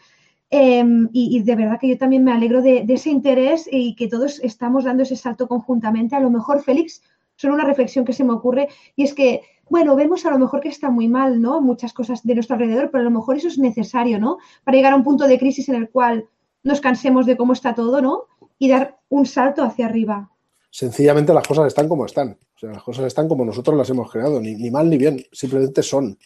[0.49, 4.07] Em, y, de verdad que yo también me alegro de, de, ese interés y que
[4.07, 6.15] todos estamos dando ese salto conjuntamente.
[6.15, 7.03] A lo mejor, Félix,
[7.35, 10.61] solo una reflexión que se me ocurre y es que bueno, vemos a lo mejor
[10.61, 11.61] que está muy mal, ¿no?
[11.61, 14.37] Muchas cosas de nuestro alrededor, pero a lo mejor eso es necesario, ¿no?
[14.63, 16.27] Para llegar a un punto de crisis en el cual
[16.63, 18.25] nos cansemos de cómo está todo, ¿no?
[18.59, 20.31] Y dar un salto hacia arriba.
[20.69, 22.37] Sencillamente las cosas están como están.
[22.55, 25.23] O sea, las cosas están como nosotros las hemos creado, ni, ni mal ni bien,
[25.31, 26.17] simplemente son.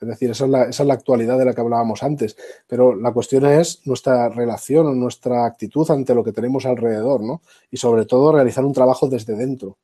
[0.00, 2.36] Es decir, esa es, la, esa es la actualidad de la que hablábamos antes.
[2.68, 7.42] Pero la cuestión es nuestra relación o nuestra actitud ante lo que tenemos alrededor, ¿no?
[7.70, 9.76] Y sobre todo realizar un trabajo desde dentro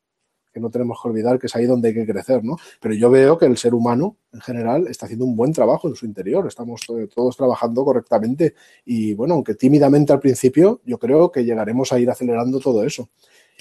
[0.54, 2.56] que no tenemos que olvidar que es ahí donde hay que crecer, ¿no?
[2.80, 5.96] Pero yo veo que el ser humano en general está haciendo un buen trabajo en
[5.96, 6.82] su interior, estamos
[7.12, 8.54] todos trabajando correctamente
[8.84, 13.10] y bueno, aunque tímidamente al principio, yo creo que llegaremos a ir acelerando todo eso.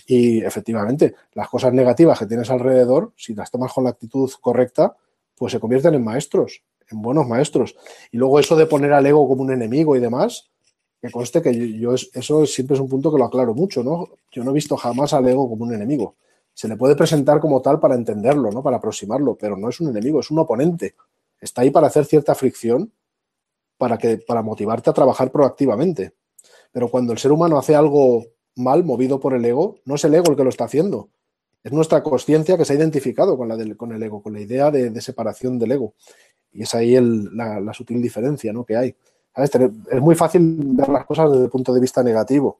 [0.05, 4.95] Y efectivamente, las cosas negativas que tienes alrededor, si las tomas con la actitud correcta,
[5.35, 7.75] pues se convierten en maestros, en buenos maestros.
[8.11, 10.51] Y luego eso de poner al ego como un enemigo y demás,
[11.01, 14.09] que conste que yo, yo, eso siempre es un punto que lo aclaro mucho, ¿no?
[14.31, 16.15] Yo no he visto jamás al ego como un enemigo
[16.53, 18.61] se le puede presentar como tal para entenderlo, ¿no?
[18.61, 20.95] Para aproximarlo, pero no es un enemigo, es un oponente.
[21.39, 22.91] Está ahí para hacer cierta fricción,
[23.77, 26.13] para, que, para motivarte a trabajar proactivamente.
[26.71, 28.23] Pero cuando el ser humano hace algo
[28.55, 31.09] mal, movido por el ego, no es el ego el que lo está haciendo.
[31.63, 34.41] Es nuestra conciencia que se ha identificado con, la del, con el ego, con la
[34.41, 35.95] idea de, separación del ego.
[36.51, 38.63] Y es ahí la, sutil diferencia ¿no?
[38.63, 38.95] que hay.
[39.35, 42.59] Es muy fácil ver las cosas desde el punto de vista negativo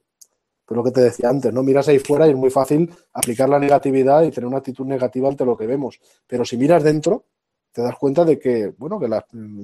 [0.64, 1.62] pues lo que te decía antes, ¿no?
[1.62, 5.28] Miras ahí fuera y es muy fácil aplicar la negatividad y tener una actitud negativa
[5.28, 6.00] ante lo que vemos.
[6.26, 7.26] Pero si miras dentro,
[7.72, 9.08] te das cuenta de que, bueno, que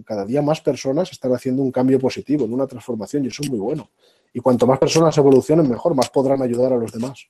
[0.05, 3.61] cada día más personas están haciendo un cambio positivo, una transformación, y eso es muy
[3.61, 3.91] bueno.
[4.33, 7.29] Y cuanto más personas evolucionen, mejor, más podrán ayudar a los demás.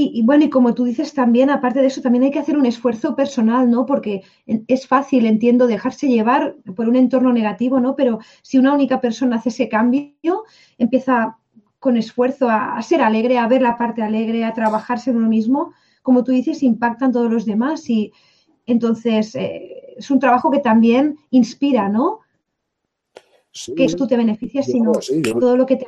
[0.00, 2.66] Y, bueno, y como tú dices también, aparte de eso, también hay que hacer un
[2.66, 3.84] esfuerzo personal, ¿no?
[3.84, 7.96] Porque es fácil, entiendo, dejarse llevar por un entorno negativo, ¿no?
[7.96, 10.44] Pero si una única persona hace ese cambio,
[10.78, 11.38] empieza
[11.78, 15.72] con esfuerzo a, ser alegre, a ver la parte alegre, a trabajarse en uno mismo,
[16.02, 18.12] como tú dices, impactan todos los demás y
[18.66, 22.20] entonces eh, es un trabajo que también inspira, ¿no?
[23.76, 24.92] que esto te beneficia, sino
[25.40, 25.86] todo lo que te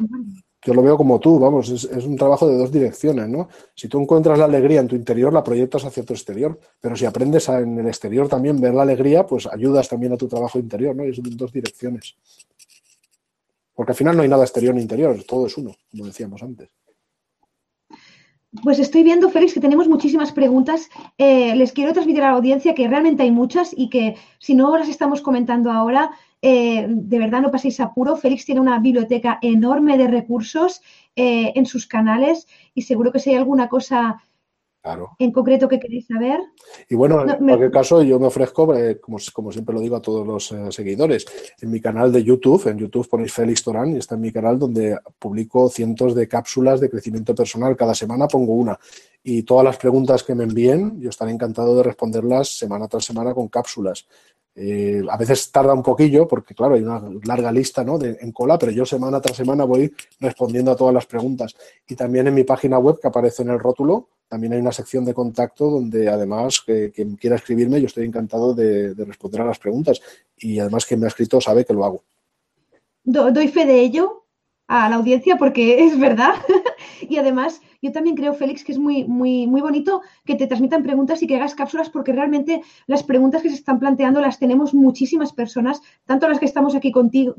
[0.65, 3.49] Yo lo veo como tú, vamos, es, es, un trabajo de dos direcciones, ¿no?
[3.75, 7.05] Si tú encuentras la alegría en tu interior, la proyectas hacia tu exterior, pero si
[7.05, 10.97] aprendes en el exterior también ver la alegría, pues ayudas también a tu trabajo interior,
[10.97, 11.05] ¿no?
[11.05, 12.17] Y es dos direcciones.
[13.81, 16.69] Porque al final no hay nada exterior ni interior, todo es uno, como decíamos antes.
[18.62, 20.90] Pues estoy viendo, Félix, que tenemos muchísimas preguntas.
[21.16, 24.77] Eh, les quiero transmitir a la audiencia que realmente hay muchas y que si no
[24.77, 26.11] las estamos comentando ahora,
[26.43, 28.16] eh, de verdad no paséis apuro.
[28.16, 30.82] Félix tiene una biblioteca enorme de recursos
[31.16, 34.23] eh, en sus canales y seguro que si hay alguna cosa
[34.82, 35.11] Claro.
[35.19, 36.40] en concreto que queréis saber.
[36.89, 39.81] Y bueno, No, en me- cualquier caso, yo me ofrezco, eh, como, como siempre lo
[39.82, 41.27] digo a todos los eh, seguidores,
[41.61, 44.59] en mi canal de YouTube, en YouTube ponéis Félix Torán y está en mi canal
[44.59, 47.77] donde publico cientos de cápsulas de crecimiento personal.
[47.77, 48.78] Cada semana pongo una.
[49.23, 53.35] Y todas las preguntas que me envíen, yo estaré encantado de responderlas semana tras semana
[53.35, 54.07] con cápsulas.
[54.55, 57.98] Eh, a veces tarda un poquillo porque, claro, hay una larga lista ¿no?
[58.02, 61.55] en cola, pero yo semana tras semana voy respondiendo a todas las preguntas.
[61.89, 65.05] Y también en mi página web que aparece en el rótulo, también hay una sección
[65.05, 69.47] de contacto donde además que, quien quiera escribirme, yo estoy encantado de, de responder a
[69.47, 70.01] las preguntas.
[70.36, 72.02] Y además quien me ha escrito sabe que lo hago.
[73.02, 74.24] Do- doy fe de ello
[74.68, 76.35] a la audiencia porque es verdad.
[77.01, 80.82] y además, yo también creo, Félix, que es muy, muy, muy bonito que te transmitan
[80.82, 84.74] preguntas y que hagas cápsulas porque realmente las preguntas que se están planteando las tenemos
[84.74, 87.35] muchísimas personas, tanto las que estamos aquí contigo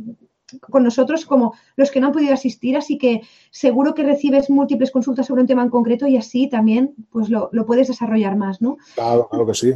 [0.60, 4.92] con nosotros como los que no han podido asistir, así que seguro que recibes múltiples
[4.92, 8.62] consultas sobre un tema en concreto y así también pues lo, lo puedes desarrollar más,
[8.62, 8.78] ¿no?
[8.96, 9.74] Claro, claro que sí.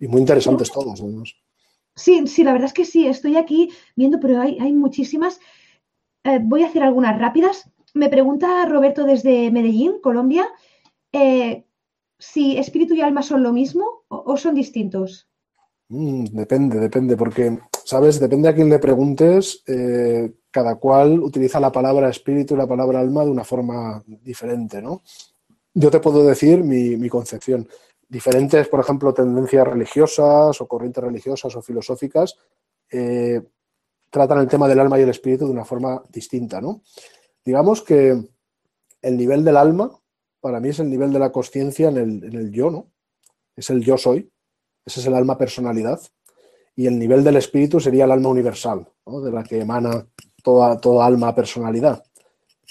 [0.00, 1.34] Y muy interesantes todos, además.
[1.94, 5.38] Sí, sí, la verdad es que sí, estoy aquí viendo, pero hay, hay muchísimas.
[6.24, 7.70] Eh, voy a hacer algunas rápidas.
[7.94, 10.48] Me pregunta Roberto desde Medellín, Colombia,
[11.12, 11.64] eh,
[12.18, 15.28] si espíritu y alma son lo mismo o, son distintos.
[15.88, 18.18] Mm, depende, depende, porque, ¿sabes?
[18.18, 23.00] Depende a quién le preguntes, eh, cada cual utiliza la palabra espíritu y la palabra
[23.00, 25.02] alma de una forma diferente, ¿no?
[25.74, 27.68] Yo te puedo decir mi, mi concepción.
[28.08, 32.36] Diferentes, por ejemplo, tendencias religiosas o corrientes religiosas o filosóficas
[32.90, 33.40] eh,
[34.10, 36.82] tratan el tema del alma y el espíritu de una forma distinta, ¿no?
[37.44, 38.22] Digamos que
[39.02, 39.90] el nivel del alma,
[40.40, 42.86] para mí, es el nivel de la conciencia en el, en el yo, ¿no?
[43.56, 44.30] Es el yo soy,
[44.84, 46.00] ese es el alma personalidad.
[46.74, 50.06] Y el nivel del espíritu sería el alma universal, de la que emana
[50.42, 52.02] toda, toda alma personalidad,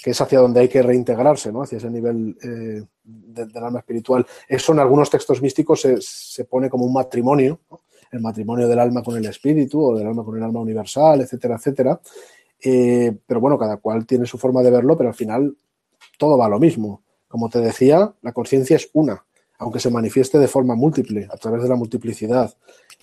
[0.03, 1.61] que es hacia donde hay que reintegrarse, ¿no?
[1.61, 4.26] hacia ese nivel eh, de- del alma espiritual.
[4.48, 7.81] Eso en algunos textos místicos se, se pone como un matrimonio, ¿no?
[8.11, 11.56] el matrimonio del alma con el espíritu o del alma con el alma universal, etcétera,
[11.56, 12.02] etcétera.
[12.64, 15.56] Eh, pero bueno, cada cual tiene su forma de verlo, pero al final
[16.18, 17.04] todo va lo mismo.
[17.28, 19.26] Como te decía, la conciencia es una,
[19.58, 22.54] aunque se manifieste de forma múltiple, a través de la multiplicidad.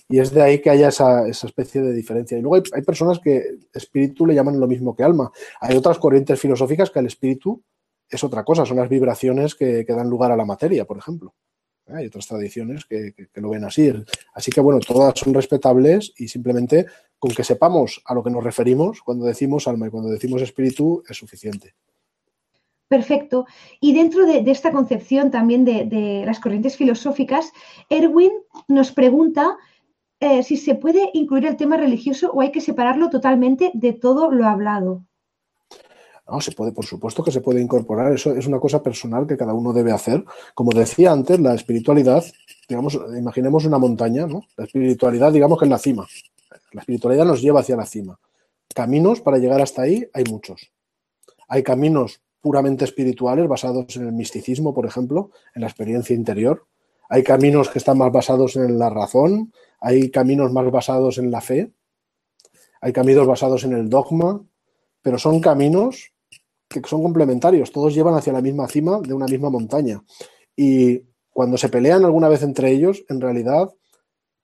[0.08, 2.38] Y es de ahí que haya esa, esa especie de diferencia.
[2.38, 5.30] Y luego hay, personas que espíritu le llaman lo mismo que alma.
[5.60, 7.62] Hay otras corrientes filosóficas que el espíritu
[8.08, 11.34] es otra cosa, son las vibraciones que dan lugar a la materia, por ejemplo.
[11.88, 13.92] Hay otras tradiciones que, lo ven así.
[14.34, 16.86] Así que, bueno, todas son respetables y simplemente
[17.18, 21.02] con que sepamos a lo que nos referimos cuando decimos alma y cuando decimos espíritu
[21.08, 21.74] es suficiente.
[22.88, 23.46] Perfecto.
[23.80, 27.52] Y dentro de, esta concepción también de, de las corrientes filosóficas,
[27.90, 28.32] Erwin
[28.66, 29.58] nos pregunta
[30.20, 34.32] eh, si se puede incluir el tema religioso o hay que separarlo totalmente de todo
[34.32, 35.04] lo hablado.
[36.28, 38.12] No, se puede, por supuesto que se puede incorporar.
[38.12, 40.24] Eso es una cosa personal que cada uno debe hacer.
[40.54, 42.22] Como decía antes, la espiritualidad,
[42.68, 44.42] digamos, imaginemos una montaña, ¿no?
[44.56, 46.06] La espiritualidad, digamos que es la cima.
[46.72, 48.20] La espiritualidad nos lleva hacia la cima.
[48.74, 50.70] Caminos para llegar hasta ahí hay muchos.
[51.48, 56.66] Hay caminos puramente espirituales basados en el misticismo, por ejemplo, en la experiencia interior.
[57.08, 61.40] Hay caminos que están más basados en la razón, hay caminos más basados en la
[61.40, 61.72] fe,
[62.82, 64.44] hay caminos basados en el dogma,
[65.00, 66.12] pero son caminos
[66.68, 70.02] que son complementarios, todos llevan hacia la misma cima de una misma montaña.
[70.54, 73.72] Y cuando se pelean alguna vez entre ellos, en realidad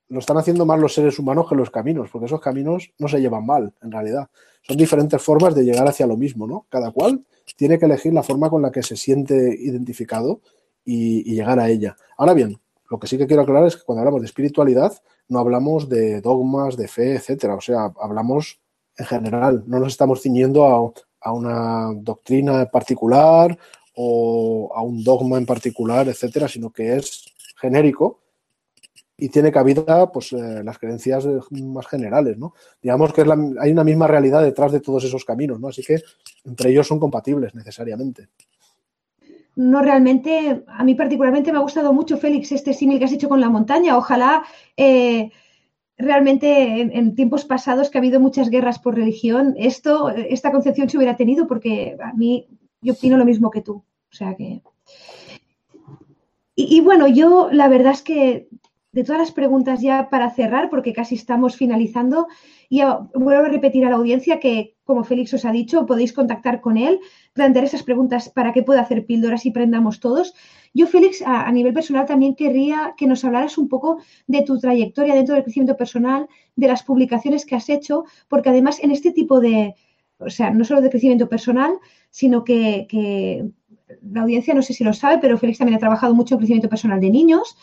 [0.08, 3.20] lo están haciendo más los seres humanos que los caminos, porque esos caminos no se
[3.20, 4.28] llevan mal, en realidad.
[4.62, 6.66] Son diferentes formas de llegar hacia lo mismo, ¿no?
[6.68, 7.24] Cada cual
[7.56, 10.40] tiene que elegir la forma con la que se siente identificado
[10.84, 11.96] y, y llegar a ella.
[12.16, 12.60] Ahora bien,
[12.90, 14.92] lo que sí que quiero aclarar es que cuando hablamos de espiritualidad,
[15.28, 17.54] no hablamos de dogmas, de fe, etcétera.
[17.56, 18.60] O sea, hablamos
[18.96, 20.92] en general, no nos estamos ciñendo a,
[21.24, 23.56] a una doctrina particular
[23.96, 27.24] o a un dogma en particular, etcétera, sino que es
[27.56, 28.20] genérico
[29.16, 32.54] y tiene cabida pues eh, las creencias eh, más generales, ¿no?
[32.82, 33.24] Digamos que
[33.60, 35.68] hay una misma realidad detrás de todos esos caminos, ¿no?
[35.68, 36.02] Así que
[36.44, 38.28] entre ellos son compatibles necesariamente.
[39.56, 43.28] No realmente, a mí particularmente me ha gustado mucho, Félix, este símil que has hecho
[43.28, 43.96] con la montaña.
[43.96, 44.42] Ojalá
[44.76, 45.30] eh,
[45.96, 50.96] realmente en, tiempos pasados que ha habido muchas guerras por religión, esto, esta concepción se
[50.96, 52.48] hubiera tenido porque a mí
[52.80, 53.74] yo opino lo mismo que tú.
[53.74, 54.62] O sea que.
[56.56, 58.48] Y, y bueno, yo la verdad es que
[58.94, 62.28] de todas las preguntas ya para cerrar, porque casi estamos finalizando,
[62.68, 62.80] y
[63.14, 66.76] vuelvo a repetir a la audiencia que, como Félix os ha dicho, podéis contactar con
[66.76, 67.00] él,
[67.34, 70.34] plantear esas preguntas para que pueda hacer píldoras y prendamos todos.
[70.72, 75.14] Yo, Félix, a, nivel personal también querría que nos hablaras un poco de tu trayectoria
[75.14, 79.40] dentro del crecimiento personal, de las publicaciones que has hecho, porque además en este tipo
[79.40, 79.74] de,
[80.18, 81.74] o sea, no solo de crecimiento personal,
[82.10, 83.44] sino que, que
[84.02, 86.68] la audiencia no sé si lo sabe, pero Félix también ha trabajado mucho en crecimiento
[86.68, 87.56] personal de niños.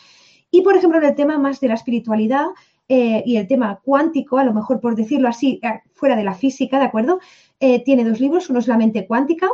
[0.50, 2.46] Y, por ejemplo, en el tema más de la espiritualidad
[2.88, 6.34] eh, y el tema cuántico, a lo mejor por decirlo así, eh, fuera de la
[6.34, 7.20] física, ¿de acuerdo?
[7.58, 9.48] Eh, tiene dos libros, uno es La mente cuántica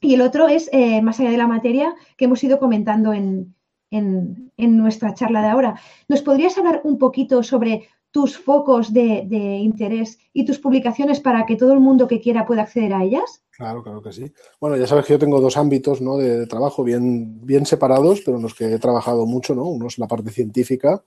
[0.00, 0.70] y el otro es
[1.02, 3.54] Más allá de la materia, que hemos ido comentando en,
[3.90, 5.80] en, nuestra charla de ahora.
[6.08, 9.26] ¿Nos podrías hablar un poquito sobre tus focos de,
[9.62, 13.42] interés y tus publicaciones para que todo el mundo que quiera pueda acceder a ellas?
[13.50, 14.32] Claro, claro que sí.
[14.60, 16.16] Bueno, ya sabes que yo tengo dos ámbitos ¿no?
[16.16, 19.64] de, trabajo bien, bien separados, pero en los que he trabajado mucho, ¿no?
[19.64, 21.02] Uno es la parte científica,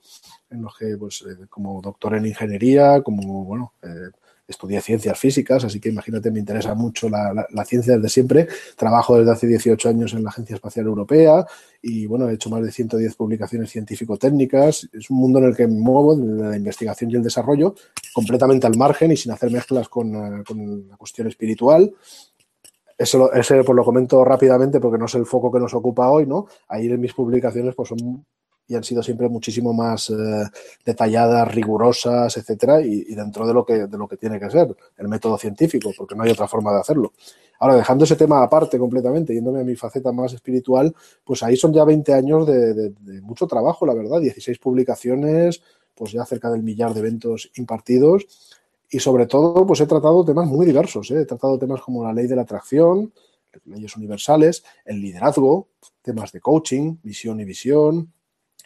[0.50, 4.12] en los que, pues, eh, como doctor en ingeniería, como, bueno, eh,
[4.52, 8.48] estudié ciencias físicas, así que imagínate, me interesa mucho la, ciencia desde siempre.
[8.78, 11.46] Trabajo desde hace 18 años en la Agencia Espacial Europea
[11.82, 14.90] y bueno, he hecho más de 110 publicaciones científico-técnicas.
[14.94, 17.76] Es un mundo en el que me muevo, de la investigación y el desarrollo,
[18.14, 20.44] completamente al margen y sin hacer mezclas con, eh,
[20.90, 21.94] la cuestión espiritual.
[22.98, 26.28] Eso, ese pues lo comento rápidamente porque no es el foco que nos ocupa hoy,
[26.28, 26.46] ¿no?
[26.68, 28.26] Ahí en mis publicaciones pues son
[28.68, 30.14] y han sido siempre muchísimo más eh,
[30.86, 35.08] detalladas, rigurosas, etcétera, y, dentro de lo, que, de lo que tiene que ser el
[35.08, 37.14] método científico, porque no hay otra forma de hacerlo.
[37.60, 41.72] Ahora, dejando ese tema aparte completamente, yéndome a mi faceta más espiritual, pues ahí son
[41.72, 45.62] ya 20 años de, mucho trabajo, la verdad, 16 publicaciones,
[45.94, 48.26] pues ya cerca del millar de eventos impartidos,
[48.90, 51.22] y sobre todo, pues he tratado temas muy diversos, ¿eh?
[51.22, 53.14] he tratado temas como la ley de la atracción,
[53.66, 55.68] leyes universales, el liderazgo,
[56.02, 58.12] temas de coaching, visión y visión,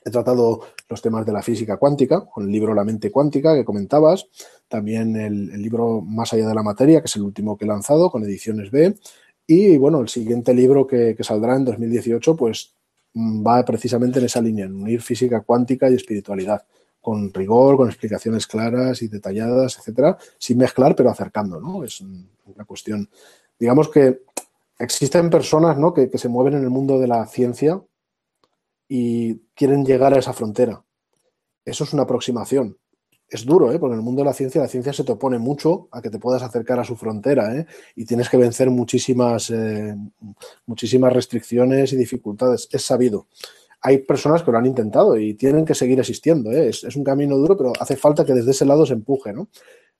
[0.08, 3.66] He tratado los temas de la física cuántica, con el libro La mente cuántica que
[3.66, 4.28] comentabas,
[4.68, 8.12] también el, libro Más allá de la materia, que es el último que he lanzado
[8.12, 8.96] con ediciones B,
[9.48, 12.76] y bueno, el siguiente libro que, saldrá en 2018, pues
[13.16, 16.64] mm, va precisamente en esa línea, en unir física cuántica y espiritualidad,
[17.02, 21.84] con rigor, con explicaciones claras y detalladas, etcétera, sin mezclar, pero acercando, ¿no?
[21.84, 23.10] Es una cuestión.
[23.58, 24.22] Digamos que
[24.78, 25.94] existen personas ¿no?
[25.94, 27.82] que, que se mueven en el mundo de la ciencia
[28.88, 30.84] y quieren llegar a esa frontera.
[31.64, 32.78] Eso es una aproximación.
[33.28, 33.80] Es duro, ¿eh?
[33.80, 36.12] porque en el mundo de la ciencia la ciencia se te opone mucho a que
[36.12, 37.66] te puedas acercar a su frontera ¿eh?
[37.96, 39.96] y tienes que vencer muchísimas, eh,
[40.68, 42.70] muchísimas restricciones y dificultades.
[42.72, 43.28] Es sabido.
[43.82, 46.52] Hay personas que lo han intentado y tienen que seguir existiendo.
[46.52, 46.70] ¿eh?
[46.70, 49.34] Es, un camino duro, pero hace falta que desde ese lado se empuje.
[49.34, 49.50] ¿no?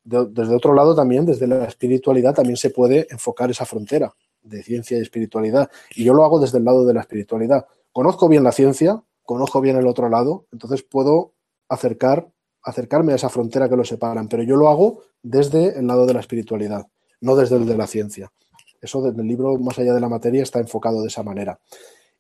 [0.04, 4.14] desde otro lado también, desde la espiritualidad, también se puede enfocar esa frontera
[4.44, 5.70] de ciencia y espiritualidad.
[5.96, 9.62] Y yo lo hago desde el lado de la espiritualidad conozco bien la ciencia, conozco
[9.62, 11.32] bien el otro lado, entonces puedo
[11.70, 12.30] acercar,
[12.62, 16.14] acercarme a esa frontera que lo separan, pero yo lo hago desde el lado de
[16.14, 16.88] la espiritualidad,
[17.22, 18.34] no desde el de la ciencia.
[18.82, 21.58] Eso desde el libro Más allá de la materia está enfocado de esa manera.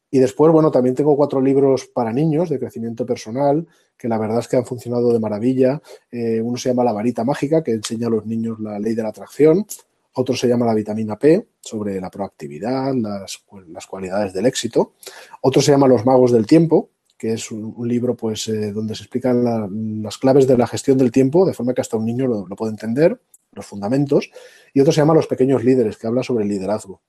[0.09, 4.39] Y después, bueno, también tengo cuatro libros para niños de crecimiento personal, que la verdad
[4.39, 5.81] es que han funcionado de maravilla.
[6.09, 9.03] Eh, uno se llama La varita mágica, que enseña a los niños la ley de
[9.03, 9.65] la atracción.
[10.17, 14.93] Otro se llama La vitamina P, sobre la proactividad, las, cualidades del éxito.
[15.41, 19.03] Otro se llama Los magos del tiempo, que es un, libro pues, eh, donde se
[19.03, 22.55] explican las claves de la gestión del tiempo, de forma que hasta un niño lo,
[22.55, 23.19] puede entender,
[23.51, 24.31] los fundamentos.
[24.73, 27.01] Y otro se llama Los pequeños líderes, que habla sobre el liderazgo.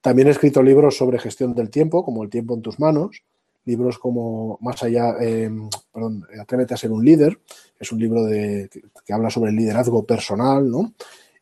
[0.00, 3.24] También he escrito libros sobre gestión del tiempo, como El tiempo en tus manos,
[3.64, 5.50] libros como Más allá, eh,
[5.92, 7.40] perdón, Atrévete a ser un líder,
[7.80, 8.70] es un libro de,
[9.04, 10.94] que, habla sobre el liderazgo personal, ¿no?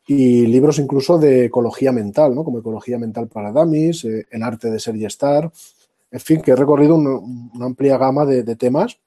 [0.06, 2.44] Y libros incluso de ecología mental, ¿no?
[2.44, 5.50] como Ecología Mental para Dummies, eh, El arte de ser y estar,
[6.10, 9.00] en fin, que he recorrido una, amplia gama de, temas,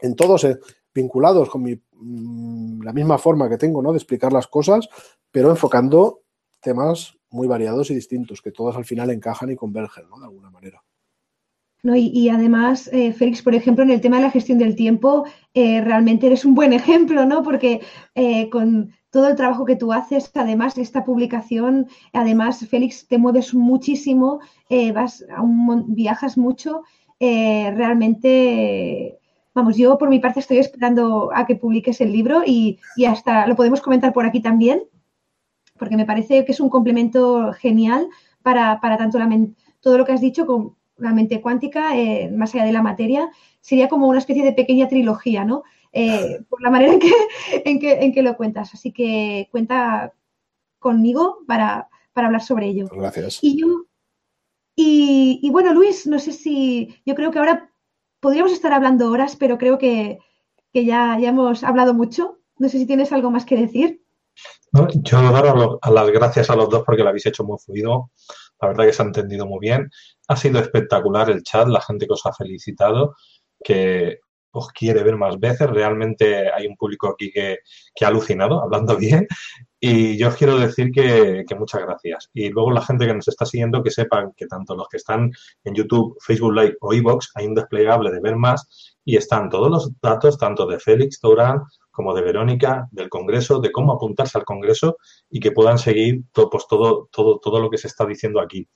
[0.00, 0.58] en todos eh,
[0.92, 3.92] vinculados con mi, mm, la misma forma que tengo ¿no?
[3.92, 4.88] de explicar las cosas,
[5.30, 6.22] pero enfocando
[6.60, 10.18] temas muy variados y distintos, que todos al final encajan y convergen ¿no?
[10.18, 10.82] de alguna manera.
[11.84, 15.24] No, y, además, eh, Félix, por ejemplo, en el tema de la gestión del tiempo,
[15.52, 17.42] realmente eres un buen ejemplo, ¿no?
[17.42, 17.80] Porque
[18.52, 23.52] con todo el trabajo que tú haces, además de esta publicación, además, Félix, te mueves
[23.52, 24.40] muchísimo,
[24.70, 25.24] eh, vas
[25.88, 26.82] viajas mucho,
[27.20, 29.18] eh, realmente,
[29.54, 33.54] vamos, yo por mi parte estoy esperando a que publiques el libro y, hasta lo
[33.54, 34.82] podemos comentar por aquí también,
[35.78, 38.08] porque me parece que es un complemento genial
[38.42, 39.28] para, tanto la
[39.80, 43.30] todo lo que has dicho con la mente cuántica, eh, más allá de la materia,
[43.60, 45.64] sería como una especie de pequeña trilogía, ¿no?
[45.92, 46.92] Eh, por la manera
[47.64, 48.72] en que, en, que, lo cuentas.
[48.74, 50.14] Así que cuenta
[50.78, 52.88] conmigo para, hablar sobre ello.
[52.90, 53.38] Gracias.
[53.42, 53.84] Y, yo,
[54.74, 57.70] y, bueno, Luis, no sé si yo creo que ahora
[58.20, 60.18] podríamos estar hablando horas, pero creo que,
[60.72, 62.38] ya, ya hemos hablado mucho.
[62.56, 64.02] No sé si tienes algo más que decir.
[64.72, 68.10] yo dar a las gracias a los dos porque lo habéis hecho muy fluido.
[68.60, 69.90] La verdad que se ha entendido muy bien.
[70.28, 73.16] Ha sido espectacular el chat, la gente que os ha felicitado,
[73.62, 74.20] que
[74.52, 75.68] os quiere ver más veces.
[75.68, 77.58] Realmente hay un público aquí que,
[78.02, 79.26] ha alucinado, hablando bien.
[79.80, 82.30] Y yo os quiero decir que, muchas gracias.
[82.32, 85.30] Y luego la gente que nos está siguiendo, que sepan que tanto los que están
[85.64, 89.68] en YouTube, Facebook Live o iVoox, hay un desplegable de ver más y están todos
[89.68, 94.44] los datos, tanto de Félix Torán como de Verónica, del Congreso, de cómo apuntarse al
[94.44, 94.96] Congreso
[95.28, 98.68] y que puedan seguir todo, pues, todo, todo, todo lo que se está diciendo aquí.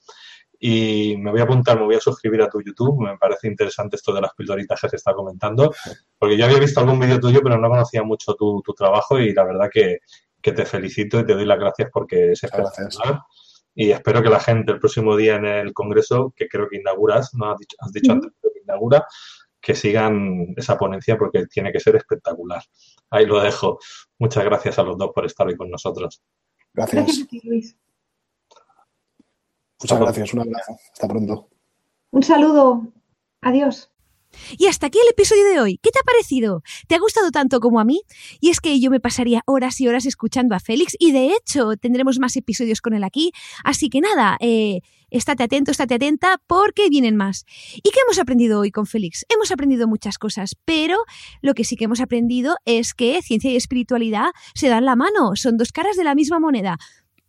[0.59, 3.01] Y me voy a apuntar, me voy a suscribir a tu YouTube.
[3.01, 5.73] Me parece interesante esto de las pildoritas que se está comentando,
[6.19, 9.33] porque yo había visto algún vídeo tuyo, pero no conocía mucho tu, tu trabajo y
[9.33, 9.99] la verdad que,
[10.41, 13.20] que te felicito y te doy las gracias porque es espectacular.
[13.74, 17.35] Y espero que la gente el próximo día en el Congreso, que creo que inauguras,
[17.35, 17.51] ¿no?
[17.51, 19.05] Has dicho, has dicho antes que inaugura,
[19.61, 22.62] que sigan esa ponencia porque tiene que ser espectacular.
[23.11, 23.78] Ahí lo dejo.
[24.19, 26.23] Muchas gracias a los dos por estar hoy con nosotros.
[26.73, 27.27] Gracias.
[27.43, 27.77] Luis.
[29.82, 30.35] Muchas gracias.
[30.35, 30.78] Un abrazo.
[30.93, 31.48] Hasta pronto.
[32.11, 32.93] Un saludo.
[33.43, 33.90] Adiós.
[34.59, 35.78] Y hasta aquí el episodio de hoy.
[35.82, 36.62] ¿Qué te ha parecido?
[36.89, 38.03] ¿Te ha gustado tanto como a mí?
[38.40, 41.77] Y es que yo me pasaría horas y horas escuchando a Félix y de hecho
[41.77, 43.32] tendremos más episodios con él aquí.
[43.65, 44.81] Así que nada, eh,
[45.11, 47.44] estate atento, estate atenta porque vienen más.
[47.77, 49.24] ¿Y qué hemos aprendido hoy con Félix?
[49.28, 50.97] Hemos aprendido muchas cosas, pero
[51.40, 55.36] lo que sí que hemos aprendido es que ciencia y espiritualidad se dan la mano,
[55.36, 56.78] son dos caras de la misma moneda.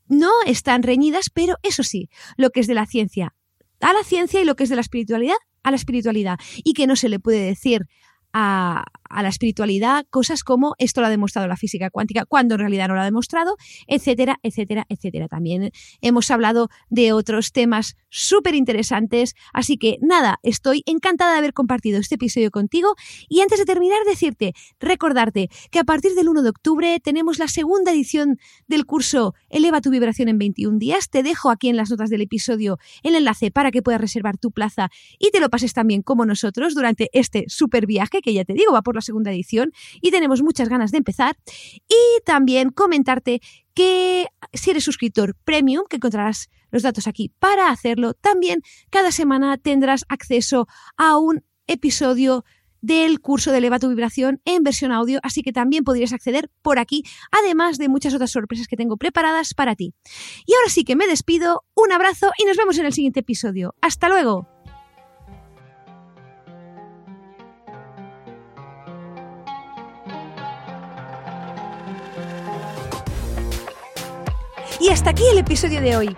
[0.07, 3.33] No están reñidas, pero eso sí, lo que es de la ciencia
[3.79, 6.39] a la ciencia y lo que es de la espiritualidad a la espiritualidad.
[6.63, 7.87] Y que no se le puede decir
[8.33, 12.89] a, la espiritualidad cosas como esto lo ha demostrado la física cuántica cuando en realidad
[12.89, 13.55] no lo ha demostrado,
[13.87, 15.27] etcétera, etcétera, etcétera.
[15.29, 15.71] También
[16.01, 21.99] hemos hablado de otros temas súper interesantes, así que nada, estoy encantada de haber compartido
[21.99, 22.95] este episodio contigo
[23.29, 27.47] y antes de terminar decirte, recordarte que a partir del 1 de octubre tenemos la
[27.47, 28.37] segunda edición
[28.67, 31.09] del curso Eleva tu vibración en 21 días.
[31.09, 34.51] Te dejo aquí en las notas del episodio el enlace para que puedas reservar tu
[34.51, 38.53] plaza y te lo pases también como nosotros durante este súper viaje que ya te
[38.53, 39.71] digo va por la segunda edición
[40.01, 41.37] y tenemos muchas ganas de empezar.
[41.87, 43.41] Y también comentarte
[43.73, 49.57] que si eres suscriptor premium, que encontrarás los datos aquí para hacerlo, también cada semana
[49.57, 50.67] tendrás acceso
[50.97, 52.43] a un episodio
[52.81, 56.79] del curso de Eleva tu Vibración en versión audio, así que también podrías acceder por
[56.79, 59.93] aquí, además de muchas otras sorpresas que tengo preparadas para ti.
[60.45, 63.75] Y ahora sí que me despido, un abrazo y nos vemos en el siguiente episodio.
[63.81, 64.56] ¡Hasta luego!
[74.79, 76.17] Y hasta aquí el episodio de hoy.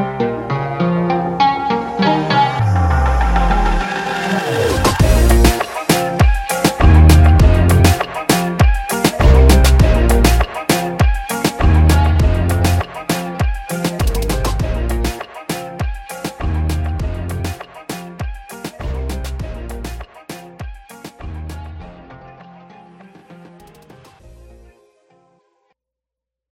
[0.00, 0.59] Música